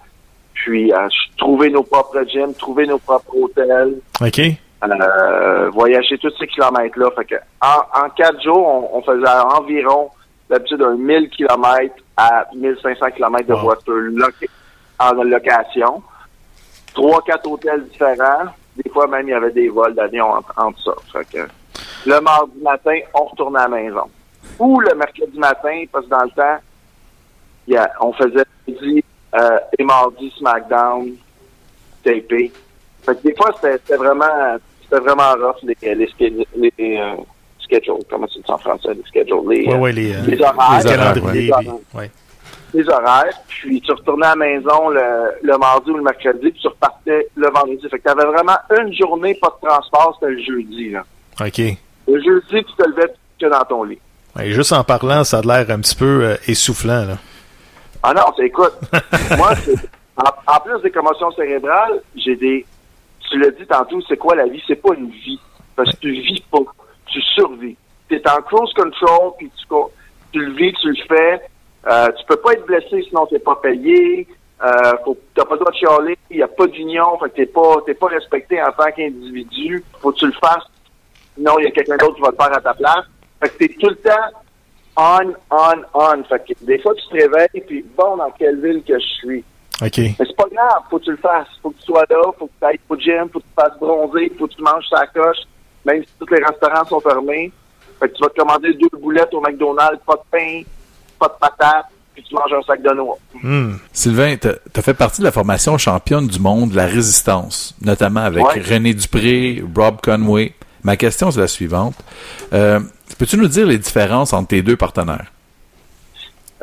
Puis, 0.53 0.93
euh, 0.93 1.09
trouver 1.37 1.71
nos 1.71 1.83
propres 1.83 2.25
gyms, 2.27 2.55
trouver 2.55 2.87
nos 2.87 2.99
propres 2.99 3.37
hôtels. 3.37 3.99
OK. 4.21 4.41
Euh, 4.85 5.71
voyager 5.71 6.19
tous 6.19 6.33
ces 6.39 6.47
kilomètres-là. 6.47 7.11
Fait 7.17 7.25
que 7.25 7.35
en, 7.63 8.05
en 8.05 8.11
quatre 8.11 8.43
jours, 8.43 8.67
on, 8.93 8.99
on 8.99 9.03
faisait 9.03 9.27
environ 9.29 10.11
d'habitude 10.51 10.83
un 10.83 10.97
1000 10.97 11.31
kilomètres 11.31 12.03
à 12.17 12.47
1500 12.55 13.11
kilomètres 13.17 13.49
de 13.49 13.55
voiture 13.55 13.95
en 14.99 15.13
location. 15.15 16.03
Trois, 16.95 17.23
quatre 17.23 17.51
hôtels 17.51 17.85
différents. 17.89 18.47
Des 18.83 18.91
fois 18.91 19.07
même, 19.07 19.29
il 19.29 19.31
y 19.31 19.35
avait 19.35 19.53
des 19.53 19.69
vols 19.69 19.95
d'avion 19.95 20.27
entre, 20.27 20.53
entre 20.57 20.81
ça. 20.83 20.95
Fait 21.13 21.27
que 21.39 21.47
le 22.07 22.21
mardi 22.21 22.59
matin, 22.63 22.99
on 23.15 23.25
retournait 23.25 23.61
à 23.61 23.69
la 23.69 23.77
maison. 23.83 24.05
Ou 24.59 24.81
le 24.81 24.95
mercredi 24.95 25.39
matin, 25.39 25.85
parce 25.93 26.05
que 26.07 26.11
dans 26.11 26.23
le 26.25 26.31
temps, 26.31 26.59
il 27.67 27.75
y 27.75 27.77
a- 27.77 27.91
on 28.01 28.13
faisait 28.13 28.45
jeudi 28.69 29.05
euh, 29.35 29.59
et 29.79 29.83
mardi 29.85 30.33
SmackDown 30.39 31.13
tapé. 32.05 32.53
Fait 33.05 33.15
que 33.17 33.23
des 33.23 33.35
fois, 33.37 33.53
c'était 33.61 33.97
vraiment, 33.97 34.57
c'était 34.83 35.01
vraiment 35.01 35.33
rough, 35.35 35.57
les, 35.63 35.77
les, 35.95 36.09
les, 36.79 36.99
euh, 36.99 37.15
schedules. 37.59 38.05
Comment 38.11 38.27
tu 38.27 38.39
dis 38.39 38.51
en 38.51 38.59
français, 38.59 38.95
les 38.95 39.03
schedules? 39.05 39.37
Les, 39.49 39.67
Ouais, 39.67 39.75
euh, 39.75 39.79
ouais, 39.79 39.93
les, 39.93 40.15
euh, 40.15 40.21
les 40.27 40.41
horaires. 40.41 40.79
les 40.83 40.91
calendriers. 40.91 41.33
Les 41.33 41.41
puis- 41.41 41.69
horaires. 41.69 41.81
ouais. 41.95 42.11
Les 42.75 42.89
horaires. 42.89 43.39
Puis 43.49 43.81
tu 43.81 43.93
retournais 43.93 44.27
à 44.27 44.31
la 44.31 44.37
maison 44.37 44.89
le, 44.89 45.01
le 45.43 45.59
mardi 45.59 45.91
ou 45.91 45.97
le 45.97 46.03
mercredi, 46.03 46.51
puis 46.51 46.61
tu 46.61 46.69
repartais 46.69 47.29
le 47.35 47.49
vendredi. 47.49 47.89
Fait 47.89 47.99
que 47.99 48.05
t'avais 48.05 48.25
vraiment 48.27 48.57
une 48.79 48.93
journée 48.93 49.35
pas 49.35 49.57
de 49.63 49.67
transport, 49.67 50.19
c'était 50.21 50.33
le 50.33 50.43
jeudi, 50.43 50.91
là. 50.91 51.05
OK. 51.41 51.59
Le 52.09 52.23
jeudi, 52.23 52.65
tu 52.65 52.77
te 52.77 52.89
levais 52.89 53.13
que 53.41 53.47
dans 53.47 53.65
ton 53.65 53.85
lit. 53.85 53.99
Juste 54.37 54.73
en 54.73 54.83
parlant, 54.83 55.23
ça 55.25 55.39
a 55.39 55.43
l'air 55.43 55.71
un 55.71 55.81
petit 55.81 55.95
peu 55.95 56.25
euh, 56.25 56.37
essoufflant. 56.49 57.05
Là. 57.07 57.19
Ah 58.03 58.13
non, 58.13 58.25
écoute. 58.39 58.75
moi, 59.39 59.53
en, 60.17 60.53
en 60.53 60.61
plus 60.61 60.83
des 60.83 60.91
commotions 60.91 61.31
cérébrales, 61.33 62.03
j'ai 62.17 62.37
des. 62.37 62.67
Tu 63.31 63.39
l'as 63.39 63.51
dit 63.51 63.67
tantôt, 63.67 64.01
c'est 64.09 64.17
quoi 64.17 64.35
la 64.35 64.47
vie? 64.47 64.63
C'est 64.67 64.81
pas 64.81 64.95
une 64.95 65.11
vie. 65.11 65.41
Parce 65.77 65.91
que 65.93 65.97
tu 65.99 66.13
vis 66.13 66.43
pas. 66.51 66.59
Tu 67.07 67.21
survis. 67.35 67.77
Tu 68.09 68.17
es 68.17 68.29
en 68.29 68.43
cruise 68.43 68.73
control, 68.75 69.33
puis 69.39 69.51
tu, 69.57 69.67
tu 70.33 70.41
le 70.41 70.53
vis, 70.53 70.73
tu 70.75 70.89
le 70.89 70.97
fais. 71.09 71.41
Euh, 71.87 72.09
tu 72.13 72.25
peux 72.27 72.37
pas 72.37 72.53
être 72.53 72.67
blessé 72.67 73.03
sinon 73.09 73.27
t'es 73.27 73.39
pas 73.39 73.57
payé. 73.57 74.27
Euh, 74.63 74.93
faut, 75.05 75.19
t'as 75.35 75.45
pas 75.45 75.55
le 75.55 75.61
droit 75.61 75.73
de 75.73 75.77
chialer, 75.77 76.19
il 76.31 76.37
n'y 76.39 76.43
a 76.43 76.49
pas 76.49 76.67
d'union, 76.67 77.19
fait 77.19 77.31
que 77.31 77.37
t'es 77.37 77.47
pas, 77.47 77.83
t'es 77.85 77.95
pas 77.95 78.07
respecté 78.07 78.63
en 78.63 78.73
tant 78.73 78.91
qu'individu. 78.93 79.85
Faut 80.01 80.13
que 80.13 80.19
tu 80.19 80.27
le 80.27 80.33
fasses. 80.33 80.65
Sinon, 81.37 81.59
il 81.59 81.65
y 81.65 81.67
a 81.67 81.71
quelqu'un 81.71 81.97
d'autre 81.97 82.15
qui 82.15 82.21
va 82.23 82.31
le 82.31 82.37
faire 82.37 82.57
à 82.57 82.61
ta 82.61 82.75
place. 82.75 83.05
Fait 83.43 83.49
que 83.49 83.59
t'es 83.59 83.69
tout 83.79 83.89
le 83.89 83.97
temps 83.97 84.41
on, 84.97 85.35
on, 85.51 85.85
on. 85.95 86.25
Fait 86.25 86.45
que 86.47 86.65
des 86.65 86.79
fois, 86.79 86.95
tu 86.95 87.07
te 87.09 87.15
réveilles, 87.15 87.63
puis 87.67 87.85
bon, 87.97 88.17
dans 88.17 88.31
quelle 88.31 88.61
ville 88.61 88.83
que 88.85 88.99
je 88.99 89.07
suis. 89.07 89.45
OK. 89.83 89.99
Mais 89.99 90.15
c'est 90.19 90.37
pas 90.37 90.49
grave, 90.53 90.83
faut 90.89 90.99
que 90.99 91.05
tu 91.05 91.11
le 91.11 91.17
fasses. 91.17 91.49
Faut 91.63 91.71
que 91.71 91.79
tu 91.79 91.87
sois 91.87 92.05
là, 92.09 92.23
faut 92.39 92.47
que 92.47 92.53
tu 92.61 92.67
ailles 92.67 92.81
au 92.89 92.97
gym, 92.97 93.29
faut 93.33 93.41
que 93.41 93.45
tu 93.45 93.51
te 93.57 93.61
fasses 93.61 93.79
bronzer, 93.79 94.33
faut 94.39 94.47
que 94.47 94.55
tu 94.55 94.63
manges 94.63 94.89
sa 94.89 95.07
coche, 95.09 95.39
même 95.85 96.03
si 96.05 96.11
tous 96.19 96.33
les 96.33 96.45
restaurants 96.45 96.85
sont 96.85 97.01
fermés. 97.01 97.53
Fait 97.99 98.09
que 98.09 98.15
tu 98.15 98.23
vas 98.23 98.29
te 98.29 98.41
commander 98.41 98.73
deux 98.75 98.99
boulettes 98.99 99.35
au 99.35 99.41
McDonald's, 99.41 100.01
pas 100.07 100.15
de 100.15 100.23
pain, 100.31 100.63
pas 101.29 101.49
de 101.49 101.57
patates, 101.57 101.87
puis 102.15 102.23
tu 102.23 102.35
manges 102.35 102.53
un 102.53 102.63
sac 102.63 102.83
de 102.83 102.91
noix. 102.95 103.17
Hmm. 103.43 103.73
Sylvain, 103.93 104.37
tu 104.37 104.49
as 104.49 104.83
fait 104.83 104.95
partie 104.95 105.21
de 105.21 105.27
la 105.27 105.33
formation 105.33 105.77
championne 105.79 106.27
du 106.27 106.39
monde 106.39 106.71
de 106.71 106.77
la 106.77 106.87
résistance, 106.87 107.75
notamment 107.81 108.21
avec 108.21 108.45
Ouais. 108.45 108.61
René 108.61 108.95
Dupré, 108.95 109.63
Rob 109.77 110.01
Conway. 110.03 110.55
Ma 110.83 110.97
question 110.97 111.31
c'est 111.31 111.41
la 111.41 111.49
suivante. 111.49 111.95
Euh, 112.53 112.81
Peux-tu 113.19 113.37
nous 113.39 113.49
dire 113.49 113.67
les 113.67 113.79
différences 113.79 114.33
entre 114.33 114.49
tes 114.49 114.63
deux 114.63 114.77
partenaires? 114.77 115.31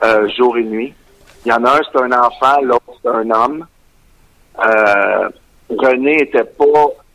euh, 0.03 0.27
jour 0.35 0.57
et 0.57 0.63
nuit. 0.63 0.93
Il 1.45 1.49
y 1.49 1.53
en 1.53 1.63
a 1.63 1.77
un, 1.77 1.79
c'est 1.91 2.01
un 2.01 2.11
enfant, 2.11 2.59
l'autre, 2.63 2.83
c'est 3.01 3.09
un 3.09 3.29
homme. 3.29 3.65
Euh, 4.65 5.29
René 5.69 6.21
était 6.23 6.43
pas 6.43 6.65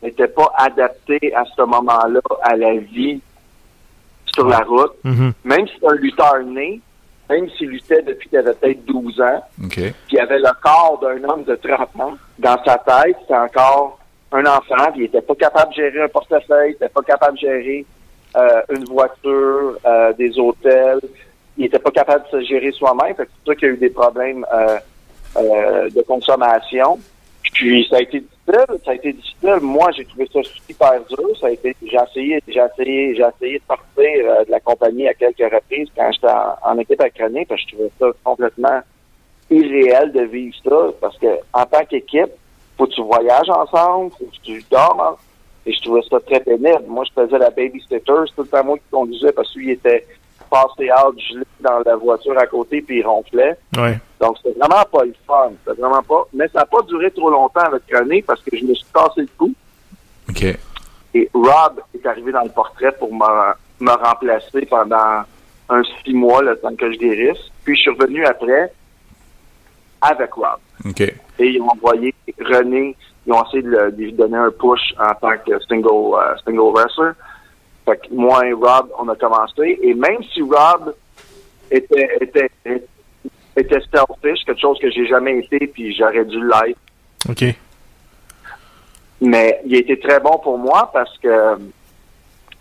était 0.03 0.27
pas 0.27 0.51
adapté 0.57 1.19
à 1.35 1.43
ce 1.55 1.61
moment-là 1.63 2.19
à 2.43 2.55
la 2.55 2.75
vie 2.77 3.19
sur 4.33 4.47
la 4.47 4.59
route. 4.59 4.93
Mhm. 5.03 5.33
Même 5.43 5.67
si 5.67 5.73
c'est 5.79 5.87
un 5.87 5.95
lutteur 5.95 6.39
né, 6.45 6.79
même 7.29 7.49
s'il 7.51 7.69
luttait 7.69 8.01
depuis 8.01 8.29
qu'il 8.29 8.37
avait 8.37 8.53
peut-être 8.53 8.85
12 8.85 9.21
ans, 9.21 9.43
OK. 9.63 9.75
puis 9.75 9.93
il 10.11 10.19
avait 10.19 10.39
le 10.39 10.49
corps 10.61 10.99
d'un 11.01 11.23
homme 11.27 11.43
de 11.43 11.55
30 11.55 11.79
ans, 11.99 12.17
dans 12.39 12.63
sa 12.63 12.77
tête, 12.77 13.17
c'était 13.21 13.35
encore 13.35 13.99
un 14.31 14.45
enfant, 14.45 14.91
puis 14.91 15.01
il 15.01 15.05
était 15.05 15.21
pas 15.21 15.35
capable 15.35 15.71
de 15.71 15.75
gérer 15.75 16.01
un 16.01 16.07
portefeuille, 16.07 16.71
il 16.71 16.75
était 16.75 16.89
pas 16.89 17.01
capable 17.01 17.35
de 17.35 17.41
gérer 17.41 17.85
euh, 18.35 18.61
une 18.75 18.85
voiture, 18.85 19.77
euh, 19.85 20.13
des 20.13 20.37
hôtels, 20.37 20.99
il 21.57 21.65
était 21.65 21.79
pas 21.79 21.91
capable 21.91 22.25
de 22.25 22.39
se 22.39 22.45
gérer 22.45 22.71
soi-même, 22.71 23.13
c'est 23.17 23.25
pour 23.25 23.35
ça 23.47 23.55
qu'il 23.55 23.67
y 23.67 23.71
a 23.71 23.73
eu 23.73 23.77
des 23.77 23.89
problèmes 23.89 24.45
euh, 24.53 24.77
euh, 25.37 25.89
de 25.89 26.01
consommation. 26.01 26.99
Puis 27.53 27.87
ça 27.89 27.97
a 27.97 28.01
été 28.01 28.19
difficile, 28.19 28.65
ça 28.85 28.91
a 28.91 28.93
été 28.95 29.13
difficile. 29.13 29.55
Moi, 29.61 29.89
j'ai 29.95 30.05
trouvé 30.05 30.29
ça 30.31 30.39
super 30.43 30.93
dur. 31.09 31.37
Ça 31.39 31.47
a 31.47 31.49
été, 31.51 31.75
j'ai 31.81 31.97
essayé, 31.97 32.43
j'ai 32.47 32.59
essayé, 32.59 33.15
j'ai 33.15 33.23
essayé 33.35 33.59
de 33.59 33.63
partir 33.63 33.85
euh, 33.97 34.45
de 34.45 34.51
la 34.51 34.59
compagnie 34.59 35.07
à 35.07 35.13
quelques 35.13 35.39
reprises 35.51 35.89
quand 35.95 36.11
j'étais 36.11 36.27
en, 36.63 36.77
équipe 36.77 37.01
à 37.01 37.09
Cranier, 37.09 37.45
parce 37.45 37.61
que 37.63 37.69
je 37.69 37.75
trouvais 37.75 37.91
ça 37.99 38.05
complètement 38.23 38.79
irréel 39.49 40.11
de 40.11 40.21
vivre 40.21 40.55
ça, 40.63 40.75
parce 41.01 41.17
que 41.17 41.27
en 41.53 41.65
tant 41.65 41.85
qu'équipe, 41.85 42.31
faut 42.77 42.85
que 42.85 42.91
tu 42.93 43.01
voyages 43.01 43.49
ensemble, 43.49 44.11
faut 44.11 44.25
que 44.25 44.41
tu 44.43 44.63
dormes. 44.69 44.99
en- 44.99 45.17
Et 45.65 45.73
je 45.73 45.81
trouvais 45.81 46.01
ça 46.09 46.19
très 46.21 46.39
pénible. 46.39 46.83
Moi, 46.87 47.03
je 47.05 47.21
faisais 47.21 47.37
la 47.37 47.49
babysitter, 47.49 47.97
c'est 48.05 48.35
tout 48.35 48.41
le 48.43 48.47
temps 48.47 48.63
moi 48.63 48.77
qui 48.77 48.83
conduisais 48.91 49.31
parce 49.33 49.51
que 49.53 49.59
lui 49.59 49.67
il 49.67 49.71
était 49.71 50.05
passé 50.49 50.89
out, 51.05 51.19
gelé 51.19 51.43
dans 51.59 51.79
la 51.85 51.95
voiture 51.97 52.37
à 52.37 52.47
côté, 52.47 52.81
puis 52.81 52.99
il 52.99 53.05
ronflait. 53.05 53.57
Donc, 54.19 54.37
c'était 54.43 54.57
vraiment 54.59 54.83
pas 54.91 55.03
le 55.05 55.13
fun. 55.25 55.51
C'était 55.65 55.79
vraiment 55.81 56.01
pas. 56.03 56.23
Mais 56.33 56.47
ça 56.49 56.59
n'a 56.59 56.65
pas 56.65 56.81
duré 56.83 57.11
trop 57.11 57.29
longtemps 57.29 57.61
avec 57.61 57.83
René 57.93 58.21
parce 58.23 58.41
que 58.41 58.57
je 58.57 58.63
me 58.65 58.73
suis 58.73 58.85
cassé 58.93 59.21
le 59.21 59.27
cou. 59.37 59.53
OK. 60.29 60.43
Et 61.13 61.29
Rob 61.33 61.81
est 61.93 62.05
arrivé 62.05 62.31
dans 62.31 62.43
le 62.43 62.49
portrait 62.49 62.91
pour 62.93 63.13
me, 63.13 63.53
me 63.79 63.91
remplacer 63.91 64.65
pendant 64.65 65.23
un 65.69 65.81
six 66.03 66.13
mois, 66.13 66.41
le 66.41 66.57
temps 66.57 66.75
que 66.75 66.91
je 66.91 66.97
guérisse. 66.97 67.37
Puis, 67.63 67.75
je 67.75 67.81
suis 67.81 67.91
revenu 67.91 68.25
après 68.25 68.71
avec 70.01 70.31
Rob. 70.33 70.59
OK. 70.85 71.01
Et 71.01 71.15
ils 71.39 71.61
ont 71.61 71.69
envoyé 71.69 72.13
René, 72.39 72.95
ils 73.25 73.33
ont 73.33 73.43
essayé 73.45 73.63
de, 73.63 73.69
le- 73.69 73.91
de 73.91 73.97
lui 74.03 74.13
donner 74.13 74.37
un 74.37 74.51
push 74.51 74.93
en 74.99 75.13
tant 75.15 75.37
que 75.45 75.59
single, 75.67 76.15
euh, 76.15 76.35
single 76.45 76.71
wrestler. 76.73 77.11
Fait 77.85 77.97
que 77.97 78.13
moi 78.13 78.45
et 78.45 78.53
Rob, 78.53 78.89
on 78.99 79.07
a 79.09 79.15
commencé. 79.15 79.79
Et 79.81 79.93
même 79.93 80.21
si 80.33 80.41
Rob 80.41 80.93
était, 81.71 82.09
était, 82.21 82.49
était 82.65 82.87
selfish, 83.63 84.43
quelque 84.45 84.59
chose 84.61 84.77
que 84.79 84.89
j'ai 84.91 85.07
jamais 85.07 85.39
été, 85.39 85.67
puis 85.67 85.93
j'aurais 85.95 86.25
dû 86.25 86.39
l'être, 86.45 86.79
OK. 87.29 87.43
mais 89.21 89.59
il 89.65 89.75
a 89.75 89.79
été 89.79 89.99
très 89.99 90.19
bon 90.19 90.37
pour 90.39 90.57
moi 90.57 90.89
parce 90.93 91.17
que 91.17 91.27
euh, 91.27 91.55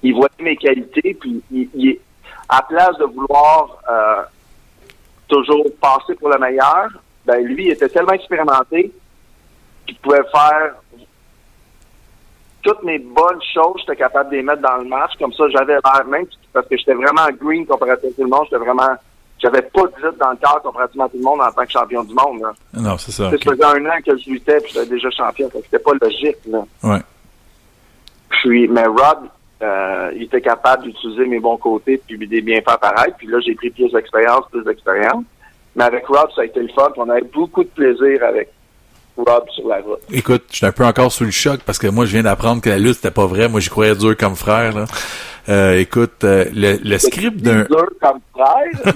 il 0.02 0.14
voyait 0.14 0.30
mes 0.40 0.56
qualités, 0.56 1.14
puis 1.20 1.42
il, 1.52 1.68
il- 1.74 1.98
à 2.48 2.62
place 2.62 2.96
de 2.98 3.04
vouloir 3.04 3.76
euh, 3.90 4.22
toujours 5.28 5.64
passer 5.80 6.14
pour 6.14 6.28
le 6.30 6.38
meilleur, 6.38 6.88
ben 7.24 7.42
lui, 7.44 7.66
il 7.66 7.70
était 7.72 7.88
tellement 7.88 8.12
expérimenté 8.12 8.92
qu'il 9.84 9.96
pouvait 9.98 10.22
faire 10.32 10.74
toutes 12.62 12.82
mes 12.84 12.98
bonnes 12.98 13.40
choses, 13.52 13.76
j'étais 13.80 13.96
capable 13.96 14.30
de 14.30 14.36
les 14.36 14.42
mettre 14.42 14.62
dans 14.62 14.76
le 14.78 14.84
match. 14.84 15.12
Comme 15.18 15.32
ça, 15.32 15.44
j'avais 15.50 15.74
l'air, 15.74 16.04
même 16.06 16.26
parce 16.52 16.66
que 16.68 16.76
j'étais 16.76 16.94
vraiment 16.94 17.26
green 17.40 17.66
comparativement 17.66 18.10
à 18.10 18.14
tout 18.14 18.22
le 18.22 18.28
monde, 18.28 18.44
j'étais 18.50 18.64
vraiment, 18.64 18.96
j'avais 19.38 19.62
pas 19.62 19.82
de 19.82 20.06
lutte 20.06 20.18
dans 20.18 20.30
le 20.30 20.36
cœur 20.36 20.60
comparativement 20.62 21.04
à 21.04 21.08
tout 21.08 21.18
le 21.18 21.22
monde 21.24 21.40
en 21.40 21.52
tant 21.52 21.64
que 21.64 21.70
champion 21.72 22.04
du 22.04 22.14
monde. 22.14 22.40
Là. 22.40 22.52
Non, 22.74 22.98
c'est 22.98 23.12
ça. 23.12 23.30
Tu 23.30 23.30
sais, 23.30 23.36
OK. 23.36 23.44
Ça 23.44 23.50
faisait 23.52 23.80
un 23.80 23.86
an 23.86 23.98
que 24.04 24.16
je 24.16 24.30
luttais, 24.30 24.60
puis 24.60 24.72
j'étais 24.74 24.86
déjà 24.86 25.10
champion. 25.10 25.50
C'était 25.52 25.78
pas 25.78 25.92
logique. 26.00 26.38
Là. 26.46 26.64
Ouais. 26.82 27.00
Puis, 28.28 28.68
mais 28.68 28.86
Rob, 28.86 29.28
euh, 29.62 30.10
il 30.14 30.24
était 30.24 30.40
capable 30.40 30.84
d'utiliser 30.84 31.26
mes 31.26 31.40
bons 31.40 31.56
côtés 31.56 32.00
puis 32.06 32.18
de 32.18 32.40
bien 32.40 32.60
faire 32.62 32.78
pareil. 32.78 33.12
Puis 33.18 33.26
là, 33.26 33.38
j'ai 33.44 33.54
pris 33.54 33.70
plus 33.70 33.90
d'expérience, 33.92 34.44
plus 34.50 34.64
d'expérience. 34.64 35.24
Mais 35.74 35.84
avec 35.84 36.06
Rob, 36.06 36.28
ça 36.34 36.42
a 36.42 36.44
été 36.44 36.60
le 36.60 36.68
fun. 36.68 36.90
puis 36.92 37.02
On 37.04 37.10
avait 37.10 37.22
beaucoup 37.22 37.62
de 37.62 37.68
plaisir 37.68 38.22
avec 38.24 38.50
Rob 39.16 39.44
sur 39.54 39.68
la 39.68 39.80
route. 39.80 40.00
Écoute, 40.10 40.44
je 40.50 40.56
suis 40.56 40.66
un 40.66 40.72
peu 40.72 40.84
encore 40.84 41.12
sous 41.12 41.24
le 41.24 41.30
choc 41.30 41.60
parce 41.64 41.78
que 41.78 41.86
moi, 41.86 42.04
je 42.04 42.12
viens 42.12 42.22
d'apprendre 42.22 42.62
que 42.62 42.70
la 42.70 42.78
lutte, 42.78 42.96
c'était 42.96 43.10
pas 43.10 43.26
vrai. 43.26 43.48
Moi, 43.48 43.60
j'y 43.60 43.68
croyais 43.68 43.94
dur 43.94 44.16
comme 44.16 44.36
frère, 44.36 44.74
là. 44.74 44.84
Euh, 45.48 45.78
écoute, 45.78 46.24
euh, 46.24 46.44
le, 46.54 46.76
le 46.82 46.98
script 46.98 47.36
d'un... 47.40 47.64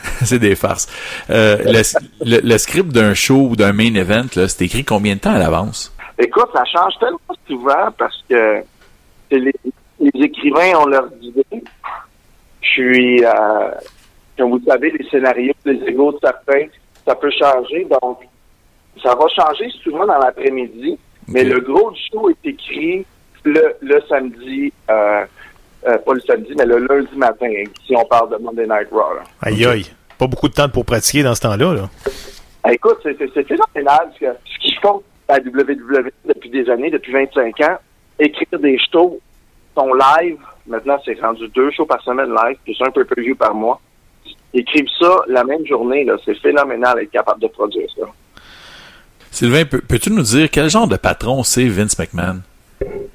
C'est 0.24 0.38
des 0.38 0.54
farces. 0.54 0.88
Euh, 1.30 1.58
le, 1.64 1.82
le- 2.24 2.40
le 2.48 2.58
script 2.58 2.88
d'un 2.90 3.12
show 3.14 3.48
ou 3.50 3.56
d'un 3.56 3.72
main 3.72 3.94
event, 3.94 4.24
c'est 4.32 4.62
écrit 4.62 4.84
combien 4.84 5.14
de 5.16 5.20
temps 5.20 5.34
à 5.34 5.38
l'avance? 5.38 5.92
Écoute, 6.18 6.48
ça 6.54 6.64
change 6.64 6.94
tellement 6.98 7.18
souvent 7.46 7.90
parce 7.98 8.16
que 8.28 8.62
les, 9.30 9.52
les 10.00 10.24
écrivains 10.24 10.78
ont 10.78 10.86
leur 10.86 11.08
idée. 11.20 11.44
Puis, 12.62 13.22
euh, 13.24 13.70
comme 14.38 14.50
vous 14.50 14.62
savez, 14.66 14.90
les 14.98 15.06
scénarios, 15.10 15.52
les 15.66 15.80
égaux 15.88 16.12
de 16.12 16.18
certains, 16.22 16.66
ça 17.06 17.14
peut 17.14 17.30
changer. 17.38 17.86
Donc, 18.00 18.20
ça 19.02 19.14
va 19.14 19.26
changer 19.28 19.70
souvent 19.82 20.06
dans 20.06 20.18
l'après-midi. 20.18 20.98
Mais 21.28 21.44
le 21.44 21.60
gros 21.60 21.90
du 21.90 22.00
show 22.10 22.30
est 22.30 22.48
écrit 22.48 23.04
le, 23.44 23.74
le 23.82 24.00
samedi, 24.08 24.72
euh, 24.90 25.24
euh, 25.86 25.98
pas 25.98 26.14
le 26.14 26.20
samedi, 26.20 26.52
mais 26.56 26.64
le 26.66 26.78
lundi 26.78 27.16
matin, 27.16 27.48
si 27.86 27.94
on 27.96 28.04
parle 28.04 28.30
de 28.30 28.36
Monday 28.42 28.66
Night 28.66 28.88
Raw. 28.90 29.14
là. 29.14 29.22
Aïe, 29.42 29.64
aïe. 29.66 29.86
Pas 30.18 30.26
beaucoup 30.26 30.48
de 30.48 30.54
temps 30.54 30.68
pour 30.68 30.84
pratiquer 30.84 31.22
dans 31.22 31.34
ce 31.34 31.40
temps-là. 31.42 31.74
Là. 31.74 31.88
Ah, 32.64 32.72
Écoute, 32.72 32.98
c'est 33.02 33.16
c'est- 33.18 33.30
c'est 33.34 33.46
phénoménal 33.46 34.10
ce, 34.14 34.20
que- 34.26 34.32
ce 34.44 34.58
qu'ils 34.60 34.78
font 34.80 35.02
à 35.28 35.38
WWE 35.38 36.10
depuis 36.24 36.50
des 36.50 36.68
années, 36.70 36.90
depuis 36.90 37.12
25 37.12 37.60
ans. 37.60 37.76
Écrire 38.18 38.58
des 38.60 38.78
shows, 38.92 39.20
sont 39.76 39.92
live. 39.92 40.38
Maintenant, 40.66 40.96
c'est 41.04 41.20
rendu 41.20 41.46
deux 41.54 41.70
shows 41.72 41.84
par 41.86 42.02
semaine 42.02 42.30
live, 42.34 42.56
plus 42.64 42.76
un 42.80 42.90
pay-per-view 42.90 43.36
par 43.36 43.54
mois. 43.54 43.80
Écrivent 44.54 44.88
ça 44.98 45.16
la 45.28 45.44
même 45.44 45.64
journée, 45.66 46.04
là. 46.04 46.14
C'est 46.24 46.34
phénoménal 46.40 46.96
d'être 46.98 47.10
capable 47.10 47.40
de 47.42 47.46
produire 47.48 47.86
ça. 47.96 48.06
Sylvain, 49.30 49.64
peux- 49.66 49.82
peux-tu 49.82 50.10
nous 50.10 50.22
dire 50.22 50.48
quel 50.50 50.70
genre 50.70 50.88
de 50.88 50.96
patron 50.96 51.42
c'est 51.42 51.66
Vince 51.68 51.98
McMahon? 51.98 52.40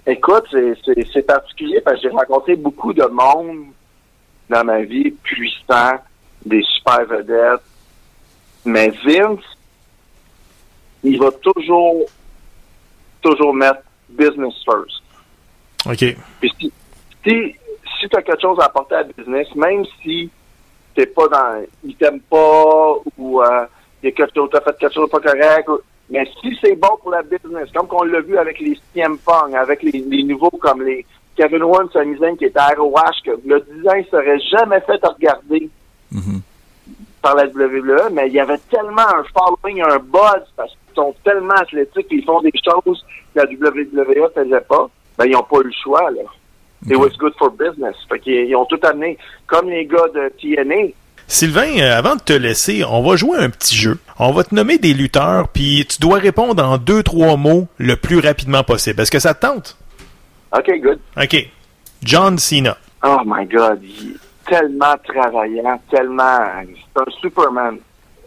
Écoute, 0.05 0.45
c'est- 0.51 1.25
particulier 1.25 1.81
parce 1.81 2.01
que 2.01 2.09
j'ai 2.09 2.15
rencontré 2.15 2.55
beaucoup 2.55 2.93
de 2.93 3.03
monde 3.05 3.67
dans 4.49 4.63
ma 4.63 4.81
vie, 4.81 5.11
puissant, 5.11 5.99
des 6.45 6.63
super 6.63 7.05
vedettes. 7.05 7.61
Mais 8.65 8.89
Vince, 9.05 9.43
il 11.03 11.19
va 11.19 11.31
toujours, 11.31 12.05
toujours 13.21 13.53
mettre 13.53 13.81
business 14.09 14.53
first. 14.65 15.01
OK. 15.85 16.15
Puis 16.39 16.53
si, 16.59 16.73
si, 17.25 17.55
si 17.99 18.09
tu 18.09 18.17
as 18.17 18.21
quelque 18.21 18.41
chose 18.41 18.59
à 18.59 18.65
apporter 18.65 18.95
à 18.95 19.03
business, 19.03 19.47
même 19.55 19.85
si 20.01 20.29
t'es 20.95 21.05
pas 21.05 21.27
dans, 21.27 21.65
il 21.83 21.95
t'aime 21.95 22.19
pas 22.19 22.95
ou 23.17 23.41
euh, 23.41 23.65
il 24.03 24.09
y 24.09 24.09
a 24.09 24.11
quelque 24.11 24.33
chose, 24.35 24.49
t'as 24.51 24.61
fait 24.61 24.77
quelque 24.77 24.93
chose 24.93 25.09
de 25.09 25.11
pas 25.11 25.19
correct, 25.19 25.69
mais 26.11 26.29
si 26.41 26.55
c'est 26.61 26.75
bon 26.75 26.97
pour 27.01 27.11
la 27.11 27.23
business, 27.23 27.69
comme 27.73 27.87
qu'on 27.87 28.03
l'a 28.03 28.21
vu 28.21 28.37
avec 28.37 28.59
les 28.59 28.77
CM 28.93 29.17
Punk, 29.17 29.53
avec 29.55 29.81
les, 29.83 29.91
les 29.91 30.23
nouveaux 30.23 30.49
comme 30.51 30.83
les 30.83 31.05
Kevin 31.35 31.63
Owens, 31.63 31.87
qui 32.37 32.45
était 32.45 32.59
à 32.59 32.73
ROH, 32.77 33.23
que 33.25 33.31
le 33.45 33.61
design 33.61 34.05
serait 34.11 34.39
jamais 34.39 34.81
fait 34.81 35.03
à 35.03 35.09
regarder 35.09 35.69
Mhm. 36.11 36.41
par 37.21 37.35
la 37.35 37.45
WWE, 37.45 38.09
mais 38.11 38.27
il 38.27 38.33
y 38.33 38.39
avait 38.41 38.57
tellement 38.69 39.07
un 39.07 39.23
following, 39.33 39.81
un 39.81 39.97
buzz, 39.99 40.43
parce 40.57 40.71
qu'ils 40.71 40.95
sont 40.95 41.15
tellement 41.23 41.53
athlétiques, 41.53 42.07
ils 42.11 42.25
font 42.25 42.41
des 42.41 42.51
choses 42.63 43.05
que 43.33 43.39
la 43.39 43.45
WWE 43.45 44.29
faisait 44.35 44.61
pas, 44.67 44.89
ben 45.17 45.25
ils 45.25 45.31
n'ont 45.31 45.43
pas 45.43 45.59
eu 45.59 45.65
le 45.65 45.71
choix, 45.83 46.11
là. 46.11 46.23
It 46.89 46.97
was 46.97 47.11
good 47.19 47.33
for 47.37 47.51
business. 47.51 47.95
Fait 48.09 48.19
qu'ils 48.19 48.49
ils 48.49 48.55
ont 48.55 48.65
tout 48.65 48.79
amené. 48.83 49.15
Comme 49.45 49.69
les 49.69 49.85
gars 49.85 50.07
de 50.15 50.29
TNA, 50.41 50.91
Sylvain, 51.31 51.79
euh, 51.79 51.97
avant 51.97 52.17
de 52.17 52.19
te 52.19 52.33
laisser, 52.33 52.83
on 52.83 53.01
va 53.01 53.15
jouer 53.15 53.37
un 53.37 53.49
petit 53.49 53.73
jeu. 53.73 53.97
On 54.19 54.33
va 54.33 54.43
te 54.43 54.53
nommer 54.53 54.77
des 54.77 54.93
lutteurs, 54.93 55.47
puis 55.47 55.85
tu 55.89 55.97
dois 56.01 56.17
répondre 56.17 56.61
en 56.61 56.77
deux, 56.77 57.03
trois 57.03 57.37
mots 57.37 57.69
le 57.77 57.95
plus 57.95 58.19
rapidement 58.19 58.65
possible. 58.65 59.01
Est-ce 59.01 59.11
que 59.11 59.19
ça 59.19 59.33
te 59.33 59.47
tente? 59.47 59.77
OK, 60.51 60.69
good. 60.81 60.99
OK. 61.15 61.49
John 62.03 62.37
Cena. 62.37 62.77
Oh 63.01 63.19
my 63.25 63.45
God, 63.45 63.79
il 63.81 64.11
est 64.11 64.17
tellement 64.45 64.95
travaillant, 65.07 65.81
tellement... 65.89 66.37
C'est 66.93 67.01
un 67.01 67.11
Superman. 67.21 67.77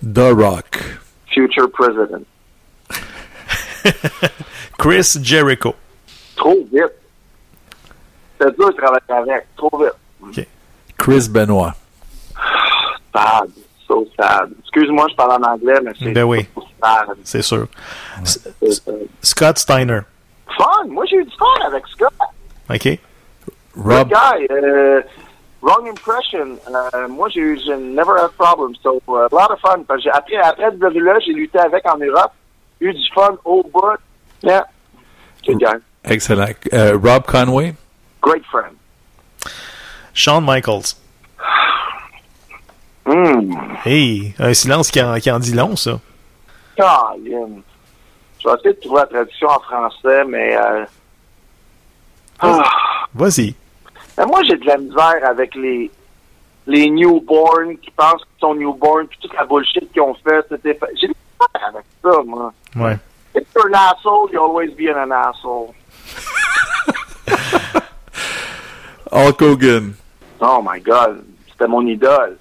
The 0.03 0.33
Rock. 0.35 0.83
Future 1.27 1.71
President. 1.71 2.25
Chris 4.79 5.19
Jericho. 5.23 5.75
Trop 6.37 6.67
vite. 6.73 6.95
C'est 8.41 8.57
dur 8.57 8.71
de 8.71 8.77
travailler 8.77 9.31
avec. 9.31 9.47
Trop 9.59 9.79
vite. 9.79 9.93
OK. 10.23 10.47
Chris 10.97 11.29
Benoit. 11.29 11.75
Sad. 13.15 13.51
So 13.87 14.07
sad. 14.17 14.51
Excuse-moi, 14.61 15.07
je 15.11 15.15
parle 15.15 15.33
en 15.33 15.47
anglais, 15.53 15.79
mais 15.83 15.93
c'est 15.99 16.11
Ben 16.13 16.25
oui. 16.25 16.47
sad. 16.83 17.17
C'est 17.23 17.43
sûr. 17.43 17.67
S- 18.23 18.41
C'est 18.61 18.73
sad. 18.73 18.95
Scott 19.23 19.59
Steiner. 19.59 20.01
Fun! 20.59 20.87
Moi, 20.89 21.05
j'ai 21.07 21.17
eu 21.17 21.25
du 21.25 21.31
fun 21.37 21.67
avec 21.67 21.85
Scott. 21.89 22.13
OK. 22.71 22.99
Rob, 23.77 24.09
Good 24.09 24.17
guy. 24.17 24.47
Uh, 24.51 25.03
wrong 25.63 25.87
impression. 25.89 26.59
Uh, 26.69 27.09
moi, 27.09 27.29
j'ai 27.29 27.41
eu, 27.41 27.59
never 27.79 28.17
had 28.19 28.31
problems. 28.39 28.77
So, 28.83 29.01
uh, 29.09 29.27
a 29.31 29.35
lot 29.35 29.51
of 29.51 29.59
fun. 29.61 29.85
Parce 29.87 30.03
que 30.03 30.05
j'ai- 30.05 30.11
après, 30.11 30.37
après 30.37 30.71
WWE, 30.77 31.21
j'ai 31.27 31.33
lutté 31.33 31.59
avec 31.59 31.85
en 31.87 31.99
Europe. 31.99 32.33
Eu 32.81 32.93
du 32.93 33.03
fun 33.15 33.37
au 33.45 33.63
bout. 33.65 33.99
Yeah. 34.43 34.65
Good 35.47 35.59
guy. 35.59 35.77
excellent. 36.05 36.55
Euh, 36.73 36.97
Rob 37.03 37.25
Conway? 37.27 37.75
Great 38.23 38.45
friend. 38.51 38.77
Shawn 40.13 40.45
Michaels. 40.45 40.95
Hmm. 43.07 43.55
Hey, 43.85 44.35
un 44.39 44.55
silence 44.55 44.91
qui 44.91 45.03
en, 45.03 45.15
qui 45.19 45.31
en 45.31 45.39
dit 45.39 45.53
long, 45.53 45.77
ça. 45.77 46.01
Colin. 46.77 47.63
Je 48.39 48.49
vais 48.49 48.55
essayer 48.55 48.75
de 48.75 48.81
trouver 48.81 49.01
la 49.01 49.07
traduction 49.07 49.49
en 49.49 49.61
français, 49.61 50.25
mais... 50.27 50.57
Euh... 50.57 50.85
ah. 52.41 52.63
Vas-y. 53.15 53.55
Moi, 54.19 54.43
j'ai 54.45 54.57
de 54.57 54.67
la 54.67 54.79
misère 54.79 55.29
avec 55.29 55.55
les 55.55 55.91
les 56.67 56.89
newborns 56.91 57.77
qui 57.79 57.91
pensent 57.91 58.23
qu'ils 58.23 58.41
sont 58.41 58.55
newborns, 58.55 59.07
puis 59.07 59.19
toute 59.21 59.35
la 59.35 59.45
bullshit 59.45 59.93
qu'ils 59.93 60.03
ont 60.03 60.15
fait. 60.15 60.45
C'était 60.49 60.75
fait. 60.75 60.87
J'ai 61.01 61.09
de 61.09 61.13
la 61.13 61.47
misère 61.47 61.69
avec 61.69 61.85
ça, 62.03 62.23
moi. 62.25 62.53
Ouais. 62.77 62.99
If 63.35 63.45
you're 63.55 63.67
an 63.69 63.75
asshole, 63.75 64.31
you'll 64.33 64.45
always 64.45 64.71
be 64.75 64.89
an 64.89 65.11
asshole. 65.11 65.75
Hulk 69.13 69.43
Hogan. 69.43 69.95
Oh 70.41 70.63
my 70.63 70.81
God, 70.81 71.25
c'était 71.51 71.69
mon 71.69 71.87
idole. 71.87 72.39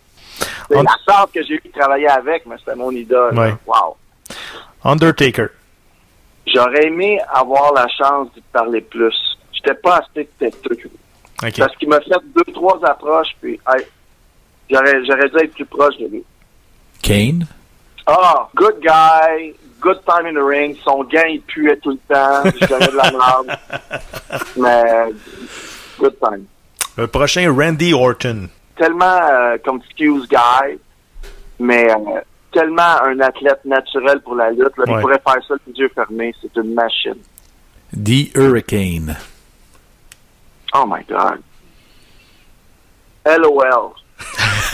C'est 0.74 0.80
On- 0.80 0.84
la 0.84 1.14
sorte 1.14 1.34
que 1.34 1.44
j'ai 1.44 1.54
eu 1.56 1.62
de 1.66 1.72
travailler 1.80 2.08
avec, 2.08 2.46
mais 2.46 2.56
c'était 2.58 2.76
mon 2.76 2.92
idole. 2.92 3.38
Ouais. 3.38 3.54
Wow. 3.68 3.96
Undertaker. 4.84 5.48
J'aurais 6.48 6.88
aimé 6.88 7.20
avoir 7.34 7.74
la 7.74 7.88
chance 7.88 8.28
de 8.36 8.42
parler 8.52 8.82
plus. 8.82 9.16
J'étais 9.54 9.76
pas 9.76 9.98
assez 10.00 10.28
têteux. 10.40 10.78
OK. 11.44 11.58
Parce 11.58 11.76
qu'il 11.78 11.90
m'a 11.90 12.02
fait 12.02 12.12
deux, 12.36 12.54
trois 12.54 12.80
approches, 12.86 13.30
puis 13.42 13.60
hey, 13.74 13.86
j'aurais, 14.70 15.06
j'aurais 15.06 15.30
dû 15.30 15.38
être 15.38 15.54
plus 15.54 15.66
proche 15.66 15.98
de 15.98 16.08
lui. 16.08 16.24
Kane? 17.02 17.46
Ah, 18.06 18.50
good 18.56 18.80
guy, 18.82 19.54
good 19.80 20.00
time 20.06 20.26
in 20.26 20.34
the 20.34 20.44
ring. 20.44 20.76
Son 20.84 21.04
gain, 21.06 21.28
il 21.30 21.42
puait 21.42 21.78
tout 21.78 21.92
le 21.92 21.98
temps. 22.14 22.44
Je 22.60 22.66
donnais 22.66 22.88
de 22.88 22.98
la 22.98 23.12
merde. 23.12 23.58
Mais, 24.58 25.14
good 26.00 26.16
time. 26.20 26.46
Le 26.98 27.08
prochain, 27.08 27.54
Randy 27.54 27.94
Orton. 27.94 28.50
Tellement 28.78 29.20
euh, 29.30 29.58
comme 29.64 29.78
excuse 29.86 30.28
guy, 30.28 30.80
mais 31.60 31.92
euh, 31.92 32.22
tellement 32.52 33.02
un 33.04 33.20
athlète 33.20 33.64
naturel 33.66 34.20
pour 34.22 34.36
la 34.36 34.50
lutte. 34.52 34.76
là. 34.78 34.84
Ouais. 34.88 34.94
Il 34.98 35.02
pourrait 35.02 35.22
faire 35.26 35.44
ça 35.48 35.56
les 35.68 35.74
yeux 35.74 35.92
fermés. 35.94 36.34
C'est 36.42 36.56
une 36.60 36.74
machine. 36.74 37.16
The 37.94 38.36
Hurricane. 38.36 39.16
Oh 40.74 40.86
my 40.88 41.04
God. 41.08 41.40
LOL. 43.26 43.92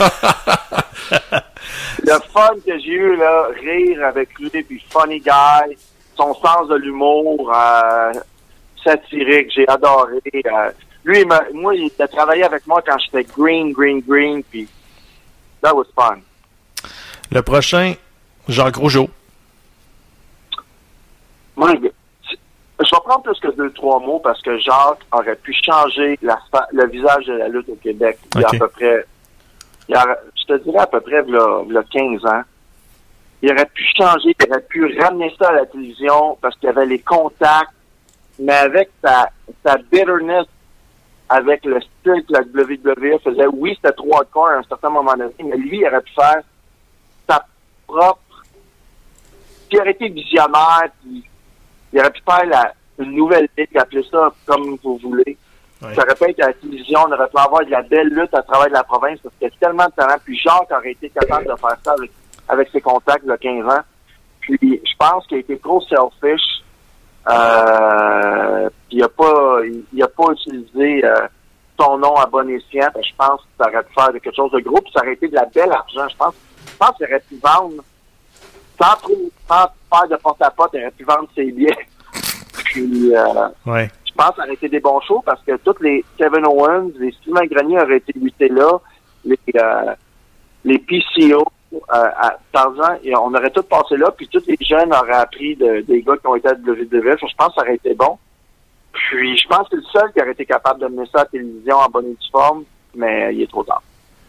le 2.04 2.18
fun 2.32 2.54
que 2.66 2.78
j'ai 2.78 2.92
eu, 2.92 3.16
là, 3.16 3.48
rire 3.60 4.04
avec 4.06 4.38
lui, 4.38 4.48
puis 4.62 4.82
funny 4.90 5.20
guy, 5.20 5.76
son 6.16 6.34
sens 6.34 6.68
de 6.68 6.76
l'humour, 6.76 7.52
euh, 7.54 8.12
satirique, 8.84 9.50
j'ai 9.54 9.68
adoré. 9.68 10.20
euh, 10.34 10.70
lui, 11.10 11.20
il 11.22 11.26
m'a- 11.26 11.42
moi, 11.52 11.74
il 11.74 11.90
a 11.98 12.08
travaillé 12.08 12.44
avec 12.44 12.66
moi 12.66 12.80
quand 12.86 12.96
j'étais 12.98 13.24
green, 13.24 13.72
green, 13.72 14.00
green, 14.00 14.42
puis 14.44 14.68
that 15.62 15.74
was 15.74 15.86
fun. 15.94 16.18
Le 17.32 17.42
prochain, 17.42 17.94
Jacques 18.48 18.76
Rougeau. 18.76 19.08
God. 21.56 21.92
Je 22.82 22.96
vais 22.96 23.00
prendre 23.04 23.22
plus 23.22 23.38
que 23.40 23.48
deux, 23.56 23.70
trois 23.72 24.00
mots 24.00 24.20
parce 24.20 24.40
que 24.40 24.56
Jacques 24.58 25.04
aurait 25.12 25.36
pu 25.36 25.52
changer 25.64 26.18
la, 26.22 26.38
le 26.72 26.86
visage 26.86 27.26
de 27.26 27.34
la 27.34 27.48
lutte 27.48 27.68
au 27.68 27.74
Québec 27.74 28.18
il 28.34 28.40
y 28.40 28.44
a 28.44 28.48
à 28.48 28.50
peu 28.58 28.68
près, 28.68 29.04
il 29.88 29.92
y 29.92 29.94
a- 29.98 30.18
je 30.38 30.44
te 30.44 30.62
dirais 30.64 30.78
à 30.78 30.86
peu 30.86 31.00
près 31.00 31.22
il 31.26 31.34
y 31.34 31.36
a, 31.36 31.62
il 31.66 31.72
y 31.74 31.76
a 31.76 31.82
15 31.82 32.24
ans. 32.24 32.42
Il 33.42 33.52
aurait 33.52 33.66
pu 33.66 33.84
changer, 33.98 34.34
il 34.38 34.50
aurait 34.50 34.62
pu 34.62 34.98
ramener 34.98 35.34
ça 35.38 35.48
à 35.50 35.52
la 35.52 35.66
télévision 35.66 36.38
parce 36.40 36.56
qu'il 36.56 36.68
y 36.68 36.70
avait 36.70 36.86
les 36.86 37.00
contacts, 37.00 37.72
mais 38.38 38.52
avec 38.54 38.90
sa, 39.04 39.28
sa 39.64 39.76
bitterness, 39.76 40.46
avec 41.30 41.64
le 41.64 41.80
style 41.80 42.24
que 42.26 42.32
la 42.32 42.40
WWE 42.40 43.18
faisait, 43.24 43.46
oui, 43.46 43.74
c'était 43.76 43.94
trop 43.94 44.16
hardcore 44.16 44.48
à 44.48 44.56
un 44.56 44.62
certain 44.64 44.90
moment 44.90 45.14
donné, 45.14 45.32
mais 45.42 45.56
lui, 45.56 45.78
il 45.78 45.86
aurait 45.86 46.02
pu 46.02 46.12
faire 46.12 46.42
sa 47.26 47.46
propre 47.86 48.20
puis 49.70 49.78
il 49.78 49.80
aurait 49.82 49.92
été 49.92 50.08
visionnaire, 50.08 50.88
puis 51.00 51.24
il 51.92 52.00
aurait 52.00 52.10
pu 52.10 52.20
faire 52.28 52.44
la, 52.46 52.72
une 52.98 53.12
nouvelle 53.12 53.48
ligue, 53.56 53.78
appeler 53.78 54.04
ça 54.10 54.32
comme 54.44 54.76
vous 54.82 54.98
voulez. 54.98 55.38
Ouais. 55.80 55.94
Ça 55.94 56.02
aurait 56.02 56.30
été 56.30 56.42
à 56.42 56.48
la 56.48 56.52
télévision, 56.54 56.98
on 57.06 57.12
aurait 57.12 57.28
pu 57.28 57.38
avoir 57.38 57.64
de 57.64 57.70
la 57.70 57.82
belle 57.82 58.08
lutte 58.08 58.34
à 58.34 58.42
travers 58.42 58.68
la 58.68 58.82
province 58.82 59.20
parce 59.22 59.34
qu'il 59.36 59.48
y 59.48 59.50
a 59.50 59.54
tellement 59.60 59.86
de 59.86 59.92
talent. 59.92 60.16
Puis 60.24 60.36
Jacques 60.38 60.70
aurait 60.72 60.90
été 60.90 61.08
capable 61.08 61.44
de 61.46 61.54
faire 61.54 61.76
ça 61.84 61.92
avec, 61.92 62.10
avec 62.48 62.68
ses 62.70 62.80
contacts 62.80 63.24
de 63.24 63.36
15 63.36 63.64
ans. 63.66 63.80
Puis 64.40 64.58
je 64.84 64.96
pense 64.98 65.26
qu'il 65.28 65.36
a 65.36 65.40
été 65.40 65.56
trop 65.58 65.80
selfish. 65.82 66.42
Euh, 67.30 68.68
puis 68.90 68.98
il 68.98 69.02
a 69.04 69.08
pas 69.08 69.60
il, 69.64 69.82
il 69.94 70.02
a 70.02 70.08
pas 70.08 70.32
utilisé 70.32 71.02
euh, 71.04 71.14
son 71.80 71.96
nom 71.96 72.14
à 72.16 72.26
bon 72.26 72.46
escient. 72.50 72.88
Je 72.96 73.12
pense 73.16 73.40
que 73.40 73.46
ça 73.64 73.70
aurait 73.70 73.82
pu 73.84 73.94
faire 73.94 74.12
quelque 74.12 74.34
chose 74.36 74.50
de 74.52 74.60
gros, 74.60 74.80
puis 74.82 74.92
ça 74.92 75.00
aurait 75.02 75.14
été 75.14 75.28
de 75.28 75.34
la 75.34 75.46
belle 75.46 75.72
argent. 75.72 76.06
Je 76.10 76.16
pense, 76.16 76.34
je 76.66 76.76
pense 76.76 76.96
qu'il 76.96 77.06
aurait 77.06 77.20
pu 77.26 77.36
vendre 77.42 77.82
sans 78.78 78.96
trop 78.96 79.30
sans 79.48 79.66
faire 79.98 80.08
de 80.08 80.16
porte-à-porte, 80.16 80.70
il 80.74 80.80
aurait 80.82 80.90
pu 80.90 81.04
vendre 81.04 81.28
ses 81.34 81.50
billets. 81.52 81.86
Puis 82.64 83.14
euh, 83.14 83.48
Ouais. 83.66 83.88
je 84.06 84.12
pense 84.14 84.30
que 84.30 84.36
ça 84.36 84.42
aurait 84.44 84.54
été 84.54 84.68
des 84.68 84.80
bons 84.80 85.00
shows 85.00 85.22
parce 85.24 85.42
que 85.42 85.56
tous 85.58 85.82
les 85.82 86.04
Kevin 86.18 86.46
Owens, 86.46 86.90
les 86.98 87.14
Sylvain 87.24 87.46
Grenier 87.46 87.80
auraient 87.80 87.96
été 87.98 88.12
luttés 88.18 88.48
là, 88.48 88.78
les, 89.24 89.38
euh, 89.56 89.94
les 90.64 90.78
PCO, 90.78 91.44
euh, 91.72 91.78
à 91.92 92.36
Tarzan, 92.52 92.96
et 93.04 93.14
on 93.16 93.32
aurait 93.34 93.50
tout 93.50 93.62
passé 93.62 93.96
là, 93.96 94.10
puis 94.16 94.28
tous 94.28 94.42
les 94.46 94.56
jeunes 94.60 94.92
auraient 94.94 95.12
appris 95.12 95.56
de- 95.56 95.80
des 95.82 96.02
gars 96.02 96.16
qui 96.16 96.26
ont 96.26 96.34
été 96.36 96.48
à 96.48 96.52
WWE. 96.54 97.16
Je 97.20 97.34
pense 97.36 97.48
que 97.48 97.54
ça 97.54 97.60
aurait 97.62 97.74
été 97.76 97.94
bon. 97.94 98.18
Puis 98.92 99.36
je 99.38 99.46
pense 99.48 99.68
que 99.68 99.76
c'est 99.76 99.76
le 99.76 100.00
seul 100.00 100.12
qui 100.12 100.20
aurait 100.20 100.32
été 100.32 100.44
capable 100.44 100.80
de 100.80 100.86
mener 100.88 101.06
ça 101.12 101.20
à 101.20 101.24
la 101.24 101.28
télévision 101.30 101.76
en 101.76 101.88
bonne 101.88 102.06
et 102.06 102.10
due 102.10 102.30
forme, 102.32 102.64
mais 102.94 103.34
il 103.34 103.42
est 103.42 103.50
trop 103.50 103.62
tard. 103.64 103.82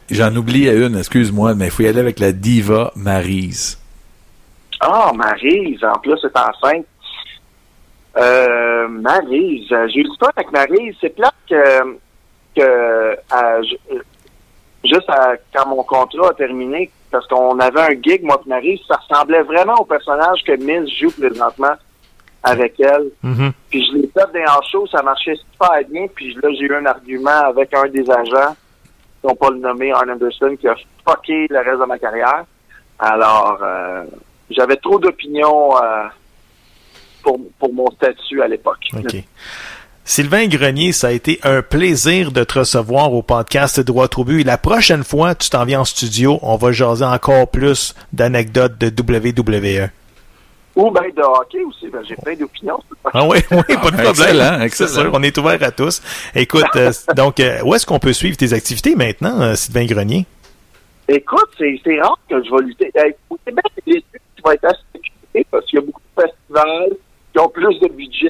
J'en 0.09 0.35
oublie 0.35 0.67
une, 0.69 0.97
excuse-moi, 0.97 1.53
mais 1.55 1.65
il 1.65 1.71
faut 1.71 1.83
y 1.83 1.87
aller 1.87 1.99
avec 1.99 2.19
la 2.19 2.31
diva 2.31 2.91
Maryse. 2.95 3.79
Ah, 4.81 5.11
Maryse, 5.15 5.83
en 5.83 5.97
plus, 5.99 6.17
c'est 6.21 6.37
enceinte. 6.37 6.85
Euh, 8.17 8.87
Maryse, 8.89 9.71
euh, 9.71 9.87
j'ai 9.87 10.01
eu 10.01 10.07
fun 10.19 10.27
avec 10.35 10.51
Maryse. 10.51 10.95
C'est 10.99 11.15
plate 11.15 11.33
que, 11.49 11.83
que 12.55 12.61
euh, 12.61 13.15
euh, 13.33 13.61
juste 14.83 15.09
à- 15.09 15.35
quand 15.53 15.67
mon 15.69 15.83
contrat 15.83 16.29
a 16.31 16.33
terminé, 16.33 16.91
parce 17.09 17.25
qu'on 17.27 17.57
avait 17.59 17.81
un 17.81 18.01
gig, 18.01 18.21
moi 18.23 18.41
et 18.45 18.49
Maryse, 18.49 18.81
ça 18.87 18.97
ressemblait 18.97 19.43
vraiment 19.43 19.75
au 19.75 19.85
personnage 19.85 20.43
que 20.45 20.55
Miz 20.57 20.89
joue 20.99 21.11
présentement 21.11 21.75
avec 22.43 22.79
elle. 22.79 23.11
Mhm. 23.23 23.51
Puis 23.69 23.85
je 23.85 23.97
l'ai 23.97 24.11
fait 24.13 24.43
un 24.43 24.61
show, 24.69 24.87
ça 24.87 25.01
marchait 25.01 25.35
super 25.35 25.71
bien. 25.89 26.07
Puis 26.13 26.33
là, 26.41 26.49
j'ai 26.57 26.65
eu 26.65 26.75
un 26.75 26.85
argument 26.85 27.47
avec 27.47 27.73
un 27.73 27.87
des 27.87 28.09
agents, 28.09 28.55
qui 29.19 29.27
n'ont 29.27 29.35
pas 29.35 29.49
le 29.49 29.59
nommé, 29.59 29.91
Arn 29.91 30.09
Anderson, 30.09 30.55
qui 30.59 30.67
a 30.67 30.75
fucké 31.07 31.47
le 31.49 31.59
reste 31.59 31.79
de 31.79 31.85
ma 31.85 31.99
carrière. 31.99 32.45
Alors, 32.99 33.59
euh, 33.61 34.03
j'avais 34.49 34.77
trop 34.77 34.99
d'opinions 34.99 35.75
euh, 35.77 36.03
pour, 37.23 37.39
pour 37.59 37.73
mon 37.73 37.89
statut 37.91 38.41
à 38.41 38.47
l'époque. 38.47 38.89
Sylvain 40.03 40.47
Grenier, 40.47 40.91
ça 40.91 41.07
a 41.07 41.11
été 41.11 41.39
un 41.43 41.61
plaisir 41.61 42.31
de 42.31 42.43
te 42.43 42.59
recevoir 42.59 43.13
au 43.13 43.21
podcast 43.21 43.79
Droit 43.79 44.09
au 44.17 44.23
but. 44.23 44.41
Et 44.41 44.43
la 44.43 44.57
prochaine 44.57 45.03
fois, 45.03 45.35
tu 45.35 45.49
t'en 45.49 45.63
viens 45.63 45.81
en 45.81 45.85
studio, 45.85 46.39
on 46.41 46.57
va 46.57 46.71
jaser 46.71 47.05
encore 47.05 47.47
plus 47.47 47.95
d'anecdotes 48.11 48.77
de 48.79 48.87
WWE. 48.87 49.89
Ou 50.75 50.89
bien 50.91 51.03
de 51.15 51.21
hockey 51.21 51.63
aussi, 51.63 51.89
ben, 51.89 52.01
j'ai 52.07 52.15
plein 52.15 52.35
d'opinions. 52.35 52.79
Ah 53.13 53.25
oui, 53.27 53.39
oui, 53.51 53.61
pas 53.67 53.91
de 53.91 54.01
problème. 54.01 54.07
Excellent, 54.07 54.57
C'est 54.59 54.65
excellent. 54.65 54.89
sûr, 54.89 55.11
on 55.13 55.23
est 55.23 55.37
ouvert 55.37 55.63
à 55.63 55.71
tous. 55.71 56.01
Écoute, 56.33 56.63
euh, 56.77 56.91
donc, 57.15 57.39
euh, 57.39 57.61
où 57.63 57.75
est-ce 57.75 57.85
qu'on 57.85 57.99
peut 57.99 58.13
suivre 58.13 58.37
tes 58.37 58.53
activités 58.53 58.95
maintenant, 58.95 59.41
euh, 59.41 59.55
Sylvain 59.55 59.85
Grenier? 59.85 60.25
Écoute, 61.09 61.49
c'est 61.57 61.99
rare 61.99 62.17
que 62.29 62.41
je 62.41 62.49
vais 62.49 62.63
lutter. 62.63 62.91
Au 63.29 63.37
Québec, 63.45 63.65
les 63.85 63.99
qui 64.01 64.41
vont 64.43 64.51
être 64.51 64.65
assez 64.65 65.45
parce 65.51 65.65
qu'il 65.65 65.79
y 65.79 65.81
a 65.81 65.85
beaucoup 65.85 66.01
de 66.17 66.21
festivals 66.23 66.97
qui 67.33 67.39
ont 67.39 67.49
plus 67.49 67.79
de 67.79 67.87
budget. 67.89 68.29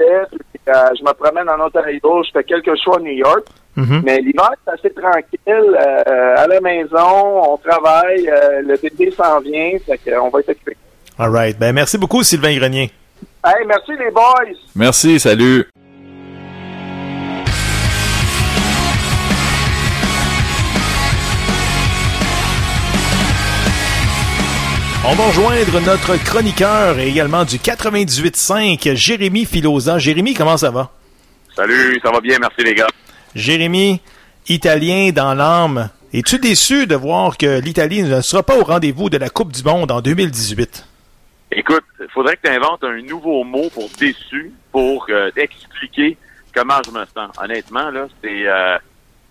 Euh, 0.68 0.74
je 0.98 1.04
me 1.04 1.14
promène 1.14 1.50
en 1.50 1.66
Ontario, 1.66 2.24
je 2.24 2.32
fais 2.32 2.44
quelques 2.44 2.76
choix 2.84 2.98
à 2.98 3.00
New 3.00 3.14
York. 3.14 3.46
Mhm. 3.76 4.02
Mais 4.04 4.20
l'hiver, 4.20 4.52
c'est 4.66 4.74
assez 4.74 4.94
tranquille. 4.94 5.38
Euh, 5.48 6.36
à 6.38 6.48
la 6.48 6.60
maison, 6.60 7.54
on 7.54 7.58
travaille, 7.58 8.30
euh, 8.30 8.62
le 8.62 8.78
bébé 8.78 9.12
s'en 9.12 9.40
vient, 9.40 9.72
fait 9.86 9.98
qu'on 9.98 10.30
va 10.30 10.40
être 10.42 10.50
occupé. 10.50 10.76
All 11.22 11.30
right. 11.30 11.56
Ben, 11.56 11.72
merci 11.72 12.00
beaucoup, 12.00 12.24
Sylvain 12.24 12.58
Grenier. 12.58 12.90
Hey, 13.46 13.64
merci 13.68 13.92
les 13.92 14.10
boys! 14.10 14.58
Merci, 14.74 15.20
salut. 15.20 15.68
On 25.06 25.14
va 25.14 25.28
rejoindre 25.28 25.80
notre 25.82 26.18
chroniqueur 26.24 26.98
et 26.98 27.10
également 27.10 27.46
du 27.46 27.58
98.5, 27.58 28.96
Jérémy 28.96 29.46
Filosa. 29.46 30.00
Jérémy, 30.00 30.34
comment 30.34 30.58
ça 30.58 30.72
va? 30.72 30.90
Salut, 31.56 32.00
ça 32.04 32.10
va 32.10 32.20
bien, 32.20 32.40
merci 32.40 32.64
les 32.64 32.74
gars. 32.74 32.88
Jérémy, 33.36 34.02
Italien 34.48 35.12
dans 35.12 35.36
l'âme. 35.36 35.90
Es-tu 36.16 36.40
déçu 36.40 36.88
de 36.88 36.96
voir 36.96 37.38
que 37.38 37.60
l'Italie 37.60 38.02
ne 38.02 38.22
sera 38.22 38.42
pas 38.42 38.58
au 38.58 38.64
rendez-vous 38.64 39.12
de 39.12 39.20
la 39.20 39.30
Coupe 39.30 39.52
du 39.52 39.62
Monde 39.62 39.92
en 39.92 40.02
2018? 40.02 40.88
Écoute, 41.54 41.84
il 42.00 42.08
faudrait 42.10 42.38
que 42.38 42.48
tu 42.48 42.54
inventes 42.54 42.84
un 42.84 43.02
nouveau 43.02 43.44
mot 43.44 43.70
pour 43.74 43.90
déçu, 44.00 44.54
pour 44.72 45.06
euh, 45.10 45.30
expliquer 45.36 46.18
comment 46.56 46.82
je 46.86 46.92
me 46.92 47.06
sens. 47.06 47.32
Honnêtement, 47.42 47.90
là, 47.92 48.08
c'est... 48.22 48.48
Euh, 48.48 48.78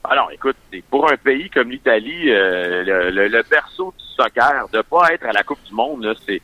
alors, 0.04 0.30
écoute, 0.32 0.56
pour 0.90 1.10
un 1.10 1.16
pays 1.16 1.48
comme 1.50 1.70
l'Italie, 1.70 2.30
euh, 2.30 3.10
le, 3.10 3.28
le, 3.28 3.42
berceau 3.48 3.94
du 3.98 4.04
soccer, 4.16 4.68
de 4.72 4.82
pas 4.82 5.12
être 5.12 5.26
à 5.26 5.32
la 5.32 5.42
Coupe 5.42 5.62
du 5.64 5.74
Monde, 5.74 6.14
c'est, 6.26 6.40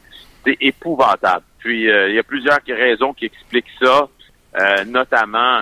épouvantable. 0.60 1.44
Puis, 1.58 1.90
euh, 1.90 2.08
il 2.08 2.14
y 2.14 2.18
a 2.18 2.22
plusieurs 2.22 2.60
raisons 2.66 3.12
qui 3.12 3.26
expliquent 3.26 3.72
ça. 3.82 4.08
Euh, 4.58 4.84
notamment, 4.84 5.60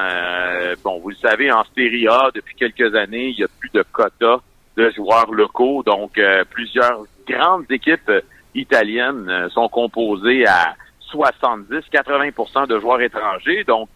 bon, 0.85 1.01
vous 1.01 1.11
le 1.11 1.17
savez, 1.17 1.51
en 1.51 1.65
Serie 1.75 2.07
A, 2.07 2.31
depuis 2.35 2.55
quelques 2.55 2.95
années, 2.95 3.29
il 3.29 3.41
y 3.41 3.45
a 3.45 3.49
plus 3.59 3.71
de 3.73 3.83
quotas 3.91 4.41
de 4.77 4.91
joueurs 4.91 5.33
locaux. 5.33 5.83
Donc, 5.83 6.21
plusieurs 6.51 7.05
grandes 7.27 7.65
équipes 7.71 8.11
italiennes 8.55 9.49
sont 9.51 9.69
composées 9.69 10.47
à 10.47 10.75
70-80% 11.15 12.67
de 12.67 12.79
joueurs 12.79 13.01
étrangers. 13.01 13.65
Donc, 13.65 13.89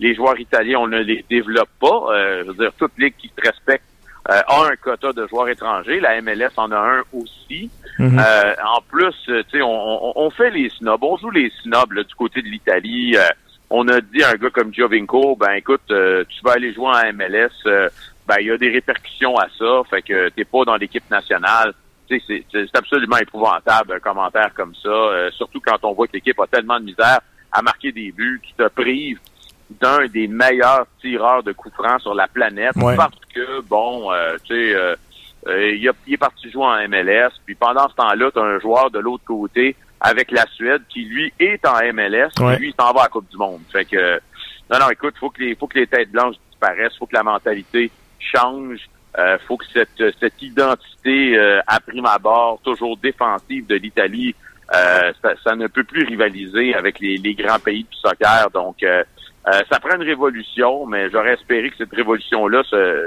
les 0.00 0.14
joueurs 0.14 0.38
italiens, 0.38 0.78
on 0.80 0.88
ne 0.88 1.00
les 1.00 1.24
développe 1.28 1.68
pas. 1.80 2.06
Euh, 2.10 2.42
je 2.44 2.48
veux 2.48 2.54
dire, 2.54 2.72
toute 2.78 2.96
ligue 2.98 3.14
qui 3.18 3.30
respecte 3.42 3.84
euh, 4.30 4.40
a 4.46 4.66
un 4.66 4.76
quota 4.76 5.12
de 5.12 5.26
joueurs 5.26 5.48
étrangers. 5.48 6.00
La 6.00 6.20
MLS 6.20 6.50
en 6.56 6.70
a 6.72 6.78
un 6.78 7.02
aussi. 7.12 7.70
Mhm. 7.98 8.18
Euh, 8.18 8.54
en 8.64 8.80
plus, 8.80 9.14
tu 9.26 9.42
sais, 9.50 9.62
on, 9.62 10.18
on, 10.18 10.30
fait 10.30 10.50
les 10.50 10.70
snobs. 10.70 11.02
On 11.02 11.16
joue 11.16 11.30
les 11.30 11.50
snobs 11.62 11.92
du 11.92 12.14
côté 12.14 12.40
de 12.40 12.48
l'Italie. 12.48 13.16
on 13.68 13.86
a 13.88 14.00
dit 14.00 14.22
à 14.22 14.30
un 14.30 14.34
gars 14.34 14.50
comme 14.50 14.72
Giovinco, 14.72 15.36
ben 15.36 15.52
écoute, 15.52 15.82
tu 15.86 16.40
vas 16.44 16.52
aller 16.52 16.72
jouer 16.72 16.88
en 16.88 17.12
MLS. 17.12 17.50
ben 18.26 18.36
il 18.40 18.46
y 18.46 18.50
a 18.50 18.56
des 18.56 18.70
répercussions 18.70 19.36
à 19.36 19.48
ça. 19.58 19.82
Fait 19.90 20.02
que 20.02 20.30
t'es 20.30 20.44
pas 20.44 20.64
dans 20.64 20.76
l'équipe 20.76 21.08
nationale. 21.10 21.74
C'est 22.10 22.76
absolument 22.76 23.18
épouvantable 23.18 23.94
un 23.94 24.00
commentaire 24.00 24.52
comme 24.54 24.74
ça. 24.74 25.30
surtout 25.32 25.60
quand 25.60 25.78
on 25.84 25.92
voit 25.92 26.06
que 26.06 26.14
l'équipe 26.14 26.38
a 26.40 26.46
tellement 26.46 26.80
de 26.80 26.84
misère 26.84 27.20
à 27.52 27.62
marquer 27.62 27.92
des 27.92 28.12
buts, 28.12 28.40
qui 28.42 28.54
te 28.54 28.68
prive 28.68 29.18
d'un 29.78 30.06
des 30.06 30.26
meilleurs 30.26 30.86
tireurs 31.00 31.42
de 31.42 31.52
coups 31.52 31.74
francs 31.74 32.00
sur 32.00 32.14
la 32.14 32.26
planète 32.26 32.74
parce 32.74 33.14
que, 33.32 33.60
bon, 33.62 34.12
euh, 34.12 34.36
tu 34.44 34.54
sais, 34.54 34.74
euh, 34.74 34.96
euh, 35.46 35.74
il, 35.74 35.86
est 35.86 36.16
parti 36.16 36.50
jouer 36.50 36.64
en 36.64 36.88
MLS, 36.88 37.30
puis 37.46 37.54
pendant 37.54 37.88
ce 37.88 37.94
temps-là, 37.94 38.30
tu 38.32 38.38
as 38.38 38.42
un 38.42 38.58
joueur 38.58 38.90
de 38.90 38.98
l'autre 38.98 39.24
côté 39.24 39.76
avec 40.00 40.30
la 40.32 40.46
Suède 40.46 40.82
qui, 40.88 41.04
lui, 41.04 41.32
est 41.38 41.64
en 41.66 41.78
MLS, 41.92 42.30
puis 42.34 42.56
lui, 42.56 42.68
il 42.68 42.74
s'en 42.78 42.92
va 42.92 43.02
à 43.02 43.04
la 43.04 43.08
Coupe 43.08 43.30
du 43.30 43.36
Monde. 43.36 43.60
Fait 43.70 43.84
que, 43.84 44.20
non, 44.70 44.78
non, 44.80 44.90
écoute, 44.90 45.14
faut 45.18 45.30
que 45.30 45.40
les, 45.40 45.54
faut 45.54 45.66
que 45.66 45.78
les 45.78 45.86
têtes 45.86 46.10
blanches 46.10 46.36
disparaissent, 46.50 46.96
faut 46.98 47.06
que 47.06 47.14
la 47.14 47.22
mentalité 47.22 47.90
change, 48.18 48.80
euh, 49.18 49.38
faut 49.46 49.56
que 49.56 49.64
cette, 49.72 50.02
cette 50.20 50.40
identité 50.40 51.38
à 51.66 51.80
prime 51.80 52.06
abord, 52.06 52.60
toujours 52.62 52.96
défensive 52.96 53.66
de 53.66 53.76
l'Italie, 53.76 54.34
ça, 54.72 55.34
ça, 55.42 55.56
ne 55.56 55.66
peut 55.66 55.84
plus 55.84 56.04
rivaliser 56.04 56.74
avec 56.74 57.00
les, 57.00 57.16
les 57.16 57.34
grands 57.34 57.58
pays 57.58 57.82
du 57.82 57.96
soccer. 57.96 58.48
Donc, 58.52 58.84
euh, 59.48 59.60
ça 59.70 59.80
prend 59.80 59.96
une 59.96 60.02
révolution, 60.02 60.86
mais 60.86 61.10
j'aurais 61.10 61.34
espéré 61.34 61.70
que 61.70 61.76
cette 61.78 61.92
révolution-là 61.92 62.62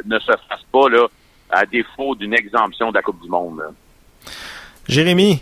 ne 0.05 0.19
se 0.19 0.25
fasse 0.25 0.63
pas 0.71 0.89
là, 0.89 1.07
à 1.49 1.65
défaut 1.65 2.15
d'une 2.15 2.33
exemption 2.33 2.89
de 2.89 2.95
la 2.95 3.01
Coupe 3.01 3.21
du 3.21 3.29
Monde. 3.29 3.61
Jérémy, 4.87 5.41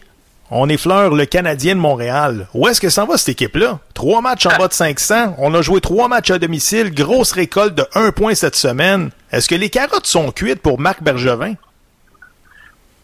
on 0.52 0.68
effleure 0.70 1.16
le 1.16 1.26
Canadien 1.26 1.76
de 1.76 1.80
Montréal. 1.80 2.47
Où 2.54 2.68
est-ce 2.68 2.82
que 2.82 2.89
s'en 2.89 3.06
va 3.06 3.18
cette 3.18 3.30
équipe-là? 3.30 3.80
Trois 3.93 4.22
matchs 4.22 4.45
en 4.45 4.58
bas 4.58 4.68
de 4.68 4.74
500. 4.74 5.36
On 5.38 5.54
a 5.56 5.62
joué 5.62 5.80
trois 5.82 6.08
matchs 6.10 6.30
à 6.32 6.38
domicile. 6.39 6.93
Grosse 6.93 7.32
récolte 7.32 7.74
de 7.76 7.86
un 7.95 8.12
point 8.12 8.36
cette 8.36 8.56
semaine. 8.56 9.12
Est-ce 9.32 9.47
que 9.47 9.56
les 9.56 9.70
carottes 9.70 10.06
sont 10.06 10.32
cuites 10.32 10.62
pour 10.62 10.80
Marc 10.80 11.02
Bergevin? 11.02 11.54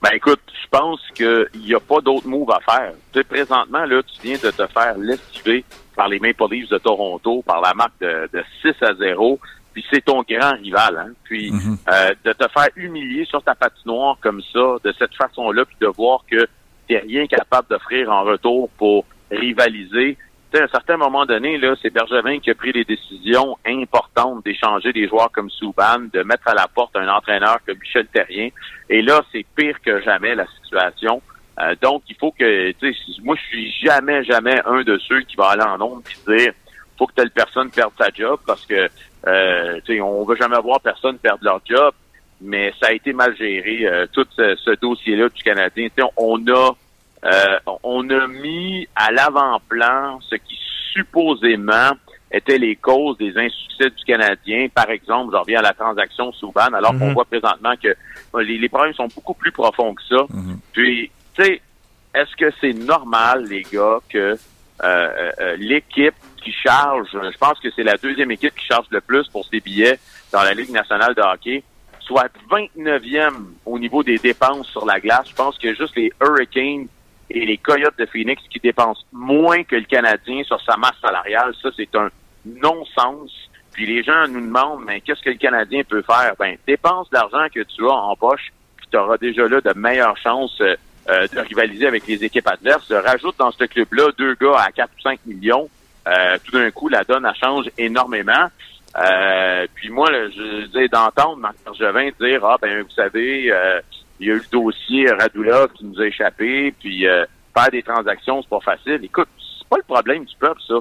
Ben 0.01 0.09
écoute, 0.13 0.41
je 0.61 0.67
pense 0.69 0.99
qu'il 1.15 1.47
n'y 1.65 1.73
a 1.73 1.79
pas 1.79 2.01
d'autre 2.01 2.27
move 2.27 2.51
à 2.51 2.59
faire. 2.59 2.91
Tu 3.13 3.19
sais, 3.19 3.23
présentement, 3.23 3.85
là, 3.85 4.01
tu 4.03 4.21
viens 4.27 4.37
de 4.37 4.51
te 4.51 4.67
faire 4.67 4.95
lestiver 4.97 5.63
par 5.95 6.07
les 6.07 6.19
Maple 6.19 6.43
Leafs 6.51 6.69
de 6.69 6.77
Toronto, 6.77 7.43
par 7.47 7.61
la 7.61 7.73
marque 7.73 7.99
de, 8.01 8.29
6 8.61 8.73
à 8.83 8.93
0. 8.93 9.39
Puis 9.73 9.83
c'est 9.91 10.03
ton 10.05 10.23
grand 10.29 10.53
rival, 10.61 10.97
hein. 11.07 11.11
Puis 11.23 11.51
Mhm. 11.51 11.77
euh, 11.89 12.09
de 12.25 12.33
te 12.33 12.47
faire 12.49 12.67
humilier 12.75 13.25
sur 13.25 13.41
ta 13.41 13.55
patinoire 13.55 14.17
comme 14.21 14.41
ça, 14.53 14.75
de 14.83 14.93
cette 14.99 15.15
façon-là, 15.15 15.65
puis 15.65 15.77
de 15.81 15.87
voir 15.87 16.23
que 16.29 16.47
t'es 16.87 16.99
rien 16.99 17.27
capable 17.27 17.67
d'offrir 17.69 18.11
en 18.11 18.23
retour 18.23 18.69
pour 18.77 19.05
rivaliser. 19.31 20.17
Tu 20.51 20.57
sais, 20.57 20.61
à 20.61 20.65
un 20.65 20.69
certain 20.69 20.97
moment 20.97 21.25
donné, 21.25 21.57
là, 21.57 21.75
c'est 21.81 21.89
Bergevin 21.89 22.39
qui 22.39 22.51
a 22.51 22.55
pris 22.55 22.71
les 22.71 22.85
décisions 22.85 23.57
importantes 23.65 24.45
d'échanger 24.45 24.93
des 24.93 25.07
joueurs 25.07 25.31
comme 25.31 25.49
Souban, 25.49 25.99
de 26.13 26.23
mettre 26.23 26.47
à 26.47 26.53
la 26.53 26.67
porte 26.67 26.95
un 26.95 27.09
entraîneur 27.09 27.59
comme 27.65 27.77
Michel 27.79 28.07
Terrien. 28.07 28.49
Et 28.89 29.01
là, 29.01 29.21
c'est 29.31 29.45
pire 29.55 29.81
que 29.81 30.01
jamais 30.01 30.35
la 30.35 30.47
situation. 30.61 31.21
Euh, 31.59 31.75
donc, 31.81 32.03
il 32.07 32.15
faut 32.15 32.31
que, 32.31 32.71
tu 32.71 32.93
sais, 32.93 33.21
moi, 33.23 33.35
je 33.35 33.47
suis 33.47 33.71
jamais, 33.83 34.23
jamais 34.23 34.61
un 34.65 34.83
de 34.83 34.97
ceux 34.99 35.21
qui 35.21 35.35
va 35.35 35.49
aller 35.49 35.63
en 35.63 35.77
nombre 35.77 36.03
et 36.29 36.37
dire, 36.37 36.53
faut 36.97 37.07
que 37.07 37.13
telle 37.13 37.31
personne 37.31 37.69
perde 37.69 37.91
sa 37.97 38.09
job 38.13 38.39
parce 38.45 38.65
que, 38.65 38.89
euh, 39.27 39.79
tu 39.85 39.95
sais, 39.95 40.01
on 40.01 40.23
veut 40.23 40.35
jamais 40.35 40.59
voir 40.61 40.79
personne 40.79 41.17
perdre 41.17 41.43
leur 41.43 41.59
job, 41.65 41.93
mais 42.41 42.73
ça 42.79 42.87
a 42.89 42.93
été 42.93 43.13
mal 43.13 43.35
géré, 43.35 43.85
euh, 43.85 44.05
tout 44.11 44.25
ce, 44.35 44.75
dossier-là 44.75 45.29
du 45.29 45.41
Canadien. 45.43 45.87
On 46.17 46.39
a, 46.47 46.71
euh, 47.25 47.59
on 47.83 48.09
a 48.09 48.27
mis 48.27 48.87
à 48.95 49.11
l'avant-plan 49.11 50.19
ce 50.29 50.35
qui 50.35 50.57
supposément 50.93 51.91
étaient 52.31 52.57
les 52.57 52.75
causes 52.75 53.17
des 53.17 53.37
insuccès 53.37 53.89
du 53.89 54.03
Canadien. 54.05 54.67
Par 54.73 54.89
exemple, 54.89 55.33
je 55.33 55.37
reviens 55.37 55.59
à 55.59 55.63
la 55.63 55.73
transaction 55.73 56.31
Souban, 56.33 56.73
alors 56.73 56.97
qu'on 56.97 57.07
Mhm. 57.07 57.13
voit 57.13 57.25
présentement 57.25 57.73
que 57.81 57.95
les, 58.39 58.57
les 58.57 58.69
problèmes 58.69 58.93
sont 58.93 59.07
beaucoup 59.15 59.33
plus 59.33 59.51
profonds 59.51 59.95
que 59.95 60.03
ça. 60.09 60.25
Puis, 60.73 61.09
tu 61.35 61.43
sais, 61.43 61.61
est-ce 62.13 62.35
que 62.35 62.51
c'est 62.59 62.73
normal, 62.73 63.45
les 63.45 63.63
gars, 63.63 63.99
que 64.09 64.17
euh, 64.17 64.37
euh, 64.83 65.31
euh, 65.39 65.55
l'équipe 65.57 66.13
qui 66.43 66.51
charge, 66.51 67.07
je 67.11 67.37
pense 67.37 67.59
que 67.59 67.69
c'est 67.75 67.83
la 67.83 67.97
deuxième 67.97 68.29
équipe 68.31 68.55
qui 68.55 68.65
charge 68.65 68.85
le 68.91 69.01
plus 69.01 69.27
pour 69.27 69.45
ses 69.45 69.59
billets 69.59 69.97
dans 70.31 70.43
la 70.43 70.53
Ligue 70.53 70.71
nationale 70.71 71.15
de 71.15 71.21
hockey, 71.21 71.63
soit 72.07 72.31
29e 72.49 73.33
au 73.65 73.77
niveau 73.77 74.01
des 74.01 74.17
dépenses 74.17 74.67
sur 74.67 74.85
la 74.85 74.99
glace. 74.99 75.29
Je 75.29 75.35
pense 75.35 75.57
que 75.57 75.73
juste 75.75 75.95
les 75.95 76.11
Hurricanes 76.21 76.87
et 77.29 77.45
les 77.45 77.57
Coyotes 77.57 77.97
de 77.99 78.05
Phoenix 78.05 78.41
qui 78.49 78.59
dépensent 78.59 79.03
moins 79.11 79.63
que 79.63 79.75
le 79.75 79.83
Canadien 79.83 80.43
sur 80.43 80.59
sa 80.61 80.77
masse 80.77 80.97
salariale. 81.01 81.53
Ça, 81.61 81.69
c'est 81.75 81.93
un 81.95 82.09
non-sens. 82.45 83.31
Puis 83.73 83.85
les 83.85 84.03
gens 84.03 84.27
nous 84.27 84.41
demandent, 84.41 84.83
mais 84.85 85.01
qu'est-ce 85.01 85.21
que 85.21 85.29
le 85.29 85.35
Canadien 85.35 85.83
peut 85.83 86.01
faire? 86.01 86.33
Ben, 86.39 86.57
dépense 86.65 87.07
l'argent 87.11 87.45
que 87.53 87.61
tu 87.61 87.85
as 87.85 87.93
en 87.93 88.15
poche, 88.15 88.51
puis 88.77 88.87
tu 88.89 88.97
auras 88.97 89.17
déjà 89.17 89.47
là 89.47 89.61
de 89.61 89.73
meilleures 89.77 90.17
chances 90.17 90.59
euh, 90.61 90.75
euh, 91.09 91.27
de 91.27 91.39
rivaliser 91.41 91.87
avec 91.87 92.07
les 92.07 92.23
équipes 92.23 92.47
adverses. 92.47 92.91
Rajoute 92.91 93.35
dans 93.37 93.51
ce 93.51 93.65
club-là 93.65 94.09
deux 94.17 94.35
gars 94.35 94.59
à 94.59 94.71
4 94.71 94.89
ou 94.97 95.01
5 95.01 95.19
millions. 95.25 95.69
Euh, 96.07 96.37
tout 96.43 96.53
d'un 96.53 96.71
coup, 96.71 96.87
la 96.87 97.03
donne, 97.03 97.29
change 97.39 97.69
énormément. 97.77 98.47
Euh, 98.95 99.67
puis 99.75 99.89
moi, 99.89 100.09
là, 100.11 100.29
je 100.29 100.65
dis 100.67 100.89
d'entendre 100.89 101.37
Marc 101.37 101.55
Bergevin 101.65 102.09
dire 102.19 102.43
Ah 102.45 102.57
ben 102.61 102.81
vous 102.83 102.91
savez, 102.91 103.51
euh, 103.51 103.79
il 104.19 104.27
y 104.27 104.31
a 104.31 104.35
eu 104.35 104.37
le 104.37 104.51
dossier 104.51 105.11
Radulov 105.11 105.71
qui 105.73 105.85
nous 105.85 106.01
a 106.01 106.05
échappé, 106.07 106.73
puis 106.79 107.07
euh, 107.07 107.25
faire 107.53 107.69
des 107.69 107.83
transactions, 107.83 108.41
c'est 108.41 108.49
pas 108.49 108.59
facile. 108.59 108.99
Écoute, 109.03 109.27
c'est 109.37 109.67
pas 109.67 109.77
le 109.77 109.83
problème 109.83 110.25
du 110.25 110.35
peuple, 110.37 110.61
ça. 110.67 110.75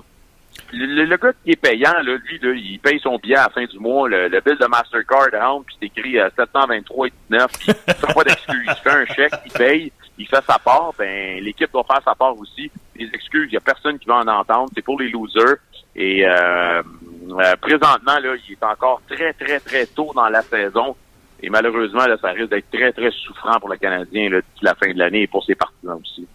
Le, 0.73 1.05
le 1.05 1.17
gars 1.17 1.33
qui 1.45 1.51
est 1.51 1.61
payant, 1.61 1.93
là, 1.93 2.03
lui, 2.03 2.39
là, 2.41 2.53
il 2.55 2.79
paye 2.81 2.99
son 3.01 3.19
billet 3.19 3.37
à 3.37 3.45
la 3.45 3.51
fin 3.51 3.65
du 3.65 3.79
mois, 3.79 4.09
le, 4.09 4.29
le 4.29 4.41
bill 4.41 4.57
de 4.57 4.67
Mastercard 4.67 5.29
rentre, 5.39 5.67
puis 5.67 5.77
c'est 5.79 5.87
écrit 5.87 6.19
à 6.19 6.31
723 6.31 7.09
et 7.09 7.13
19, 7.31 7.53
puis 7.53 7.67
il 7.69 7.95
fait 7.95 8.15
pas 8.15 8.25
d'excuses. 8.25 8.67
Il 8.67 8.75
fait 8.75 8.91
un 8.91 9.07
chèque, 9.07 9.33
il 9.45 9.53
paye, 9.53 9.93
il 10.19 10.27
fait 10.27 10.45
sa 10.47 10.59
part, 10.59 10.93
ben 10.99 11.43
l'équipe 11.43 11.71
doit 11.71 11.85
faire 11.85 12.01
sa 12.03 12.15
part 12.15 12.37
aussi. 12.39 12.71
Les 12.95 13.07
excuses, 13.13 13.49
il 13.51 13.55
y 13.55 13.59
a 13.59 13.61
personne 13.61 13.99
qui 13.99 14.07
va 14.07 14.17
en 14.17 14.27
entendre, 14.27 14.71
c'est 14.75 14.83
pour 14.83 14.99
les 14.99 15.11
losers. 15.11 15.57
Et 15.97 16.27
euh, 16.27 16.83
euh, 17.31 17.57
présentement, 17.61 18.19
là, 18.23 18.35
il 18.49 18.53
est 18.53 18.65
encore 18.65 19.01
très, 19.11 19.33
très, 19.33 19.59
très 19.61 19.87
tôt 19.87 20.13
dans 20.15 20.29
la 20.29 20.43
saison 20.43 20.95
Et 21.43 21.49
malheureusement, 21.49 22.07
là, 22.07 22.17
ça 22.21 22.29
risque 22.29 22.51
d'être 22.51 22.71
très, 22.71 22.93
très 22.93 23.11
souffrant 23.11 23.59
pour 23.59 23.71
le 23.71 23.77
Canadien 23.79 24.29
là, 24.29 24.41
la 24.61 24.75
fin 24.75 24.93
de 24.93 24.99
l'année 24.99 25.23
et 25.23 25.27
pour 25.27 25.45
ses 25.45 25.55
partisans 25.55 25.99
aussi. 26.01 26.27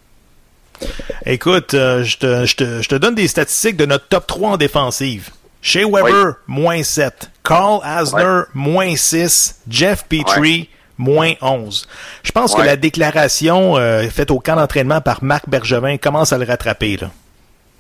Écoute, 1.26 1.76
euh, 1.76 2.03
je, 2.03 2.18
te, 2.18 2.45
je, 2.45 2.55
te, 2.55 2.82
je 2.82 2.89
te 2.89 2.95
donne 2.95 3.14
des 3.14 3.28
statistiques 3.28 3.78
de 3.78 3.86
notre 3.86 4.07
top 4.07 4.26
3 4.26 4.49
en 4.51 4.57
défensive. 4.57 5.30
Shea 5.62 5.88
Weber, 5.88 6.38
moins 6.47 6.82
7. 6.82 7.30
Carl 7.43 7.82
Asner, 7.84 8.43
moins 8.55 8.95
6. 8.95 9.62
Jeff 9.70 10.05
Petrie, 10.09 10.70
moins 10.97 11.34
11. 11.39 11.88
Je 12.24 12.32
pense 12.32 12.55
que 12.55 12.62
la 12.62 12.78
déclaration 12.78 13.78
euh, 13.78 14.01
faite 14.09 14.32
au 14.32 14.39
camp 14.39 14.55
d'entraînement 14.55 15.01
par 15.01 15.24
Marc 15.24 15.47
Bergevin 15.47 15.97
commence 15.97 16.34
à 16.34 16.39
le 16.39 16.45
rattraper. 16.45 16.97
Là. 16.97 17.12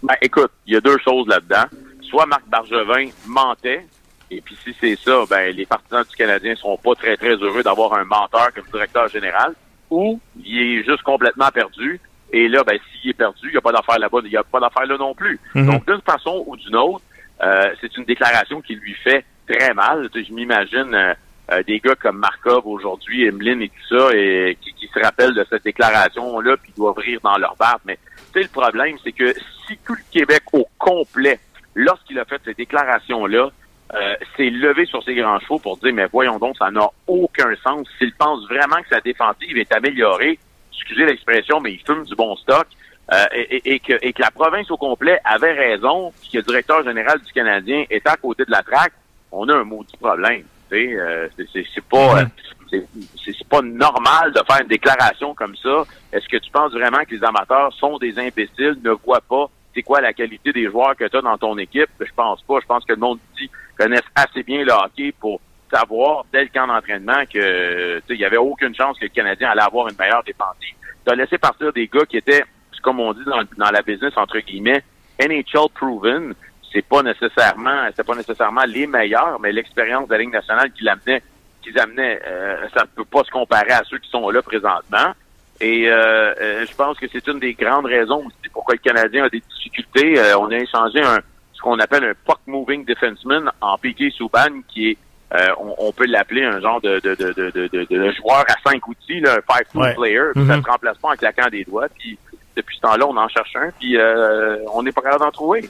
Ben, 0.03 0.15
écoute, 0.21 0.51
il 0.65 0.73
y 0.73 0.77
a 0.77 0.81
deux 0.81 0.97
choses 0.99 1.27
là-dedans. 1.27 1.65
Soit 2.01 2.25
Marc 2.25 2.43
Bergevin 2.47 3.09
mentait, 3.27 3.85
et 4.29 4.41
puis 4.41 4.57
si 4.63 4.75
c'est 4.79 4.97
ça, 4.97 5.23
ben 5.29 5.55
les 5.55 5.65
partisans 5.65 6.03
du 6.09 6.15
Canadien 6.15 6.55
seront 6.55 6.77
pas 6.77 6.95
très 6.95 7.17
très 7.17 7.35
heureux 7.35 7.63
d'avoir 7.63 7.93
un 7.93 8.03
menteur 8.03 8.53
comme 8.53 8.65
directeur 8.71 9.07
général, 9.09 9.53
ou 9.89 10.19
il 10.43 10.79
est 10.79 10.83
juste 10.83 11.03
complètement 11.03 11.49
perdu. 11.49 11.99
Et 12.31 12.47
là, 12.47 12.63
ben 12.63 12.79
s'il 12.91 13.11
est 13.11 13.13
perdu, 13.13 13.39
il 13.43 13.51
n'y 13.51 13.57
a 13.57 13.61
pas 13.61 13.73
d'affaire 13.73 13.99
là-bas, 13.99 14.19
il 14.23 14.29
n'y 14.29 14.37
a 14.37 14.43
pas 14.43 14.59
d'affaire 14.59 14.85
là 14.85 14.97
non 14.97 15.13
plus. 15.13 15.39
Mhm. 15.53 15.65
Donc 15.65 15.85
d'une 15.85 16.01
façon 16.01 16.43
ou 16.47 16.55
d'une 16.55 16.75
autre, 16.75 17.03
euh, 17.43 17.73
c'est 17.81 17.95
une 17.97 18.05
déclaration 18.05 18.61
qui 18.61 18.75
lui 18.75 18.93
fait 18.93 19.25
très 19.47 19.73
mal. 19.73 20.09
Je 20.13 20.33
m'imagine 20.33 20.93
euh, 20.93 21.13
euh, 21.51 21.63
des 21.63 21.79
gars 21.79 21.95
comme 21.95 22.17
Markov 22.17 22.65
aujourd'hui, 22.67 23.25
Emeline 23.25 23.61
et 23.63 23.69
tout 23.69 23.97
ça, 23.97 24.09
et 24.13 24.57
qui, 24.61 24.73
qui 24.73 24.87
se 24.87 24.99
rappellent 24.99 25.33
de 25.33 25.45
cette 25.49 25.63
déclaration-là, 25.63 26.57
puis 26.57 26.71
doivent 26.77 26.97
rire 26.97 27.19
dans 27.23 27.37
leur 27.37 27.55
barbe. 27.57 27.81
Mais 27.85 27.97
le 28.35 28.47
problème, 28.47 28.95
c'est 29.03 29.11
que 29.11 29.33
si 29.67 29.77
tout 29.85 29.93
le 29.95 30.03
Québec 30.11 30.43
au 30.53 30.67
complet, 30.77 31.39
lorsqu'il 31.75 32.17
a 32.19 32.25
fait 32.25 32.41
cette 32.45 32.57
déclaration-là, 32.57 33.49
euh, 33.93 34.15
s'est 34.37 34.49
levé 34.49 34.85
sur 34.85 35.03
ses 35.03 35.15
grands 35.15 35.39
chevaux 35.41 35.59
pour 35.59 35.75
dire, 35.77 35.93
mais 35.93 36.05
voyons 36.11 36.39
donc, 36.39 36.55
ça 36.57 36.71
n'a 36.71 36.87
aucun 37.07 37.53
sens. 37.63 37.85
S'il 37.97 38.13
pense 38.13 38.45
vraiment 38.47 38.81
que 38.81 38.87
sa 38.89 39.01
défensive 39.01 39.57
est 39.57 39.71
améliorée, 39.73 40.39
excusez 40.73 41.05
l'expression, 41.05 41.59
mais 41.59 41.73
il 41.73 41.79
fume 41.85 42.05
du 42.05 42.15
bon 42.15 42.35
stock, 42.37 42.67
euh, 43.11 43.25
et, 43.33 43.57
et- 43.57 43.73
et 43.73 43.79
que, 43.79 43.93
et 44.01 44.13
que 44.13 44.21
la 44.21 44.31
province 44.31 44.71
au 44.71 44.77
complet 44.77 45.19
avait 45.25 45.51
raison, 45.51 46.13
puis 46.21 46.29
que 46.31 46.37
le 46.37 46.43
directeur 46.43 46.83
général 46.85 47.19
du 47.19 47.31
Canadien 47.33 47.83
était 47.89 48.09
à 48.09 48.15
côté 48.15 48.45
de 48.45 48.51
la 48.51 48.63
traque, 48.63 48.93
on 49.33 49.49
a 49.49 49.55
un 49.57 49.65
maudit 49.65 49.97
problème. 49.97 50.43
Tu 50.71 50.77
sais, 50.77 50.95
euh, 50.99 51.27
c'est- 51.53 51.81
pas... 51.89 52.21
euh, 52.21 52.25
c'est- 52.71 53.47
pas 53.49 53.61
normal 53.61 54.31
de 54.31 54.39
faire 54.47 54.61
une 54.61 54.67
déclaration 54.69 55.33
comme 55.33 55.55
ça. 55.57 55.83
Est-ce 56.13 56.27
que 56.29 56.37
tu 56.37 56.49
penses 56.51 56.71
vraiment 56.71 57.03
que 57.03 57.13
les 57.15 57.23
amateurs 57.23 57.73
sont 57.73 57.97
des 57.97 58.17
imbéciles, 58.17 58.77
ne 58.83 58.91
voient 58.91 59.19
pas 59.27 59.47
c'est 59.73 59.83
quoi 59.83 59.99
la 60.01 60.11
qualité 60.13 60.51
des 60.51 60.65
joueurs 60.69 60.95
que 60.97 61.05
tu 61.05 61.17
as 61.17 61.21
dans 61.21 61.37
ton 61.37 61.57
équipe? 61.57 61.89
Je 61.99 62.11
pense 62.15 62.41
pas. 62.43 62.59
Je 62.61 62.65
pense 62.65 62.83
que 62.85 62.91
le 62.93 62.99
monde 62.99 63.19
ici 63.35 63.49
connaissent 63.77 64.01
assez 64.15 64.43
bien 64.43 64.63
le 64.63 64.71
hockey 64.71 65.13
pour 65.19 65.39
savoir 65.73 66.25
dès 66.31 66.43
le 66.43 66.49
camp 66.53 66.67
d'entraînement 66.67 67.23
que 67.31 67.99
tu 67.99 68.07
sais, 68.07 68.13
il 68.15 68.19
y 68.19 68.25
avait 68.25 68.37
aucune 68.37 68.75
chance 68.75 68.97
que 68.99 69.05
le 69.05 69.09
Canadien 69.09 69.49
allait 69.49 69.61
avoir 69.61 69.87
une 69.89 69.95
meilleure 69.97 70.23
défensive. 70.23 70.75
Tu 71.05 71.11
as 71.11 71.15
laissé 71.15 71.37
partir 71.37 71.71
des 71.73 71.87
gars 71.87 72.05
qui 72.05 72.17
étaient, 72.17 72.43
comme 72.83 72.99
on 72.99 73.13
dit 73.13 73.23
dans, 73.25 73.41
dans 73.57 73.71
la 73.71 73.81
business 73.81 74.13
entre 74.17 74.39
guillemets, 74.39 74.83
NHL 75.19 75.69
proven. 75.73 76.33
C'est 76.73 76.85
pas 76.85 77.01
nécessairement, 77.03 77.89
c'est 77.95 78.05
pas 78.05 78.15
nécessairement 78.15 78.63
les 78.65 78.87
meilleurs, 78.87 79.39
mais 79.39 79.51
l'expérience 79.51 80.07
de 80.07 80.13
la 80.13 80.19
Ligue 80.19 80.31
nationale 80.33 80.71
qui 80.71 80.83
l'amenait, 80.83 81.21
qu'ils 81.61 81.77
amenaient, 81.79 82.19
euh, 82.27 82.55
ça 82.73 82.83
ne 82.83 82.87
peut 82.95 83.05
pas 83.05 83.23
se 83.23 83.31
comparer 83.31 83.71
à 83.71 83.81
ceux 83.89 83.97
qui 83.99 84.09
sont 84.09 84.29
là 84.29 84.41
présentement. 84.41 85.11
Et 85.59 85.89
euh, 85.89 86.33
euh, 86.41 86.65
je 86.67 86.75
pense 86.75 86.97
que 86.97 87.05
c'est 87.11 87.27
une 87.27 87.39
des 87.39 87.53
grandes 87.53 87.85
raisons 87.85 88.19
aussi 88.25 88.49
pourquoi 88.51 88.73
le 88.75 88.79
Canadien 88.79 89.25
a 89.25 89.29
des 89.29 89.41
difficultés. 89.41 90.17
Euh, 90.17 90.37
on 90.39 90.49
a 90.49 90.55
échangé 90.57 91.01
un 91.01 91.19
ce 91.53 91.61
qu'on 91.61 91.77
appelle 91.79 92.03
un 92.05 92.13
puck 92.25 92.39
moving 92.47 92.83
defenseman 92.85 93.51
en 93.61 93.77
Piqué 93.77 94.09
Souban, 94.09 94.61
qui 94.69 94.89
est 94.91 94.97
euh, 95.35 95.47
on, 95.59 95.75
on 95.77 95.91
peut 95.91 96.07
l'appeler 96.07 96.43
un 96.43 96.59
genre 96.59 96.81
de, 96.81 96.99
de, 96.99 97.13
de, 97.15 97.31
de, 97.33 97.51
de, 97.51 97.85
de 97.89 98.11
joueur 98.13 98.43
à 98.49 98.69
cinq 98.69 98.85
outils, 98.87 99.19
là, 99.19 99.33
un 99.37 99.53
five 99.53 99.67
foot 99.71 99.81
Ouais. 99.81 99.93
player. 99.93 100.21
Puis 100.33 100.41
Mhm. 100.41 100.47
Ça 100.49 100.57
ne 100.57 100.61
se 100.63 100.67
remplace 100.67 100.97
pas 100.97 101.09
en 101.09 101.15
claquant 101.15 101.47
des 101.49 101.63
doigts. 101.63 101.87
Puis 101.97 102.17
depuis 102.57 102.75
ce 102.77 102.81
temps-là, 102.81 103.05
on 103.07 103.15
en 103.15 103.27
cherche 103.29 103.55
un, 103.55 103.69
puis 103.79 103.95
euh, 103.97 104.57
on 104.73 104.81
n'est 104.83 104.91
pas 104.91 105.01
capable 105.01 105.21
d'en 105.23 105.31
trouver. 105.31 105.69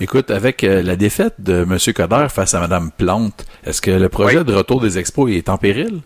Écoute, 0.00 0.30
avec 0.30 0.64
euh, 0.64 0.82
la 0.82 0.96
défaite 0.96 1.34
de 1.38 1.62
M. 1.62 1.78
Coder 1.94 2.26
face 2.28 2.54
à 2.54 2.60
Mme 2.60 2.90
Plante, 2.90 3.44
est-ce 3.64 3.80
que 3.80 3.90
le 3.92 4.08
projet 4.08 4.38
Oui. 4.38 4.44
de 4.44 4.54
retour 4.54 4.80
des 4.80 4.98
expos 4.98 5.30
est 5.30 5.48
en 5.48 5.56
péril? 5.58 6.00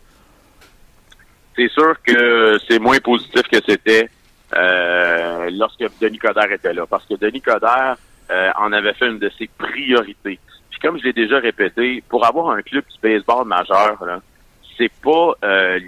c'est 1.57 1.69
sûr 1.73 2.01
que 2.05 2.57
c'est 2.69 2.79
moins 2.79 2.99
positif 2.99 3.43
que 3.51 3.57
c'était 3.67 4.09
euh, 4.57 5.51
lorsque 5.51 5.83
Denis 6.01 6.19
Coderre 6.19 6.53
était 6.53 6.73
là. 6.73 6.87
Parce 6.87 7.05
que 7.05 7.15
Denis 7.15 7.41
Coderre 7.41 7.97
euh, 8.31 8.51
en 8.57 8.73
avait 8.73 8.93
fait 8.93 9.09
une 9.09 9.19
de 9.19 9.29
ses 9.37 9.51
priorités. 9.59 10.39
Puis 10.71 10.79
comme 10.81 10.99
je 11.01 11.03
l'ai 11.03 11.13
déjà 11.13 11.41
répété, 11.41 12.05
pour 12.09 12.25
avoir 12.25 12.51
un 12.51 12.63
club 12.63 12.85
du 12.85 13.01
baseball 13.03 13.45
majeur, 13.45 13.97
là, 14.07 14.21
c'est 14.77 14.93
pas 15.03 15.33
euh, 15.43 15.81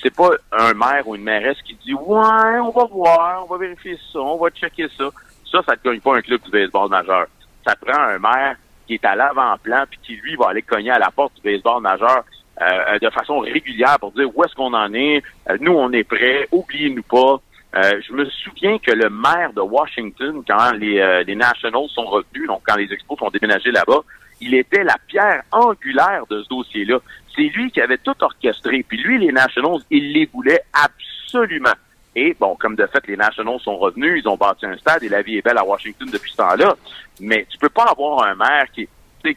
c'est 0.00 0.14
pas 0.14 0.30
un 0.52 0.72
maire 0.74 1.08
ou 1.08 1.16
une 1.16 1.24
mairesse 1.24 1.58
qui 1.64 1.74
dit 1.84 1.94
Ouais, 1.94 2.58
on 2.62 2.70
va 2.70 2.84
voir, 2.84 3.44
on 3.44 3.52
va 3.52 3.58
vérifier 3.58 3.98
ça, 4.12 4.20
on 4.20 4.36
va 4.36 4.50
checker 4.50 4.86
ça. 4.96 5.10
Ça, 5.50 5.62
ça 5.66 5.74
te 5.74 5.88
gagne 5.88 5.98
pas 6.00 6.16
un 6.16 6.20
club 6.22 6.40
du 6.44 6.50
baseball 6.52 6.88
majeur. 6.90 7.26
Ça 7.68 7.76
prend 7.76 8.00
un 8.00 8.18
maire 8.18 8.56
qui 8.86 8.94
est 8.94 9.04
à 9.04 9.14
l'avant-plan 9.14 9.84
puis 9.90 9.98
qui, 10.02 10.16
lui, 10.16 10.36
va 10.36 10.48
aller 10.48 10.62
cogner 10.62 10.90
à 10.90 10.98
la 10.98 11.10
porte 11.10 11.34
du 11.34 11.42
baseball 11.42 11.82
majeur 11.82 12.24
euh, 12.62 12.98
de 12.98 13.10
façon 13.10 13.40
régulière 13.40 13.98
pour 14.00 14.12
dire 14.12 14.26
où 14.34 14.42
est-ce 14.42 14.54
qu'on 14.54 14.72
en 14.72 14.92
est. 14.94 15.22
Euh, 15.50 15.58
nous, 15.60 15.72
on 15.72 15.92
est 15.92 16.04
prêts. 16.04 16.48
Oubliez-nous 16.50 17.02
pas. 17.02 17.42
Euh, 17.76 18.00
je 18.00 18.14
me 18.14 18.24
souviens 18.24 18.78
que 18.78 18.90
le 18.90 19.10
maire 19.10 19.52
de 19.52 19.60
Washington, 19.60 20.42
quand 20.48 20.72
les, 20.72 21.22
les 21.26 21.36
Nationals 21.36 21.88
sont 21.94 22.06
revenus, 22.06 22.46
donc 22.46 22.62
quand 22.66 22.76
les 22.76 22.90
Expos 22.90 23.18
sont 23.18 23.28
déménagés 23.28 23.70
là-bas, 23.70 24.00
il 24.40 24.54
était 24.54 24.84
la 24.84 24.96
pierre 25.06 25.42
angulaire 25.52 26.24
de 26.30 26.42
ce 26.42 26.48
dossier-là. 26.48 27.00
C'est 27.36 27.42
lui 27.42 27.70
qui 27.70 27.82
avait 27.82 27.98
tout 27.98 28.14
orchestré. 28.18 28.82
Puis 28.88 28.96
lui, 28.96 29.18
les 29.18 29.32
Nationals, 29.32 29.82
il 29.90 30.14
les 30.14 30.24
voulait 30.32 30.62
absolument. 30.72 31.74
Et 32.20 32.36
bon, 32.40 32.56
comme 32.56 32.74
de 32.74 32.84
fait, 32.88 33.06
les 33.06 33.16
Nationals 33.16 33.60
sont 33.60 33.76
revenus, 33.76 34.24
ils 34.24 34.28
ont 34.28 34.36
bâti 34.36 34.66
un 34.66 34.76
stade 34.76 35.04
et 35.04 35.08
la 35.08 35.22
vie 35.22 35.36
est 35.36 35.42
belle 35.42 35.56
à 35.56 35.64
Washington 35.64 36.08
depuis 36.12 36.32
ce 36.32 36.38
temps-là. 36.38 36.74
Mais 37.20 37.46
tu 37.48 37.56
peux 37.58 37.68
pas 37.68 37.84
avoir 37.84 38.24
un 38.24 38.34
maire 38.34 38.66
qui, 38.74 38.88
qui, 39.22 39.36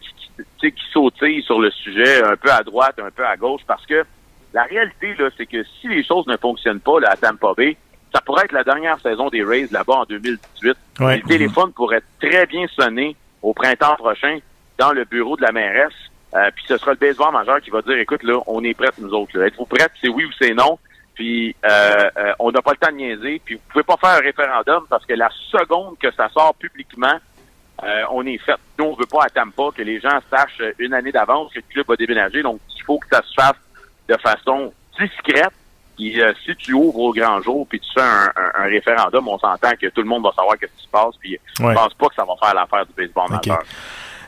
qui, 0.59 0.73
sautille 0.91 1.43
sur 1.43 1.59
le 1.59 1.69
sujet 1.69 2.23
un 2.23 2.35
peu 2.35 2.51
à 2.51 2.63
droite, 2.63 2.95
un 2.97 3.11
peu 3.11 3.23
à 3.23 3.37
gauche, 3.37 3.61
parce 3.67 3.85
que 3.85 4.03
la 4.51 4.63
réalité, 4.63 5.13
là, 5.19 5.29
c'est 5.37 5.45
que 5.45 5.63
si 5.79 5.89
les 5.89 6.03
choses 6.03 6.25
ne 6.25 6.35
fonctionnent 6.37 6.79
pas 6.79 6.99
là, 6.99 7.11
à 7.11 7.17
Tampa 7.17 7.53
Bay, 7.55 7.77
ça 8.11 8.19
pourrait 8.21 8.45
être 8.45 8.51
la 8.51 8.63
dernière 8.63 8.99
saison 8.99 9.29
des 9.29 9.43
Rays 9.43 9.67
là-bas 9.69 9.93
en 9.93 10.05
2018. 10.05 10.75
Ouais. 11.01 11.17
Le 11.17 11.21
téléphone 11.27 11.71
pourrait 11.73 12.01
très 12.19 12.47
bien 12.47 12.65
sonner 12.75 13.15
au 13.43 13.53
printemps 13.53 13.95
prochain 13.95 14.39
dans 14.79 14.91
le 14.91 15.05
bureau 15.05 15.37
de 15.37 15.43
la 15.43 15.51
mairesse. 15.51 15.93
Euh, 16.33 16.49
puis 16.55 16.65
ce 16.67 16.77
sera 16.77 16.93
le 16.93 16.97
baseball 16.97 17.31
majeur 17.31 17.61
qui 17.61 17.69
va 17.69 17.83
dire, 17.83 17.97
écoute, 17.97 18.23
là, 18.23 18.39
on 18.47 18.63
est 18.63 18.73
prêts, 18.73 18.89
nous 18.97 19.13
autres. 19.13 19.37
là. 19.37 19.45
Êtes-vous 19.45 19.65
prêts? 19.65 19.87
C'est 20.01 20.09
oui 20.09 20.25
ou 20.25 20.31
c'est 20.39 20.55
non? 20.55 20.79
Puis 21.21 21.55
euh, 21.63 22.09
euh, 22.17 22.33
on 22.39 22.51
n'a 22.51 22.63
pas 22.63 22.71
le 22.71 22.77
temps 22.77 22.91
de 22.91 22.97
niaiser. 22.97 23.39
Puis 23.45 23.53
vous 23.53 23.61
pouvez 23.71 23.83
pas 23.83 23.95
faire 23.97 24.17
un 24.17 24.21
référendum 24.23 24.85
parce 24.89 25.05
que 25.05 25.13
la 25.13 25.29
seconde 25.51 25.95
que 25.99 26.11
ça 26.15 26.29
sort 26.29 26.55
publiquement, 26.55 27.13
euh, 27.83 28.03
on 28.09 28.25
est 28.25 28.39
fait. 28.39 28.55
Nous, 28.79 28.85
on 28.85 28.95
veut 28.95 29.05
pas 29.05 29.25
à 29.25 29.29
Tampa 29.29 29.65
que 29.77 29.83
les 29.83 29.99
gens 29.99 30.17
sachent 30.31 30.63
une 30.79 30.95
année 30.95 31.11
d'avance 31.11 31.51
que 31.53 31.59
le 31.59 31.65
club 31.71 31.85
va 31.87 31.95
déménager. 31.95 32.41
Donc, 32.41 32.59
il 32.75 32.81
faut 32.83 32.97
que 32.97 33.05
ça 33.11 33.21
se 33.21 33.33
fasse 33.35 33.55
de 34.09 34.17
façon 34.17 34.73
discrète. 34.99 35.51
Puis, 35.95 36.19
euh, 36.19 36.33
si 36.43 36.55
tu 36.55 36.73
ouvres 36.73 36.97
au 36.99 37.13
grand 37.13 37.39
jour 37.43 37.67
puis 37.69 37.79
tu 37.79 37.89
fais 37.93 38.01
un, 38.01 38.31
un- 38.35 38.63
un 38.63 38.65
référendum, 38.65 39.27
on 39.27 39.37
s'entend 39.37 39.73
que 39.79 39.85
tout 39.89 40.01
le 40.01 40.07
monde 40.07 40.23
va 40.23 40.31
savoir 40.35 40.55
ce 40.59 40.65
qui 40.65 40.83
se 40.83 40.89
passe. 40.89 41.15
Puis, 41.19 41.37
Ouais. 41.59 41.69
je 41.69 41.75
pense 41.75 41.93
pas 41.93 42.07
que 42.07 42.15
ça 42.15 42.25
va 42.25 42.33
faire 42.43 42.55
l'affaire 42.55 42.85
du 42.87 42.93
baseball 42.93 43.25
Ok. 43.25 43.45
majeur. 43.45 43.63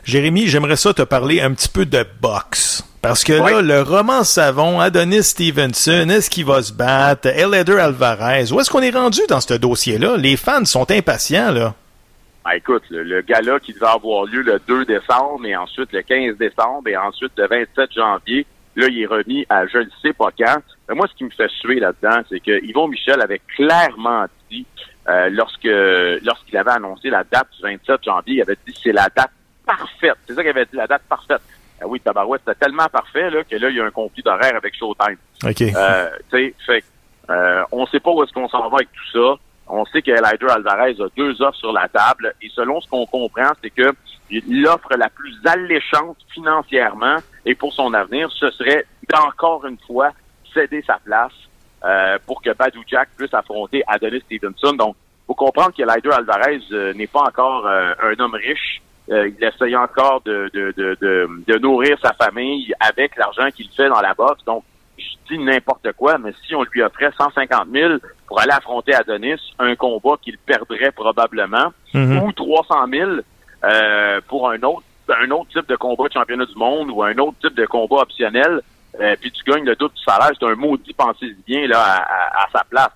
Jérémy, 0.04 0.46
j'aimerais 0.46 0.76
ça 0.76 0.92
te 0.92 1.02
parler 1.02 1.40
un 1.40 1.52
petit 1.54 1.68
peu 1.68 1.86
de 1.86 2.04
boxe. 2.20 2.84
Parce 3.00 3.24
que 3.24 3.32
là, 3.32 3.60
le 3.62 3.82
roman 3.82 4.22
savon, 4.24 4.80
Adonis 4.80 5.22
Stevenson, 5.24 6.08
est-ce 6.08 6.30
qu'il 6.30 6.44
va 6.44 6.62
se 6.62 6.72
battre? 6.72 7.28
Eleder 7.28 7.78
Alvarez, 7.78 8.52
où 8.52 8.60
est-ce 8.60 8.70
qu'on 8.70 8.82
est 8.82 8.90
rendu 8.90 9.20
dans 9.28 9.40
ce 9.40 9.54
dossier-là? 9.54 10.16
Les 10.16 10.36
fans 10.36 10.64
sont 10.64 10.90
impatients, 10.90 11.52
là. 11.52 11.74
Ah, 12.46 12.56
écoute, 12.56 12.82
le, 12.90 13.02
le 13.02 13.22
gala 13.22 13.58
qui 13.60 13.72
devait 13.72 13.86
avoir 13.86 14.26
lieu 14.26 14.42
le 14.42 14.60
2 14.68 14.84
décembre 14.84 15.46
et 15.46 15.56
ensuite 15.56 15.90
le 15.92 16.02
15 16.02 16.36
décembre 16.36 16.86
et 16.88 16.96
ensuite 16.96 17.32
le 17.38 17.46
27 17.46 17.92
janvier, 17.94 18.46
là, 18.76 18.86
il 18.88 19.02
est 19.02 19.06
remis 19.06 19.46
à 19.48 19.66
je 19.66 19.78
ne 19.78 19.88
sais 20.02 20.12
pas 20.12 20.28
quand. 20.38 20.62
Mais 20.88 20.94
moi, 20.94 21.06
ce 21.10 21.16
qui 21.16 21.24
me 21.24 21.30
fait 21.30 21.50
suer 21.60 21.80
là-dedans, 21.80 22.22
c'est 22.28 22.40
que 22.40 22.62
Yvon 22.64 22.88
Michel 22.88 23.22
avait 23.22 23.40
clairement 23.56 24.26
dit, 24.50 24.66
euh, 25.08 25.30
lorsque 25.30 25.68
lorsqu'il 26.24 26.56
avait 26.58 26.72
annoncé 26.72 27.08
la 27.08 27.24
date 27.24 27.48
du 27.56 27.62
27 27.62 28.04
janvier, 28.04 28.34
il 28.36 28.42
avait 28.42 28.58
dit 28.66 28.74
c'est 28.82 28.92
la 28.92 29.08
date 29.14 29.30
parfaite. 29.66 30.16
C'est 30.26 30.34
ça 30.34 30.42
qu'il 30.42 30.50
avait 30.50 30.64
dit, 30.66 30.76
la 30.76 30.86
date 30.86 31.02
parfaite. 31.08 31.42
Ah 31.80 31.86
oui, 31.86 32.00
Tabarouette, 32.00 32.42
c'était 32.46 32.66
tellement 32.66 32.86
parfait 32.86 33.30
là, 33.30 33.42
que 33.44 33.56
là, 33.56 33.68
il 33.68 33.76
y 33.76 33.80
a 33.80 33.84
un 33.84 33.90
conflit 33.90 34.22
d'horaire 34.22 34.56
avec 34.56 34.74
Showtime. 34.76 35.16
OK. 35.44 35.62
Euh, 35.62 36.10
tu 36.30 36.36
sais, 36.36 36.54
fait 36.64 36.84
euh, 37.30 37.64
on 37.72 37.86
sait 37.86 38.00
pas 38.00 38.10
où 38.10 38.22
est-ce 38.22 38.32
qu'on 38.32 38.48
s'en 38.48 38.68
va 38.68 38.76
avec 38.76 38.88
tout 38.92 39.10
ça. 39.12 39.40
On 39.66 39.84
sait 39.86 40.02
que 40.02 40.10
Elider 40.10 40.46
Alvarez 40.50 40.96
a 41.00 41.08
deux 41.16 41.40
offres 41.40 41.58
sur 41.58 41.72
la 41.72 41.88
table 41.88 42.34
et 42.42 42.48
selon 42.50 42.80
ce 42.80 42.88
qu'on 42.88 43.06
comprend, 43.06 43.50
c'est 43.62 43.70
que 43.70 43.94
l'offre 44.48 44.94
la 44.96 45.08
plus 45.08 45.34
alléchante 45.44 46.18
financièrement 46.32 47.16
et 47.46 47.54
pour 47.54 47.72
son 47.72 47.94
avenir, 47.94 48.30
ce 48.32 48.50
serait 48.50 48.84
encore 49.16 49.64
une 49.66 49.78
fois 49.86 50.10
céder 50.52 50.82
sa 50.86 50.98
place 51.04 51.32
euh, 51.84 52.18
pour 52.26 52.42
que 52.42 52.50
Badou 52.50 52.82
Jack 52.86 53.10
puisse 53.16 53.34
affronter 53.34 53.82
Adonis 53.86 54.20
Stevenson. 54.20 54.72
Donc, 54.74 54.96
faut 55.26 55.34
comprendre 55.34 55.72
que 55.74 55.82
Elider 55.82 56.10
Alvarez 56.10 56.60
euh, 56.72 56.92
n'est 56.94 57.06
pas 57.06 57.22
encore 57.22 57.66
euh, 57.66 57.94
un 58.02 58.18
homme 58.20 58.34
riche. 58.34 58.82
Euh, 59.10 59.28
il 59.28 59.44
essaye 59.44 59.76
encore 59.76 60.22
de, 60.22 60.50
de, 60.54 60.72
de, 60.76 60.96
de, 61.46 61.58
nourrir 61.58 61.98
sa 62.02 62.12
famille 62.14 62.72
avec 62.80 63.16
l'argent 63.16 63.50
qu'il 63.54 63.68
fait 63.70 63.88
dans 63.88 64.00
la 64.00 64.14
boxe. 64.14 64.42
Donc, 64.46 64.64
je 64.98 65.04
dis 65.28 65.38
n'importe 65.38 65.92
quoi, 65.92 66.16
mais 66.18 66.32
si 66.46 66.54
on 66.54 66.62
lui 66.64 66.82
offrait 66.82 67.10
150 67.18 67.68
000 67.70 67.94
pour 68.26 68.40
aller 68.40 68.52
affronter 68.52 68.94
Adonis, 68.94 69.40
un 69.58 69.74
combat 69.76 70.16
qu'il 70.22 70.38
perdrait 70.38 70.92
probablement, 70.92 71.72
Mhm. 71.92 72.22
ou 72.22 72.32
300 72.32 72.86
000 72.90 73.10
euh, 73.64 74.20
pour 74.28 74.50
un 74.50 74.60
autre 74.62 74.82
un 75.08 75.30
autre 75.32 75.50
type 75.50 75.68
de 75.68 75.76
combat 75.76 76.08
de 76.08 76.14
championnat 76.14 76.46
du 76.46 76.54
monde 76.56 76.90
ou 76.90 77.02
un 77.02 77.14
autre 77.18 77.36
type 77.42 77.54
de 77.54 77.66
combat 77.66 77.96
optionnel, 77.96 78.62
euh, 79.00 79.14
puis 79.20 79.30
tu 79.30 79.44
gagnes 79.44 79.64
le 79.66 79.76
double 79.76 79.92
du 79.94 80.02
salaire, 80.02 80.30
c'est 80.38 80.46
un 80.46 80.54
maudit 80.54 80.94
pensée 80.94 81.36
bien 81.46 81.66
là 81.66 81.78
à, 81.78 81.96
à- 81.96 82.44
à 82.44 82.48
sa 82.50 82.64
place. 82.64 82.88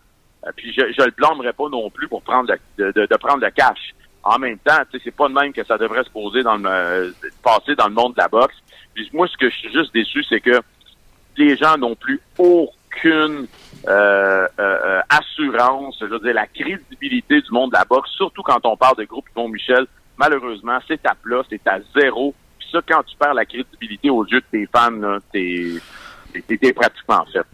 Euh, 0.47 0.51
puis 0.57 0.73
je, 0.73 0.91
je 0.97 1.03
le 1.05 1.11
blâmerais 1.11 1.53
pas 1.53 1.69
non 1.69 1.91
plus 1.91 2.09
pour 2.09 2.23
prendre 2.23 2.51
le- 2.51 2.85
de, 2.87 2.93
de, 2.99 3.07
de 3.07 3.17
prendre 3.19 3.45
le 3.45 3.51
cash. 3.51 3.95
En 4.29 4.39
même 4.39 4.59
temps, 4.59 4.79
c'est 4.93 5.15
pas 5.15 5.29
de 5.29 5.35
même 5.35 5.53
que 5.53 5.65
ça 5.65 5.79
devrait 5.79 6.05
se 6.05 6.11
poser 6.11 6.43
dans 6.43 6.57
le 6.57 6.69
euh, 6.69 7.11
passer 7.43 7.75
dans 7.75 7.89
le 7.89 7.95
monde 7.95 8.13
de 8.13 8.21
la 8.21 8.29
boxe. 8.29 8.57
Puis 8.95 9.09
moi, 9.13 9.27
ce 9.27 9.37
que 9.37 9.49
je 9.49 9.57
suis 9.57 9.73
juste 9.73 9.93
déçu, 9.95 10.23
c'est 10.25 10.41
que 10.41 10.61
les 11.39 11.57
gens 11.57 11.79
n'ont 11.79 11.95
plus 11.95 12.21
aucune 12.37 13.47
euh, 13.87 13.89
euh, 13.89 14.47
euh, 14.59 15.01
assurance, 15.09 15.97
je 16.01 16.07
veux 16.07 16.19
dire, 16.19 16.35
la 16.35 16.47
crédibilité 16.47 17.41
du 17.41 17.51
monde 17.53 17.71
de 17.71 17.77
la 17.77 17.85
boxe, 17.85 18.11
surtout 18.11 18.43
quand 18.43 18.65
on 18.67 18.77
parle 18.77 18.97
de 18.97 19.05
groupe 19.05 19.25
Yvon 19.31 19.49
Michel, 19.49 19.87
malheureusement, 20.19 20.79
c'est 20.87 21.07
à 21.07 21.15
plat, 21.15 21.43
c'est 21.49 21.67
à 21.67 21.79
zéro. 21.97 22.35
Puis 22.59 22.69
ça, 22.73 22.81
quand 22.87 23.03
tu 23.05 23.17
perds 23.17 23.35
la 23.35 23.47
crédibilité 23.47 24.11
aux 24.11 24.27
yeux 24.27 24.41
de 24.41 24.47
tes 24.51 24.67
fans, 24.67 25.19
t'es, 25.33 26.73
pratiquement 26.73 27.25
fait. 27.33 27.47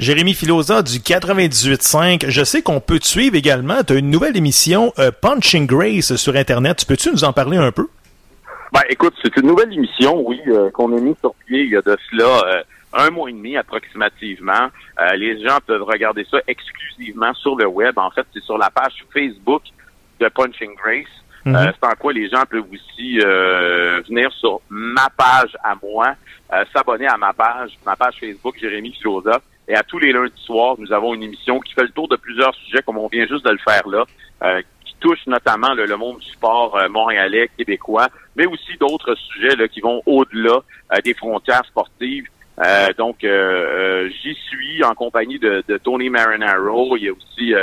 Jérémy 0.00 0.32
Filosa 0.32 0.82
du 0.82 0.98
98.5. 0.98 2.30
Je 2.30 2.42
sais 2.42 2.62
qu'on 2.62 2.80
peut 2.80 2.98
te 2.98 3.06
suivre 3.06 3.36
également. 3.36 3.84
Tu 3.86 3.92
as 3.92 3.96
une 3.96 4.08
nouvelle 4.08 4.34
émission 4.34 4.94
euh, 4.98 5.10
Punching 5.10 5.66
Grace 5.66 6.16
sur 6.16 6.36
Internet. 6.36 6.86
Peux-tu 6.88 7.10
nous 7.10 7.22
en 7.24 7.34
parler 7.34 7.58
un 7.58 7.70
peu? 7.70 7.86
Ben, 8.72 8.80
écoute, 8.88 9.12
c'est 9.22 9.36
une 9.36 9.48
nouvelle 9.48 9.74
émission, 9.74 10.26
oui, 10.26 10.40
euh, 10.46 10.70
qu'on 10.70 10.96
a 10.96 11.00
mis 11.02 11.14
sur 11.20 11.34
pied 11.46 11.64
il 11.64 11.70
y 11.72 11.76
a 11.76 11.82
de 11.82 11.94
cela 12.10 12.40
euh, 12.46 12.62
un 12.94 13.10
mois 13.10 13.28
et 13.28 13.34
demi 13.34 13.58
approximativement. 13.58 14.70
Euh, 14.98 15.12
les 15.16 15.46
gens 15.46 15.58
peuvent 15.66 15.82
regarder 15.82 16.26
ça 16.30 16.38
exclusivement 16.46 17.34
sur 17.34 17.54
le 17.56 17.66
web. 17.66 17.98
En 17.98 18.10
fait, 18.10 18.24
c'est 18.32 18.42
sur 18.42 18.56
la 18.56 18.70
page 18.70 19.04
Facebook 19.12 19.64
de 20.18 20.28
Punching 20.28 20.76
Grace. 20.76 21.12
Mhm. 21.44 21.72
C'est 21.74 21.86
en 21.86 21.94
quoi 21.98 22.14
les 22.14 22.30
gens 22.30 22.44
peuvent 22.48 22.64
aussi 22.72 23.18
venir 24.08 24.32
sur 24.32 24.60
ma 24.70 25.08
page 25.10 25.56
à 25.62 25.74
moi, 25.82 26.14
s'abonner 26.74 27.06
à 27.06 27.16
ma 27.16 27.34
page, 27.34 27.72
ma 27.84 27.96
page 27.96 28.14
Facebook 28.18 28.56
Jérémy 28.58 28.92
Filosa. 28.92 29.40
Et 29.70 29.76
à 29.76 29.84
tous 29.84 30.00
les 30.00 30.10
lundis 30.10 30.32
soirs, 30.44 30.74
nous 30.78 30.92
avons 30.92 31.14
une 31.14 31.22
émission 31.22 31.60
qui 31.60 31.72
fait 31.74 31.84
le 31.84 31.90
tour 31.90 32.08
de 32.08 32.16
plusieurs 32.16 32.52
sujets, 32.56 32.82
comme 32.84 32.98
on 32.98 33.06
vient 33.06 33.24
juste 33.28 33.44
de 33.44 33.50
le 33.50 33.58
faire 33.58 33.86
là, 33.86 34.04
euh, 34.42 34.62
qui 34.84 34.96
touche 34.98 35.24
notamment 35.28 35.74
là, 35.74 35.86
le 35.86 35.96
monde 35.96 36.18
du 36.18 36.28
sport 36.28 36.76
euh, 36.76 36.88
montréalais, 36.88 37.48
québécois, 37.56 38.08
mais 38.34 38.46
aussi 38.46 38.76
d'autres 38.80 39.14
sujets 39.14 39.54
là, 39.54 39.68
qui 39.68 39.80
vont 39.80 40.02
au-delà 40.06 40.58
euh, 40.92 41.00
des 41.04 41.14
frontières 41.14 41.64
sportives. 41.66 42.26
Euh, 42.58 42.92
donc, 42.98 43.22
euh, 43.22 43.28
euh, 43.28 44.10
j'y 44.20 44.34
suis 44.34 44.82
en 44.82 44.94
compagnie 44.94 45.38
de, 45.38 45.62
de 45.68 45.78
Tony 45.78 46.10
Marinaro. 46.10 46.96
Il 46.96 47.04
y 47.04 47.08
a 47.08 47.12
aussi 47.12 47.54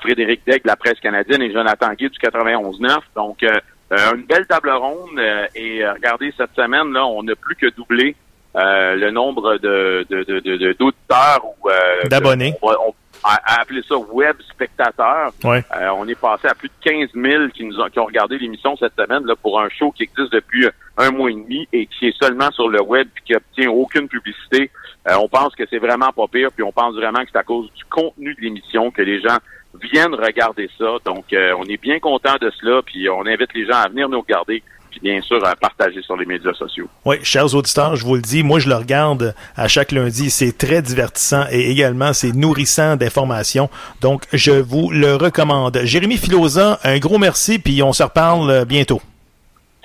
Frédéric 0.00 0.46
Deck 0.46 0.62
de 0.62 0.68
la 0.68 0.76
presse 0.76 1.00
canadienne 1.00 1.42
et 1.42 1.52
Jonathan 1.52 1.92
Guy 1.94 2.10
du 2.10 2.18
91.9. 2.20 2.98
Donc, 3.16 3.42
une 3.42 4.22
belle 4.22 4.46
table 4.46 4.70
ronde. 4.70 5.18
et 5.56 5.84
regardez, 5.84 6.32
cette 6.36 6.54
semaine, 6.54 6.92
là, 6.92 7.04
on 7.06 7.24
n'a 7.24 7.34
plus 7.34 7.56
que 7.56 7.66
doublé 7.74 8.14
euh, 8.56 8.96
le 8.96 9.10
nombre 9.10 9.58
de, 9.58 10.06
de, 10.10 10.22
de, 10.24 10.72
d'auditeurs 10.72 11.40
ou 11.44 11.68
euh, 11.68 12.08
D'abonnés. 12.08 12.54
On, 12.62 12.70
on- 12.70 12.94
à, 13.22 13.60
appeler 13.60 13.82
ça 13.86 13.96
web 13.98 14.36
spectateurs. 14.50 15.32
Ouais. 15.44 15.62
Euh, 15.76 15.88
on 15.96 16.08
est 16.08 16.18
passé 16.18 16.48
à 16.48 16.54
plus 16.54 16.68
de 16.68 16.74
15 16.90 17.10
000 17.14 17.48
qui 17.54 17.64
nous 17.64 17.78
ont, 17.78 17.88
qui 17.90 17.98
ont 17.98 18.06
regardé 18.06 18.38
l'émission 18.38 18.76
cette 18.76 18.94
semaine 18.98 19.26
là, 19.26 19.34
pour 19.36 19.60
un 19.60 19.68
show 19.68 19.90
qui 19.92 20.04
existe 20.04 20.32
depuis 20.32 20.66
euh, 20.66 20.70
un 20.96 21.10
mois 21.10 21.30
et 21.30 21.34
demi 21.34 21.68
et 21.72 21.86
qui 21.86 22.06
est 22.08 22.16
seulement 22.22 22.50
sur 22.52 22.68
le 22.68 22.80
web 22.82 23.08
et 23.16 23.20
qui 23.26 23.34
obtient 23.34 23.70
aucune 23.70 24.08
publicité. 24.08 24.70
Euh, 25.08 25.16
on 25.20 25.28
pense 25.28 25.54
que 25.54 25.64
c'est 25.68 25.78
vraiment 25.78 26.10
pas 26.12 26.26
pire, 26.32 26.48
puis 26.52 26.62
on 26.62 26.72
pense 26.72 26.94
vraiment 26.94 27.20
que 27.20 27.28
c'est 27.32 27.38
à 27.38 27.42
cause 27.42 27.70
du 27.74 27.84
contenu 27.86 28.34
de 28.34 28.40
l'émission 28.40 28.90
que 28.90 29.02
les 29.02 29.20
gens 29.20 29.36
viennent 29.80 30.14
regarder 30.14 30.68
ça. 30.78 30.96
Donc, 31.04 31.32
euh, 31.32 31.52
on 31.58 31.64
est 31.64 31.80
bien 31.80 31.98
content 32.00 32.34
de 32.40 32.50
cela, 32.60 32.80
puis 32.82 33.08
on 33.08 33.26
invite 33.26 33.52
les 33.54 33.66
gens 33.66 33.76
à 33.84 33.88
venir 33.88 34.08
nous 34.08 34.20
regarder, 34.20 34.62
puis 34.90 35.00
bien 35.00 35.20
sûr 35.22 35.44
à 35.44 35.54
partager 35.56 36.02
sur 36.02 36.16
les 36.16 36.26
médias 36.26 36.52
sociaux. 36.54 36.88
Oui, 37.04 37.16
chers 37.22 37.54
auditeurs, 37.54 37.96
je 37.96 38.04
vous 38.04 38.16
le 38.16 38.22
dis, 38.22 38.42
moi 38.42 38.58
je 38.58 38.68
le 38.68 38.74
regarde 38.74 39.34
à 39.56 39.68
chaque 39.68 39.92
lundi. 39.92 40.30
C'est 40.30 40.56
très 40.56 40.82
divertissant 40.82 41.44
et 41.50 41.70
également 41.70 42.12
c'est 42.12 42.32
nourrissant 42.32 42.96
d'informations. 42.96 43.70
Donc, 44.00 44.24
je 44.32 44.52
vous 44.52 44.90
le 44.90 45.16
recommande. 45.16 45.80
Jérémy 45.84 46.16
Filosa, 46.16 46.78
un 46.84 46.98
gros 46.98 47.18
merci, 47.18 47.58
puis 47.58 47.82
on 47.82 47.92
se 47.92 48.02
reparle 48.02 48.50
euh, 48.50 48.64
bientôt. 48.64 49.00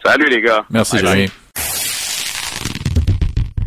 Salut 0.03 0.29
les 0.29 0.41
gars. 0.41 0.65
Merci. 0.69 0.97
Jérémy. 0.97 1.29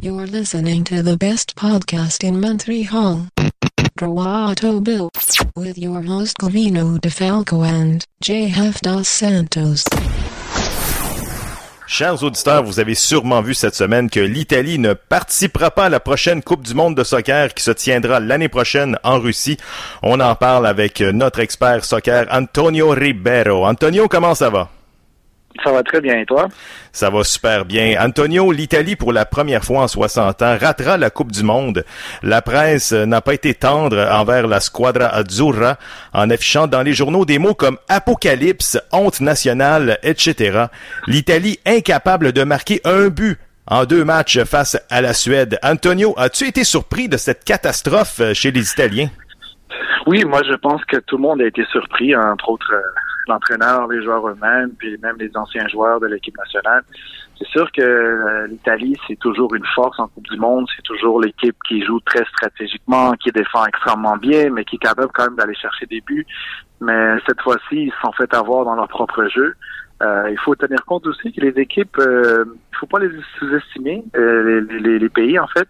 You're 0.00 0.26
listening 0.26 0.84
to 0.84 1.02
the 1.02 1.16
best 1.16 1.56
podcast 1.56 2.22
in 2.22 2.40
Montreal. 2.40 3.26
Droato 3.98 4.80
Bill. 4.80 5.10
With 5.56 5.76
your 5.76 6.02
host 6.02 6.38
Covino 6.38 7.00
DeFalco 7.00 7.66
and 7.66 8.04
J.F. 8.20 8.80
Dos 8.80 9.08
Santos. 9.08 9.84
Chers 11.90 12.22
auditeurs, 12.22 12.64
vous 12.64 12.80
avez 12.80 12.94
sûrement 12.94 13.40
vu 13.40 13.54
cette 13.54 13.74
semaine 13.74 14.10
que 14.10 14.20
l'Italie 14.20 14.78
ne 14.78 14.92
participera 14.92 15.70
pas 15.70 15.86
à 15.86 15.88
la 15.88 16.00
prochaine 16.00 16.42
Coupe 16.42 16.62
du 16.62 16.74
monde 16.74 16.94
de 16.94 17.02
soccer 17.02 17.54
qui 17.54 17.64
se 17.64 17.70
tiendra 17.70 18.20
l'année 18.20 18.50
prochaine 18.50 18.98
en 19.04 19.18
Russie. 19.18 19.56
On 20.02 20.20
en 20.20 20.34
parle 20.34 20.66
avec 20.66 21.00
notre 21.00 21.40
expert 21.40 21.86
soccer 21.86 22.26
Antonio 22.30 22.90
Ribeiro. 22.90 23.66
Antonio, 23.66 24.06
comment 24.06 24.34
ça 24.34 24.50
va? 24.50 24.68
Ça 25.64 25.72
va 25.72 25.82
très 25.82 26.00
bien, 26.00 26.18
et 26.18 26.26
toi? 26.26 26.48
Ça 26.92 27.10
va 27.10 27.24
super 27.24 27.64
bien. 27.64 27.96
Antonio, 28.00 28.52
l'Italie, 28.52 28.96
pour 28.96 29.12
la 29.12 29.24
première 29.24 29.64
fois 29.64 29.82
en 29.82 29.88
60 29.88 30.42
ans, 30.42 30.56
ratera 30.60 30.96
la 30.96 31.10
Coupe 31.10 31.32
du 31.32 31.42
Monde. 31.42 31.84
La 32.22 32.42
presse 32.42 32.92
n'a 32.92 33.20
pas 33.20 33.34
été 33.34 33.54
tendre 33.54 33.98
envers 34.10 34.46
la 34.46 34.60
Squadra 34.60 35.06
Azzurra 35.06 35.76
en 36.12 36.30
affichant 36.30 36.66
dans 36.66 36.82
les 36.82 36.92
journaux 36.92 37.24
des 37.24 37.38
mots 37.38 37.54
comme 37.54 37.78
apocalypse, 37.88 38.78
honte 38.92 39.20
nationale, 39.20 39.98
etc. 40.02 40.66
L'Italie 41.06 41.58
incapable 41.66 42.32
de 42.32 42.44
marquer 42.44 42.80
un 42.84 43.08
but 43.08 43.38
en 43.66 43.84
deux 43.84 44.04
matchs 44.04 44.42
face 44.44 44.78
à 44.90 45.00
la 45.00 45.12
Suède. 45.12 45.58
Antonio, 45.62 46.14
as-tu 46.16 46.46
été 46.46 46.64
surpris 46.64 47.08
de 47.08 47.16
cette 47.16 47.44
catastrophe 47.44 48.20
chez 48.32 48.50
les 48.50 48.72
Italiens? 48.72 49.10
Oui, 50.06 50.24
moi 50.24 50.40
je 50.48 50.54
pense 50.54 50.82
que 50.86 50.96
tout 50.98 51.16
le 51.16 51.22
monde 51.22 51.42
a 51.42 51.46
été 51.46 51.64
surpris, 51.70 52.16
entre 52.16 52.48
autres 52.48 52.72
euh, 52.72 52.80
l'entraîneur, 53.28 53.86
les 53.88 54.02
joueurs 54.02 54.28
eux-mêmes, 54.28 54.70
puis 54.78 54.96
même 55.02 55.16
les 55.18 55.30
anciens 55.36 55.66
joueurs 55.68 56.00
de 56.00 56.06
l'équipe 56.06 56.36
nationale. 56.36 56.82
C'est 57.38 57.48
sûr 57.48 57.70
que 57.70 57.82
euh, 57.82 58.46
l'Italie, 58.48 58.96
c'est 59.06 59.18
toujours 59.18 59.54
une 59.54 59.64
force 59.74 59.98
en 60.00 60.08
Coupe 60.08 60.26
du 60.28 60.36
Monde, 60.36 60.66
c'est 60.74 60.82
toujours 60.82 61.20
l'équipe 61.20 61.56
qui 61.68 61.84
joue 61.84 62.00
très 62.00 62.24
stratégiquement, 62.24 63.12
qui 63.12 63.30
défend 63.30 63.64
extrêmement 63.66 64.16
bien, 64.16 64.50
mais 64.50 64.64
qui 64.64 64.76
est 64.76 64.80
capable 64.80 65.10
quand 65.14 65.24
même 65.24 65.36
d'aller 65.36 65.54
chercher 65.54 65.86
des 65.86 66.00
buts. 66.00 66.26
Mais 66.80 67.16
cette 67.26 67.40
fois-ci, 67.40 67.86
ils 67.86 67.92
se 67.92 68.00
sont 68.00 68.12
fait 68.12 68.32
avoir 68.34 68.64
dans 68.64 68.74
leur 68.74 68.88
propre 68.88 69.26
jeu. 69.28 69.54
Euh, 70.02 70.28
il 70.30 70.38
faut 70.38 70.54
tenir 70.54 70.84
compte 70.84 71.06
aussi 71.06 71.32
que 71.32 71.40
les 71.40 71.60
équipes, 71.60 71.98
euh, 71.98 72.44
il 72.72 72.76
faut 72.76 72.86
pas 72.86 73.00
les 73.00 73.10
sous-estimer, 73.38 74.04
euh, 74.16 74.60
les 74.60 75.08
pays 75.08 75.38
en 75.38 75.48
fait, 75.48 75.68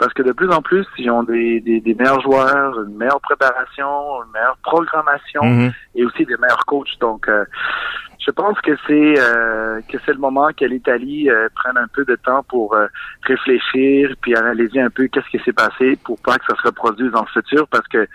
parce 0.00 0.14
que 0.14 0.22
de 0.22 0.32
plus 0.32 0.50
en 0.50 0.62
plus, 0.62 0.86
ils 0.96 1.10
ont 1.10 1.22
des, 1.22 1.60
des, 1.60 1.80
des 1.80 1.94
meilleurs 1.94 2.22
joueurs, 2.22 2.80
une 2.80 2.96
meilleure 2.96 3.20
préparation, 3.20 4.24
une 4.24 4.32
meilleure 4.32 4.56
programmation 4.62 5.42
Mhm. 5.44 5.72
et 5.94 6.04
aussi 6.06 6.24
des 6.24 6.38
meilleurs 6.38 6.64
coachs. 6.64 6.98
Donc, 7.00 7.28
euh, 7.28 7.44
je 8.18 8.30
pense 8.30 8.58
que 8.62 8.72
c'est 8.86 9.14
euh, 9.18 9.80
que 9.90 9.98
c'est 10.04 10.12
le 10.12 10.18
moment 10.18 10.48
que 10.58 10.64
l'Italie 10.64 11.30
euh, 11.30 11.48
prenne 11.54 11.76
un 11.76 11.88
peu 11.92 12.04
de 12.06 12.16
temps 12.16 12.42
pour 12.44 12.74
euh, 12.74 12.86
réfléchir 13.24 14.14
puis 14.22 14.34
analyser 14.34 14.80
un 14.80 14.90
peu 14.90 15.06
qu'est-ce 15.08 15.28
qui 15.28 15.42
s'est 15.44 15.52
passé 15.52 15.98
pour 16.04 16.18
pas 16.22 16.36
que 16.38 16.46
ça 16.48 16.56
se 16.56 16.66
reproduise 16.68 17.10
dans 17.12 17.22
le 17.22 17.40
futur, 17.42 17.68
parce 17.68 17.86
que 17.88 18.06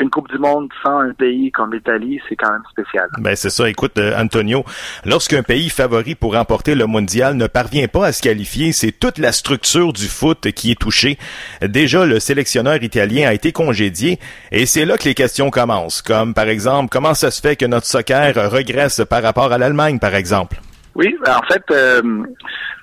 une 0.00 0.10
Coupe 0.10 0.28
du 0.30 0.38
Monde 0.38 0.68
sans 0.82 1.00
un 1.00 1.12
pays 1.12 1.50
comme 1.50 1.74
l'Italie, 1.74 2.20
c'est 2.28 2.36
quand 2.36 2.50
même 2.50 2.62
spécial. 2.70 3.08
Ben 3.18 3.34
c'est 3.34 3.50
ça. 3.50 3.68
Écoute, 3.68 3.98
euh, 3.98 4.18
Antonio, 4.18 4.64
lorsqu'un 5.04 5.42
pays 5.42 5.70
favori 5.70 6.14
pour 6.14 6.34
remporter 6.34 6.74
le 6.74 6.86
mondial 6.86 7.34
ne 7.36 7.46
parvient 7.46 7.88
pas 7.88 8.06
à 8.06 8.12
se 8.12 8.22
qualifier, 8.22 8.72
c'est 8.72 8.92
toute 8.92 9.18
la 9.18 9.32
structure 9.32 9.92
du 9.92 10.06
foot 10.06 10.52
qui 10.52 10.70
est 10.70 10.80
touchée. 10.80 11.18
Déjà, 11.62 12.04
le 12.06 12.20
sélectionneur 12.20 12.82
italien 12.82 13.28
a 13.28 13.34
été 13.34 13.52
congédié 13.52 14.18
et 14.52 14.66
c'est 14.66 14.84
là 14.84 14.96
que 14.98 15.04
les 15.04 15.14
questions 15.14 15.50
commencent. 15.50 16.02
Comme 16.02 16.34
par 16.34 16.48
exemple, 16.48 16.88
comment 16.90 17.14
ça 17.14 17.30
se 17.30 17.40
fait 17.40 17.56
que 17.56 17.66
notre 17.66 17.86
soccer 17.86 18.50
regresse 18.50 19.02
par 19.08 19.22
rapport 19.22 19.52
à 19.52 19.58
l'Allemagne, 19.58 19.98
par 19.98 20.14
exemple? 20.14 20.60
Oui, 20.98 21.16
ben, 21.24 21.36
en 21.36 21.42
fait, 21.42 21.62
euh, 21.70 22.24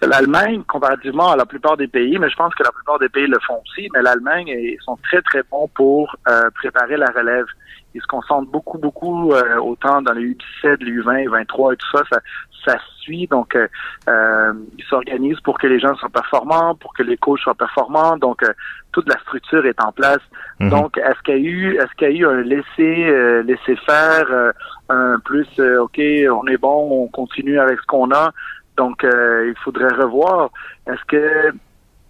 l'Allemagne, 0.01 0.63
comparativement 0.63 1.32
à 1.32 1.36
la 1.36 1.45
plupart 1.45 1.76
des 1.76 1.89
pays, 1.89 2.18
mais 2.18 2.30
je 2.30 2.36
pense 2.38 2.55
que 2.55 2.63
la 2.63 2.72
plupart 2.72 2.97
des 2.97 3.09
pays 3.09 3.28
le 3.28 3.38
font 3.45 3.61
aussi, 3.61 3.89
mais 3.93 4.01
l'Allemagne, 4.01 4.47
ils 4.47 4.78
sont 4.86 4.97
très, 5.03 5.22
très 5.22 5.43
bons 5.51 5.68
pour 5.76 6.16
euh, 6.30 6.49
préparer 6.55 6.95
la 6.95 7.07
relève. 7.07 7.45
ils 7.93 8.01
se 8.01 8.07
concentrent 8.07 8.49
beaucoup, 8.49 8.78
beaucoup 8.78 9.34
euh, 9.34 9.57
autant 9.57 10.01
dans 10.01 10.13
les 10.13 10.34
U17, 10.34 10.78
les 10.80 10.93
U20, 10.93 11.30
23 11.30 11.74
et 11.74 11.76
tout 11.76 11.88
ça, 11.91 12.03
ça, 12.09 12.22
ça 12.66 12.78
suit. 12.99 13.28
Donc, 13.28 13.55
euh, 13.55 13.68
euh, 14.09 14.53
ils 14.78 14.84
s'organisent 14.86 15.39
pour 15.41 15.57
que 15.57 15.68
les 15.68 15.80
gens 15.80 15.95
soient 15.95 16.09
performants, 16.09 16.76
pour 16.76 16.93
que 16.93 17.03
les 17.03 17.18
coachs 17.18 17.39
soient 17.39 17.55
performants. 17.55 18.18
Donc, 18.18 18.41
toute 18.91 19.07
la 19.07 19.20
structure 19.20 19.66
est 19.66 19.82
en 19.82 19.91
place. 19.91 20.22
Mhm. 20.59 20.70
Donc, 20.70 20.97
est-ce 20.97 21.22
qu'il 21.24 21.36
y 21.36 21.38
a 21.38 21.49
eu, 21.49 21.76
est-ce 21.76 21.93
qu'il 21.97 22.09
y 22.09 22.11
a 22.11 22.13
eu 22.13 22.26
un 22.26 22.41
laisser, 22.41 23.43
laisser 23.43 23.76
faire, 23.86 24.28
un 24.89 25.20
plus, 25.20 25.47
ok, 25.59 25.99
on 26.32 26.47
est 26.47 26.57
bon, 26.57 27.03
on 27.03 27.07
continue 27.07 27.59
avec 27.59 27.80
ce 27.80 27.86
qu'on 27.86 28.11
a. 28.11 28.32
Donc, 28.78 29.03
il 29.03 29.55
faudrait 29.63 29.93
revoir. 29.93 30.49
Est-ce 30.88 31.03
que 31.07 31.53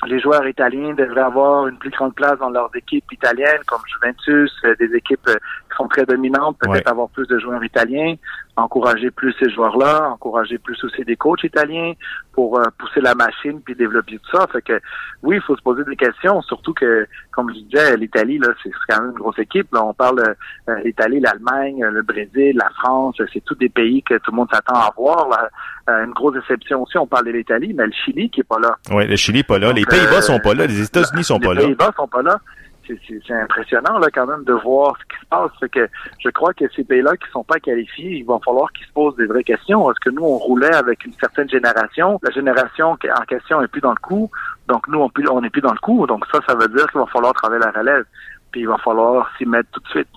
les 0.07 0.19
joueurs 0.19 0.47
italiens 0.47 0.93
devraient 0.93 1.21
avoir 1.21 1.67
une 1.67 1.77
plus 1.77 1.89
grande 1.89 2.13
place 2.13 2.37
dans 2.39 2.49
leurs 2.49 2.69
équipes 2.75 3.11
italiennes, 3.11 3.61
comme 3.65 3.81
Juventus, 3.87 4.51
euh, 4.65 4.75
des 4.79 4.93
équipes 4.95 5.27
euh, 5.27 5.35
qui 5.69 5.77
sont 5.77 5.87
très 5.87 6.05
dominantes, 6.05 6.57
peut-être 6.59 6.89
avoir 6.89 7.09
plus 7.09 7.27
de 7.27 7.39
joueurs 7.39 7.63
italiens, 7.63 8.15
encourager 8.57 9.11
plus 9.11 9.33
ces 9.39 9.49
joueurs-là, 9.49 10.09
encourager 10.11 10.57
plus 10.57 10.81
aussi 10.83 11.03
des 11.03 11.15
coachs 11.15 11.43
italiens 11.43 11.93
pour 12.31 12.57
euh, 12.57 12.63
pousser 12.77 13.01
la 13.01 13.13
machine 13.13 13.59
puis 13.61 13.75
développer 13.75 14.17
tout 14.17 14.37
ça. 14.37 14.47
Fait 14.51 14.61
que 14.61 14.79
oui, 15.23 15.37
il 15.37 15.41
faut 15.41 15.55
se 15.55 15.61
poser 15.61 15.83
des 15.83 15.95
questions, 15.95 16.41
surtout 16.41 16.73
que, 16.73 17.07
comme 17.31 17.53
je 17.53 17.59
disais, 17.59 17.97
l'Italie, 17.97 18.37
là, 18.37 18.49
c'est 18.63 18.71
quand 18.87 19.01
même 19.01 19.11
une 19.11 19.17
grosse 19.17 19.39
équipe. 19.39 19.67
Là, 19.73 19.83
on 19.83 19.93
parle 19.93 20.23
de 20.67 20.73
l'Italie, 20.83 21.19
l'Allemagne, 21.19 21.83
le 21.83 22.01
Brésil, 22.01 22.55
la 22.55 22.69
France, 22.69 23.21
c'est 23.33 23.43
tous 23.43 23.55
des 23.55 23.69
pays 23.69 24.03
que 24.03 24.15
tout 24.15 24.31
le 24.31 24.37
monde 24.37 24.49
s'attend 24.51 24.75
à 24.75 24.93
voir. 24.95 25.27
Là. 25.29 26.03
une 26.05 26.13
grosse 26.13 26.37
exception 26.37 26.83
aussi, 26.83 26.97
on 26.97 27.07
parle 27.07 27.25
de 27.25 27.31
l'Italie, 27.31 27.73
mais 27.73 27.85
le 27.85 27.93
Chili 28.05 28.29
qui 28.29 28.41
est 28.41 28.47
pas 28.47 28.59
là. 28.59 28.77
Oui, 28.91 29.07
le 29.07 29.15
Chili 29.15 29.39
est 29.39 29.43
pas 29.43 29.59
là. 29.59 29.73
les 29.73 29.85
Pays-Bas 29.85 30.21
sont 30.21 30.39
pas 30.39 30.53
là, 30.53 30.65
les 30.65 30.81
États-Unis 30.81 31.23
sont 31.23 31.39
pas 31.39 31.53
là. 31.53 31.61
Les 31.61 31.67
Pays-Bas 31.67 31.91
sont 31.97 32.07
pas 32.07 32.21
là. 32.21 32.39
C'est 32.87 33.33
impressionnant 33.33 33.97
là 33.99 34.07
quand 34.13 34.27
même 34.27 34.43
de 34.43 34.53
voir 34.53 34.95
ce 34.99 35.15
qui 35.15 35.21
se 35.21 35.25
passe. 35.27 35.51
Fait 35.59 35.69
que 35.69 35.89
je 36.23 36.29
crois 36.29 36.53
que 36.53 36.65
ces 36.75 36.83
pays-là 36.83 37.15
qui 37.17 37.29
sont 37.31 37.43
pas 37.43 37.59
qualifiés, 37.59 38.17
il 38.17 38.25
va 38.25 38.39
falloir 38.43 38.71
qu'ils 38.73 38.85
se 38.85 38.91
posent 38.93 39.15
des 39.15 39.25
vraies 39.25 39.43
questions. 39.43 39.89
Est-ce 39.91 39.99
que 39.99 40.09
nous 40.09 40.23
on 40.23 40.37
roulait 40.37 40.75
avec 40.75 41.05
une 41.05 41.13
certaine 41.13 41.49
génération? 41.49 42.19
La 42.23 42.31
génération 42.31 42.91
en 42.91 43.25
question 43.27 43.61
est 43.61 43.67
plus 43.67 43.81
dans 43.81 43.91
le 43.91 44.01
coup, 44.01 44.29
donc 44.67 44.87
nous 44.87 44.99
on 44.99 45.09
on 45.31 45.43
est 45.43 45.49
plus 45.49 45.61
dans 45.61 45.73
le 45.73 45.79
coup. 45.79 46.05
Donc 46.07 46.25
ça, 46.31 46.39
ça 46.47 46.55
veut 46.55 46.67
dire 46.67 46.87
qu'il 46.91 46.99
va 46.99 47.07
falloir 47.07 47.33
travailler 47.33 47.63
la 47.63 47.71
relève. 47.71 48.05
Puis 48.51 48.61
il 48.61 48.67
va 48.67 48.77
falloir 48.77 49.29
s'y 49.37 49.45
mettre 49.45 49.69
tout 49.71 49.81
de 49.81 49.87
suite. 49.87 50.07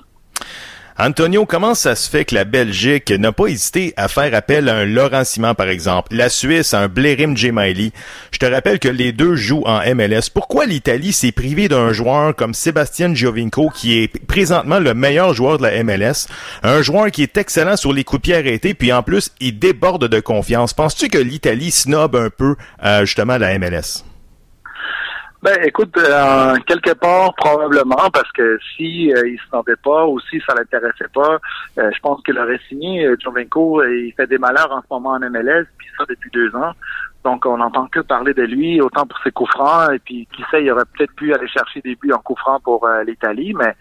Antonio, 1.01 1.47
comment 1.47 1.77
ça 1.77 1.95
se 1.95 2.11
fait 2.11 2.25
que 2.25 2.35
la 2.35 2.43
Belgique 2.45 3.13
n'a 3.13 3.31
pas 3.31 3.47
hésité 3.47 3.95
à 3.97 4.09
faire 4.09 4.35
appel 4.35 4.69
à 4.69 4.79
un 4.79 4.85
Laurent 4.85 5.23
Simon, 5.23 5.55
par 5.55 5.69
exemple, 5.69 6.13
la 6.13 6.29
Suisse 6.29 6.75
à 6.75 6.81
un 6.81 6.89
Blairim 6.89 7.37
Gemaili? 7.37 7.93
Je 8.33 8.39
te 8.41 8.47
rappelle 8.47 8.81
que 8.81 8.89
les 8.89 9.13
deux 9.13 9.37
jouent 9.37 9.63
en 9.65 9.79
MLS. 9.95 10.29
Pourquoi 10.35 10.67
l'Italie 10.67 11.13
s'est 11.13 11.31
privée 11.31 11.69
d'un 11.69 11.93
joueur 11.93 12.35
comme 12.35 12.53
Sébastien 12.53 13.15
Giovinco, 13.15 13.71
qui 13.71 13.97
est 13.97 14.09
présentement 14.27 14.81
le 14.81 14.93
meilleur 14.93 15.35
joueur 15.35 15.59
de 15.59 15.63
la 15.63 15.85
MLS, 15.85 16.27
un 16.65 16.83
joueur 16.83 17.13
qui 17.13 17.23
est 17.23 17.37
excellent 17.37 17.77
sur 17.77 17.93
les 17.93 18.03
coups 18.03 18.31
de 18.31 18.35
arrêtés, 18.35 18.75
puis 18.75 18.93
en 18.93 19.05
plus, 19.05 19.31
il 19.39 19.57
déborde 19.57 20.09
de 20.09 20.19
confiance. 20.19 20.75
Penses-tu 20.75 21.11
que 21.11 21.19
l'Italie 21.19 21.71
snob 21.71 22.17
un 22.17 22.29
peu 22.29 22.57
euh, 22.85 23.05
justement 23.05 23.39
la 23.39 23.57
MLS? 23.61 24.03
Ben, 25.41 25.57
écoute, 25.63 25.97
euh, 25.97 26.57
quelque 26.67 26.95
part 26.95 27.33
probablement 27.37 28.11
parce 28.13 28.31
que 28.33 28.59
si 28.77 29.13
euh, 29.15 29.29
il 29.29 29.39
se 29.39 29.49
sentait 29.51 29.77
pas 29.77 30.05
ou 30.05 30.19
si 30.19 30.41
ça 30.45 30.53
l'intéressait 30.55 31.07
pas, 31.15 31.39
euh, 31.79 31.91
je 31.95 32.01
pense 32.01 32.21
qu'il 32.25 32.37
aurait 32.41 32.59
signé. 32.69 33.07
Euh, 33.07 33.17
Jovenko, 33.23 33.85
il 33.85 34.13
fait 34.17 34.27
des 34.27 34.39
malheurs 34.39 34.73
en 34.73 34.81
ce 34.81 34.87
moment 34.91 35.11
en 35.11 35.21
MLS, 35.21 35.67
puis 35.77 35.87
ça 35.97 36.05
depuis 36.09 36.31
deux 36.33 36.53
ans. 36.57 36.73
Donc 37.25 37.47
on 37.47 37.59
n'entend 37.59 37.87
que 37.87 38.01
parler 38.01 38.35
de 38.35 38.43
lui, 38.43 38.81
autant 38.81 39.07
pour 39.07 39.19
ses 39.23 39.31
coups 39.31 39.51
francs, 39.51 39.93
et 39.95 40.01
puis 40.01 40.27
qui 40.35 40.43
sait, 40.51 40.65
il 40.65 40.73
aurait 40.73 40.85
peut-être 40.97 41.15
pu 41.15 41.33
aller 41.33 41.47
chercher 41.47 41.83
des 41.83 41.95
buts 41.95 42.13
en 42.13 42.19
coups 42.19 42.41
francs 42.41 42.63
pour 42.65 42.89
l'Italie, 43.07 43.55
mais 43.55 43.77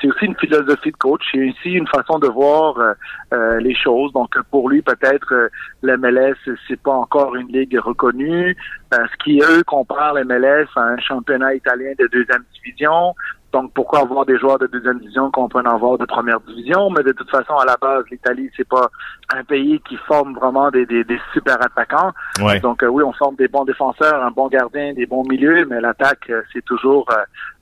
c'est 0.00 0.08
aussi 0.08 0.26
une 0.26 0.36
philosophie 0.36 0.90
de 0.90 0.96
coach, 0.96 1.22
c'est 1.32 1.48
aussi 1.48 1.70
une 1.72 1.86
façon 1.86 2.18
de 2.18 2.28
voir 2.28 2.78
euh, 2.78 2.92
euh, 3.32 3.60
les 3.60 3.74
choses. 3.74 4.12
Donc 4.12 4.34
pour 4.50 4.68
lui, 4.68 4.82
peut-être 4.82 5.32
euh, 5.32 5.48
l'MLS, 5.82 6.36
c'est 6.68 6.80
pas 6.80 6.94
encore 6.94 7.36
une 7.36 7.48
ligue 7.48 7.78
reconnue. 7.78 8.56
ce 8.92 9.24
qui 9.24 9.40
eux 9.40 9.62
comparent 9.64 10.14
l'MLS 10.14 10.68
à 10.76 10.80
un 10.80 10.98
championnat 10.98 11.54
italien 11.54 11.92
de 11.98 12.06
deuxième 12.08 12.44
division. 12.54 13.14
Donc, 13.52 13.72
pourquoi 13.72 14.00
avoir 14.00 14.26
des 14.26 14.38
joueurs 14.38 14.58
de 14.58 14.66
deuxième 14.66 14.98
division 14.98 15.30
qu'on 15.30 15.48
peut 15.48 15.60
en 15.60 15.74
avoir 15.74 15.96
de 15.96 16.04
première 16.04 16.40
division? 16.40 16.90
Mais 16.90 17.02
de 17.02 17.12
toute 17.12 17.30
façon, 17.30 17.54
à 17.54 17.64
la 17.64 17.76
base, 17.80 18.04
l'Italie, 18.10 18.50
c'est 18.54 18.68
pas 18.68 18.90
un 19.32 19.44
pays 19.44 19.80
qui 19.88 19.96
forme 19.96 20.34
vraiment 20.34 20.70
des, 20.70 20.84
des, 20.84 21.06
super 21.32 21.56
attaquants. 21.62 22.12
Donc, 22.60 22.84
oui, 22.86 23.02
on 23.02 23.12
forme 23.12 23.36
des 23.36 23.48
bons 23.48 23.64
défenseurs, 23.64 24.22
un 24.22 24.30
bon 24.30 24.48
gardien, 24.48 24.92
des 24.92 25.06
bons 25.06 25.22
milieux, 25.26 25.64
mais 25.70 25.80
l'attaque, 25.80 26.30
c'est 26.52 26.64
toujours 26.66 27.08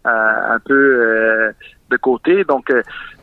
un 0.05 0.59
peu 0.65 1.53
de 1.91 1.97
côté. 1.97 2.45
Donc, 2.45 2.71
euh, 2.71 2.83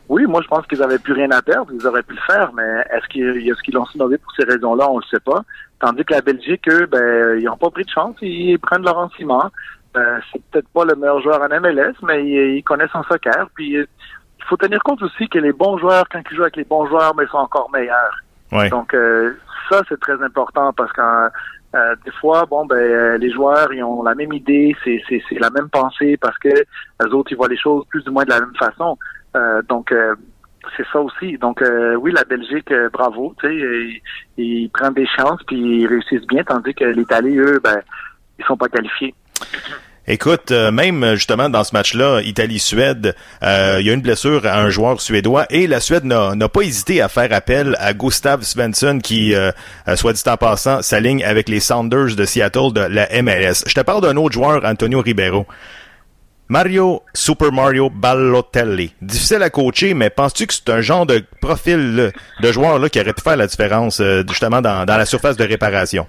oui, 0.09 0.25
moi, 0.25 0.41
je 0.41 0.47
pense 0.47 0.65
qu'ils 0.67 0.83
avaient 0.83 0.99
plus 0.99 1.13
rien 1.13 1.31
à 1.31 1.41
perdre. 1.41 1.71
Ils 1.73 1.85
auraient 1.87 2.03
pu 2.03 2.13
le 2.13 2.21
faire, 2.21 2.51
mais 2.53 2.85
est-ce 2.91 3.07
qu'ils 3.07 3.49
est 3.49 3.61
qu'ils 3.61 3.73
l'ont 3.73 3.85
snobé 3.85 4.17
pour 4.17 4.31
ces 4.35 4.43
raisons-là? 4.43 4.89
On 4.89 4.97
le 4.97 5.05
sait 5.09 5.19
pas. 5.19 5.43
Tandis 5.79 6.03
que 6.03 6.13
la 6.13 6.21
Belgique, 6.21 6.67
eux, 6.69 6.85
ben, 6.85 7.39
ils 7.39 7.45
n'ont 7.45 7.57
pas 7.57 7.69
pris 7.69 7.83
de 7.83 7.89
chance. 7.89 8.15
Ils 8.21 8.59
prennent 8.59 8.83
leur 8.83 9.09
Simon. 9.17 9.49
Euh, 9.97 10.19
c'est 10.31 10.41
peut-être 10.51 10.69
pas 10.69 10.85
le 10.85 10.95
meilleur 10.95 11.21
joueur 11.21 11.41
en 11.41 11.47
MLS, 11.47 11.93
mais 12.03 12.25
ils, 12.25 12.63
connaissent 12.63 12.95
en 12.95 13.03
soccer. 13.03 13.49
Puis, 13.55 13.77
euh, 13.77 13.85
il 14.39 14.45
faut 14.45 14.57
tenir 14.57 14.81
compte 14.83 15.01
aussi 15.01 15.27
que 15.27 15.39
les 15.39 15.53
bons 15.53 15.77
joueurs, 15.77 16.05
quand 16.09 16.21
ils 16.29 16.35
jouent 16.35 16.43
avec 16.43 16.57
les 16.57 16.63
bons 16.63 16.87
joueurs, 16.87 17.13
mais 17.15 17.23
ben, 17.23 17.29
ils 17.29 17.31
sont 17.31 17.37
encore 17.37 17.69
meilleurs. 17.71 18.69
Donc, 18.69 18.93
ça, 19.69 19.81
c'est 19.87 19.99
très 19.99 20.21
important 20.21 20.73
parce 20.73 20.91
que 20.91 21.01
des 21.73 22.11
fois, 22.19 22.45
bon, 22.45 22.65
ben, 22.65 23.17
les 23.17 23.31
joueurs, 23.31 23.73
ils 23.73 23.83
ont 23.83 24.03
la 24.03 24.13
même 24.13 24.33
idée, 24.33 24.75
c'est, 24.83 25.01
c'est, 25.07 25.21
c'est 25.29 25.39
la 25.39 25.49
même 25.49 25.69
pensée 25.69 26.17
parce 26.17 26.37
que 26.37 26.49
les 26.49 27.11
autres, 27.13 27.31
ils 27.31 27.37
voient 27.37 27.47
les 27.47 27.57
choses 27.57 27.85
plus 27.89 28.05
ou 28.07 28.11
moins 28.11 28.25
de 28.25 28.29
la 28.29 28.41
même 28.41 28.55
façon. 28.59 28.97
Euh, 29.35 29.61
donc, 29.67 29.91
euh, 29.91 30.15
c'est 30.77 30.85
ça 30.91 30.99
aussi. 30.99 31.37
Donc, 31.37 31.61
euh, 31.61 31.95
oui, 31.95 32.11
la 32.11 32.23
Belgique, 32.23 32.71
bravo, 32.93 33.33
tu 33.39 33.47
sais, 33.47 34.01
ils, 34.37 34.69
prennent 34.69 34.93
des 34.93 35.07
chances 35.07 35.41
puis 35.47 35.57
ils 35.57 35.87
réussissent 35.87 36.27
bien, 36.27 36.43
tandis 36.43 36.73
que 36.73 36.85
l'Italie, 36.85 37.37
eux, 37.37 37.59
ben, 37.63 37.81
ils 38.37 38.45
sont 38.45 38.57
pas 38.57 38.67
qualifiés. 38.67 39.15
Écoute, 40.07 40.51
même 40.51 41.13
justement 41.13 41.47
dans 41.47 41.63
ce 41.63 41.73
match-là, 41.73 42.21
Italie-Suède, 42.21 43.15
il 43.41 43.85
y 43.85 43.89
a 43.89 43.93
une 43.93 44.01
blessure 44.01 44.45
à 44.45 44.59
un 44.59 44.69
joueur 44.69 44.99
suédois 44.99 45.45
et 45.49 45.67
la 45.67 45.79
Suède 45.79 46.05
n'a 46.05 46.49
pas 46.49 46.61
hésité 46.61 47.01
à 47.01 47.07
faire 47.07 47.31
appel 47.31 47.75
à 47.79 47.93
Gustav 47.93 48.41
Svensson 48.41 48.99
qui, 49.01 49.35
soit 49.95 50.13
dit 50.13 50.23
en 50.25 50.37
passant, 50.37 50.81
s'aligne 50.81 51.23
avec 51.23 51.47
les 51.49 51.59
Sounders 51.59 52.15
de 52.15 52.25
Seattle 52.25 52.73
de 52.73 52.81
la 52.81 53.07
MLS. 53.21 53.63
Je 53.67 53.73
te 53.75 53.81
parle 53.81 54.01
d'un 54.01 54.17
autre 54.17 54.33
joueur, 54.33 54.65
Antonio 54.65 55.01
Ribeiro. 55.01 55.45
Mario 56.51 57.01
Super 57.13 57.49
Mario 57.53 57.89
Balotelli. 57.89 58.93
Difficile 59.01 59.41
à 59.41 59.49
coacher, 59.49 59.93
mais 59.93 60.09
penses-tu 60.09 60.47
que 60.47 60.53
c'est 60.53 60.69
un 60.69 60.81
genre 60.81 61.05
de 61.05 61.23
profil 61.39 62.11
de 62.41 62.51
joueur 62.51 62.77
là, 62.77 62.89
qui 62.89 62.99
aurait 62.99 63.13
pu 63.13 63.21
faire 63.21 63.37
la 63.37 63.47
différence 63.47 64.01
euh, 64.01 64.21
justement 64.27 64.61
dans, 64.61 64.83
la 64.85 65.05
surface 65.05 65.37
de 65.37 65.45
réparation? 65.45 66.07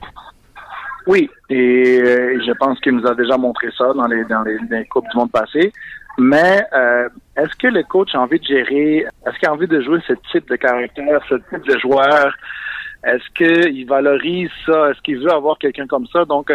Oui, 1.07 1.30
et 1.53 2.01
euh, 2.01 2.41
je 2.47 2.53
pense 2.53 2.79
qu'il 2.81 2.93
nous 2.93 3.07
a 3.07 3.15
déjà 3.15 3.37
montré 3.37 3.69
ça 3.77 3.93
dans 3.95 4.07
les, 4.07 4.25
dans 4.25 4.43
les, 4.43 4.85
Coupes 4.87 5.09
du 5.11 5.17
Monde 5.17 5.31
passées. 5.31 5.73
Mais 6.19 6.63
euh, 6.75 7.09
est-ce 7.37 7.55
que 7.57 7.69
le 7.69 7.83
coach 7.85 8.15
a 8.15 8.21
envie 8.21 8.39
de 8.39 8.45
gérer, 8.45 9.07
est-ce 9.27 9.39
qu'il 9.39 9.49
a 9.49 9.53
envie 9.53 9.67
de 9.67 9.81
jouer 9.81 9.99
ce 10.07 10.13
type 10.31 10.49
de 10.49 10.57
caractère, 10.57 11.21
ce 11.29 11.35
type 11.35 11.67
de 11.67 11.79
joueur? 11.79 12.35
Est-ce 13.05 13.25
qu'il 13.35 13.87
valorise 13.87 14.51
ça? 14.67 14.91
Est-ce 14.91 15.01
qu'il 15.03 15.19
veut 15.19 15.33
avoir 15.33 15.59
quelqu'un 15.59 15.87
comme 15.87 16.07
ça? 16.07 16.25
Donc, 16.25 16.51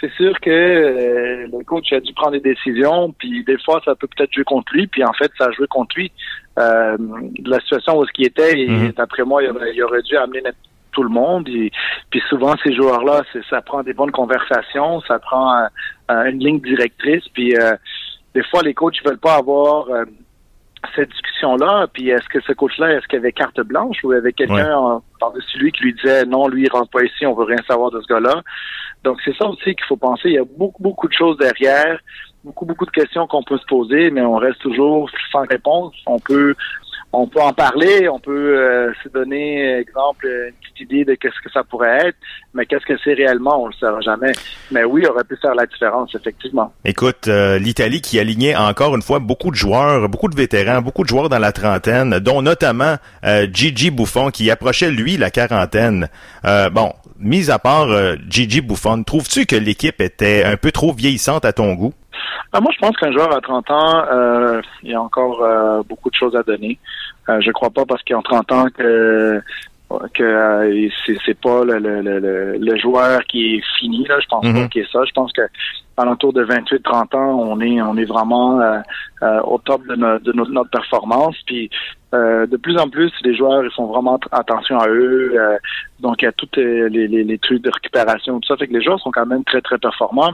c'est 0.00 0.12
sûr 0.12 0.38
que 0.40 0.50
euh, 0.50 1.46
le 1.46 1.64
coach 1.64 1.92
a 1.92 2.00
dû 2.00 2.12
prendre 2.12 2.32
des 2.32 2.40
décisions, 2.40 3.12
puis 3.18 3.44
des 3.44 3.58
fois, 3.58 3.80
ça 3.84 3.94
peut 3.94 4.08
peut-être 4.14 4.32
jouer 4.32 4.44
contre 4.44 4.72
lui, 4.74 4.86
puis 4.86 5.04
en 5.04 5.12
fait, 5.12 5.30
ça 5.38 5.46
a 5.46 5.52
joué 5.52 5.66
contre 5.68 5.96
lui. 5.96 6.12
Euh, 6.58 6.96
la 7.44 7.60
situation 7.60 7.98
où 7.98 8.06
ce 8.06 8.12
qui 8.12 8.24
était, 8.24 8.58
et, 8.58 8.68
mhm. 8.68 8.92
d'après 8.92 9.24
moi, 9.24 9.42
il 9.42 9.82
aurait, 9.82 10.02
dû 10.02 10.16
amener 10.16 10.42
tout 10.96 11.02
le 11.02 11.10
monde. 11.10 11.48
Et, 11.48 11.70
puis 12.10 12.22
souvent, 12.28 12.54
ces 12.64 12.74
joueurs-là, 12.74 13.22
ça 13.50 13.60
prend 13.60 13.82
des 13.82 13.92
bonnes 13.92 14.10
conversations, 14.10 15.00
ça 15.02 15.18
prend 15.18 15.68
une 16.08 16.38
ligne 16.38 16.60
directrice, 16.60 17.24
puis 17.34 17.54
euh, 17.54 17.76
des 18.34 18.42
fois, 18.44 18.62
les 18.62 18.74
coachs 18.74 18.96
ne 19.04 19.10
veulent 19.10 19.18
pas 19.18 19.34
avoir 19.36 19.86
cette 20.94 21.10
discussion-là, 21.10 21.86
puis 21.92 22.10
est-ce 22.10 22.28
que 22.28 22.40
ce 22.40 22.52
coach-là, 22.52 22.92
est-ce 22.92 23.06
qu'il 23.08 23.18
avait 23.18 23.32
carte 23.32 23.60
blanche 23.60 23.98
ou 24.04 24.12
il 24.12 24.16
y 24.16 24.18
avait 24.18 24.32
quelqu'un 24.32 25.00
par-dessus 25.20 25.58
lui 25.58 25.72
qui 25.72 25.84
lui 25.84 25.94
disait 25.94 26.24
non, 26.24 26.48
lui, 26.48 26.64
il 26.64 26.70
rentre 26.70 26.90
pas 26.90 27.02
ici, 27.02 27.26
on 27.26 27.34
veut 27.34 27.44
rien 27.44 27.62
savoir 27.66 27.90
de 27.90 28.00
ce 28.00 28.06
gars-là? 28.06 28.42
Donc 29.04 29.18
c'est 29.24 29.36
ça 29.36 29.46
aussi 29.46 29.74
qu'il 29.74 29.84
faut 29.88 29.96
penser. 29.96 30.28
Il 30.28 30.34
y 30.34 30.38
a 30.38 30.44
beaucoup, 30.44 30.82
beaucoup 30.82 31.08
de 31.08 31.12
choses 31.12 31.36
derrière, 31.38 31.98
beaucoup, 32.44 32.64
beaucoup 32.64 32.86
de 32.86 32.90
questions 32.90 33.26
qu'on 33.26 33.42
peut 33.42 33.58
se 33.58 33.66
poser, 33.66 34.10
mais 34.10 34.22
on 34.22 34.36
reste 34.36 34.60
toujours 34.60 35.10
sans 35.32 35.42
réponse. 35.42 35.94
On 36.06 36.18
peut 36.18 36.54
on 37.12 37.26
peut 37.26 37.40
en 37.40 37.52
parler, 37.52 38.08
on 38.08 38.18
peut 38.18 38.58
euh, 38.58 38.92
se 39.02 39.08
donner, 39.08 39.78
exemple, 39.78 40.26
une 40.26 40.54
petite 40.54 40.80
idée 40.80 41.04
de 41.04 41.14
qu'est-ce 41.14 41.40
que 41.42 41.50
ça 41.50 41.64
pourrait 41.64 42.08
être, 42.08 42.16
mais 42.52 42.66
qu'est-ce 42.66 42.84
que 42.84 42.98
c'est 43.02 43.14
réellement, 43.14 43.62
on 43.62 43.68
le 43.68 43.72
saura 43.74 44.00
jamais. 44.00 44.32
Mais 44.70 44.84
oui, 44.84 45.02
il 45.04 45.08
aurait 45.08 45.24
pu 45.24 45.36
faire 45.36 45.54
la 45.54 45.66
différence, 45.66 46.14
effectivement. 46.14 46.72
Écoute, 46.84 47.28
euh, 47.28 47.58
l'Italie 47.58 48.00
qui 48.00 48.18
alignait 48.18 48.54
encore 48.54 48.94
une 48.94 49.02
fois 49.02 49.18
beaucoup 49.18 49.50
de 49.50 49.56
joueurs, 49.56 50.08
beaucoup 50.08 50.28
de 50.28 50.36
vétérans, 50.36 50.82
beaucoup 50.82 51.04
de 51.04 51.08
joueurs 51.08 51.28
dans 51.28 51.38
la 51.38 51.52
trentaine, 51.52 52.18
dont 52.18 52.42
notamment 52.42 52.96
euh, 53.24 53.46
Gigi 53.50 53.90
Buffon 53.90 54.30
qui 54.30 54.50
approchait 54.50 54.90
lui 54.90 55.16
la 55.16 55.30
quarantaine. 55.30 56.08
bon, 56.72 56.92
mis 57.18 57.50
à 57.50 57.58
part 57.58 57.88
Gigi 58.28 58.60
Buffon, 58.60 59.02
trouves-tu 59.04 59.46
que 59.46 59.56
l'équipe 59.56 60.00
était 60.00 60.44
un 60.44 60.56
peu 60.56 60.70
trop 60.70 60.92
vieillissante 60.92 61.44
à 61.44 61.52
ton 61.52 61.74
goût? 61.74 61.94
Ben, 62.52 62.60
moi, 62.60 62.70
je 62.74 62.78
pense 62.78 62.96
qu'un 62.96 63.12
joueur 63.12 63.34
à 63.34 63.40
30 63.40 63.70
ans, 63.70 64.04
euh, 64.10 64.60
il 64.82 64.90
y 64.90 64.94
a 64.94 65.00
encore 65.00 65.42
euh, 65.42 65.82
beaucoup 65.88 66.10
de 66.10 66.14
choses 66.14 66.36
à 66.36 66.42
donner. 66.42 66.78
Euh, 67.28 67.40
je 67.40 67.50
crois 67.50 67.70
pas 67.70 67.84
parce 67.84 68.02
a 68.16 68.22
30 68.22 68.52
ans 68.52 68.66
que 68.76 69.40
que 70.14 70.22
euh, 70.24 70.88
c'est, 71.06 71.16
c'est 71.24 71.38
pas 71.40 71.64
le, 71.64 71.78
le, 71.78 72.00
le, 72.02 72.56
le 72.58 72.76
joueur 72.78 73.22
qui 73.28 73.54
est 73.54 73.64
fini 73.78 74.04
là. 74.08 74.18
Je 74.20 74.26
pense 74.26 74.44
pas 74.62 74.68
qu'il 74.68 74.82
est 74.82 74.90
ça. 74.92 75.04
Je 75.06 75.12
pense 75.12 75.32
que 75.32 75.42
à 75.96 76.04
l'entour 76.04 76.32
de 76.32 76.42
28 76.42 76.82
30 76.82 77.14
ans 77.14 77.38
on 77.40 77.60
est 77.60 77.80
on 77.80 77.96
est 77.96 78.04
vraiment 78.04 78.60
euh, 78.60 78.78
euh, 79.22 79.40
au 79.42 79.58
top 79.58 79.86
de, 79.86 79.94
no- 79.94 80.18
de 80.18 80.32
notre, 80.32 80.50
notre 80.50 80.70
performance. 80.70 81.36
Puis 81.46 81.70
euh, 82.14 82.46
de 82.46 82.56
plus 82.56 82.76
en 82.78 82.88
plus 82.88 83.12
les 83.22 83.36
joueurs 83.36 83.64
ils 83.64 83.70
font 83.70 83.86
vraiment 83.86 84.18
attention 84.32 84.76
à 84.80 84.88
eux 84.88 85.32
euh, 85.36 85.56
donc 86.00 86.20
il 86.20 86.24
y 86.24 86.28
a 86.28 86.32
tous 86.32 86.48
les, 86.56 86.88
les, 86.90 87.06
les 87.22 87.38
trucs 87.38 87.62
de 87.62 87.70
récupération 87.70 88.40
tout 88.40 88.48
ça. 88.48 88.56
Fait 88.56 88.66
que 88.66 88.72
les 88.72 88.82
joueurs 88.82 88.98
sont 88.98 89.12
quand 89.12 89.26
même 89.26 89.44
très 89.44 89.60
très 89.60 89.78
performants 89.78 90.32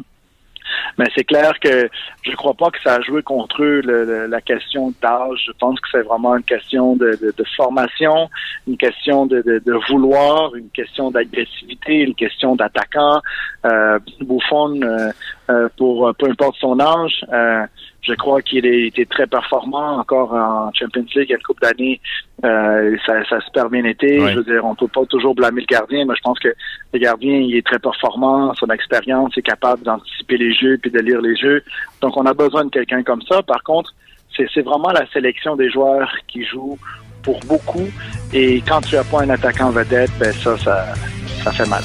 mais 0.98 1.06
c'est 1.14 1.24
clair 1.24 1.52
que 1.60 1.88
je 2.24 2.32
crois 2.36 2.54
pas 2.54 2.70
que 2.70 2.80
ça 2.82 2.94
a 2.96 3.00
joué 3.00 3.22
contre 3.22 3.62
eux 3.62 3.80
le- 3.84 4.04
le- 4.04 4.26
la 4.26 4.40
question 4.40 4.92
d'âge. 5.02 5.44
Je 5.46 5.52
pense 5.58 5.78
que 5.80 5.88
c'est 5.92 6.02
vraiment 6.02 6.36
une 6.36 6.42
question 6.44 6.96
de, 6.96 7.10
de- 7.20 7.34
de 7.36 7.44
formation, 7.56 8.28
une 8.66 8.76
question 8.76 9.26
de, 9.26 9.42
de- 9.42 9.62
vouloir, 9.88 10.54
une 10.54 10.70
question 10.70 11.10
d'agressivité, 11.10 11.94
une 12.00 12.14
question 12.14 12.54
d'attaquant. 12.56 13.20
Euh, 13.64 13.98
Buffon, 14.20 14.80
euh, 14.82 15.10
euh, 15.50 15.68
pour 15.76 16.12
peu 16.18 16.26
importe 16.30 16.56
son 16.58 16.78
âge, 16.80 17.24
euh, 17.32 17.66
je 18.02 18.14
crois 18.14 18.42
qu'il 18.42 18.66
a 18.66 18.86
été 18.86 19.06
très 19.06 19.26
performant 19.26 19.98
encore 19.98 20.32
en 20.34 20.72
Champions 20.72 21.06
League 21.14 21.28
il 21.28 21.30
y 21.30 21.34
a 21.34 21.36
une 21.36 21.42
couple 21.42 21.62
d'années. 21.62 22.00
Euh, 22.44 22.96
ça, 23.06 23.24
ça 23.28 23.36
a 23.36 23.40
super 23.40 23.70
bien 23.70 23.84
été. 23.84 24.20
Ouais. 24.20 24.32
Je 24.32 24.38
veux 24.38 24.44
dire, 24.44 24.64
on 24.64 24.74
peut 24.74 24.88
pas 24.88 25.06
toujours 25.06 25.34
blâmer 25.34 25.60
le 25.60 25.66
gardien, 25.66 26.04
mais 26.06 26.14
je 26.16 26.22
pense 26.22 26.38
que 26.40 26.52
le 26.92 26.98
gardien, 26.98 27.38
il 27.38 27.56
est 27.56 27.64
très 27.64 27.78
performant. 27.78 28.52
Son 28.54 28.66
expérience 28.68 29.36
est 29.38 29.42
capable 29.42 29.84
d'anticiper 29.84 30.36
les 30.36 30.52
jeux 30.52 30.78
puis 30.78 30.90
de 30.90 30.98
lire 30.98 31.20
les 31.20 31.36
jeux. 31.36 31.62
Donc, 32.00 32.16
on 32.16 32.26
a 32.26 32.34
besoin 32.34 32.64
de 32.64 32.70
quelqu'un 32.70 33.04
comme 33.04 33.22
ça. 33.22 33.42
Par 33.42 33.62
contre, 33.62 33.94
c'est 34.36 34.48
c'est 34.52 34.62
vraiment 34.62 34.90
la 34.90 35.06
sélection 35.12 35.54
des 35.54 35.70
joueurs 35.70 36.10
qui 36.26 36.44
jouent 36.44 36.78
pour 37.22 37.38
beaucoup. 37.46 37.88
Et 38.32 38.62
quand 38.66 38.80
tu 38.80 38.96
as 38.96 39.04
pas 39.04 39.22
un 39.22 39.30
attaquant 39.30 39.70
vedette, 39.70 40.10
ben 40.18 40.32
ça, 40.32 40.58
ça, 40.58 40.86
ça 41.44 41.52
fait 41.52 41.68
mal. 41.68 41.82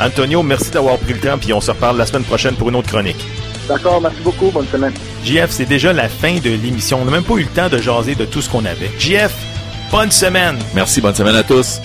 Antonio, 0.00 0.42
merci 0.42 0.70
d'avoir 0.70 0.96
pris 0.98 1.12
le 1.12 1.20
temps, 1.20 1.36
puis 1.38 1.52
on 1.52 1.60
se 1.60 1.72
reparle 1.72 1.98
la 1.98 2.06
semaine 2.06 2.24
prochaine 2.24 2.54
pour 2.54 2.70
une 2.70 2.76
autre 2.76 2.88
chronique. 2.88 3.47
D'accord, 3.68 4.00
merci 4.00 4.20
beaucoup. 4.22 4.50
Bonne 4.50 4.66
semaine. 4.66 4.92
JF, 5.22 5.50
c'est 5.50 5.66
déjà 5.66 5.92
la 5.92 6.08
fin 6.08 6.38
de 6.38 6.50
l'émission. 6.50 7.00
On 7.02 7.04
n'a 7.04 7.10
même 7.10 7.22
pas 7.22 7.34
eu 7.34 7.42
le 7.42 7.48
temps 7.48 7.68
de 7.68 7.78
jaser 7.78 8.14
de 8.14 8.24
tout 8.24 8.40
ce 8.40 8.48
qu'on 8.48 8.64
avait. 8.64 8.90
JF, 8.98 9.32
bonne 9.90 10.10
semaine. 10.10 10.58
Merci, 10.74 11.00
bonne 11.00 11.14
semaine 11.14 11.36
à 11.36 11.42
tous. 11.42 11.80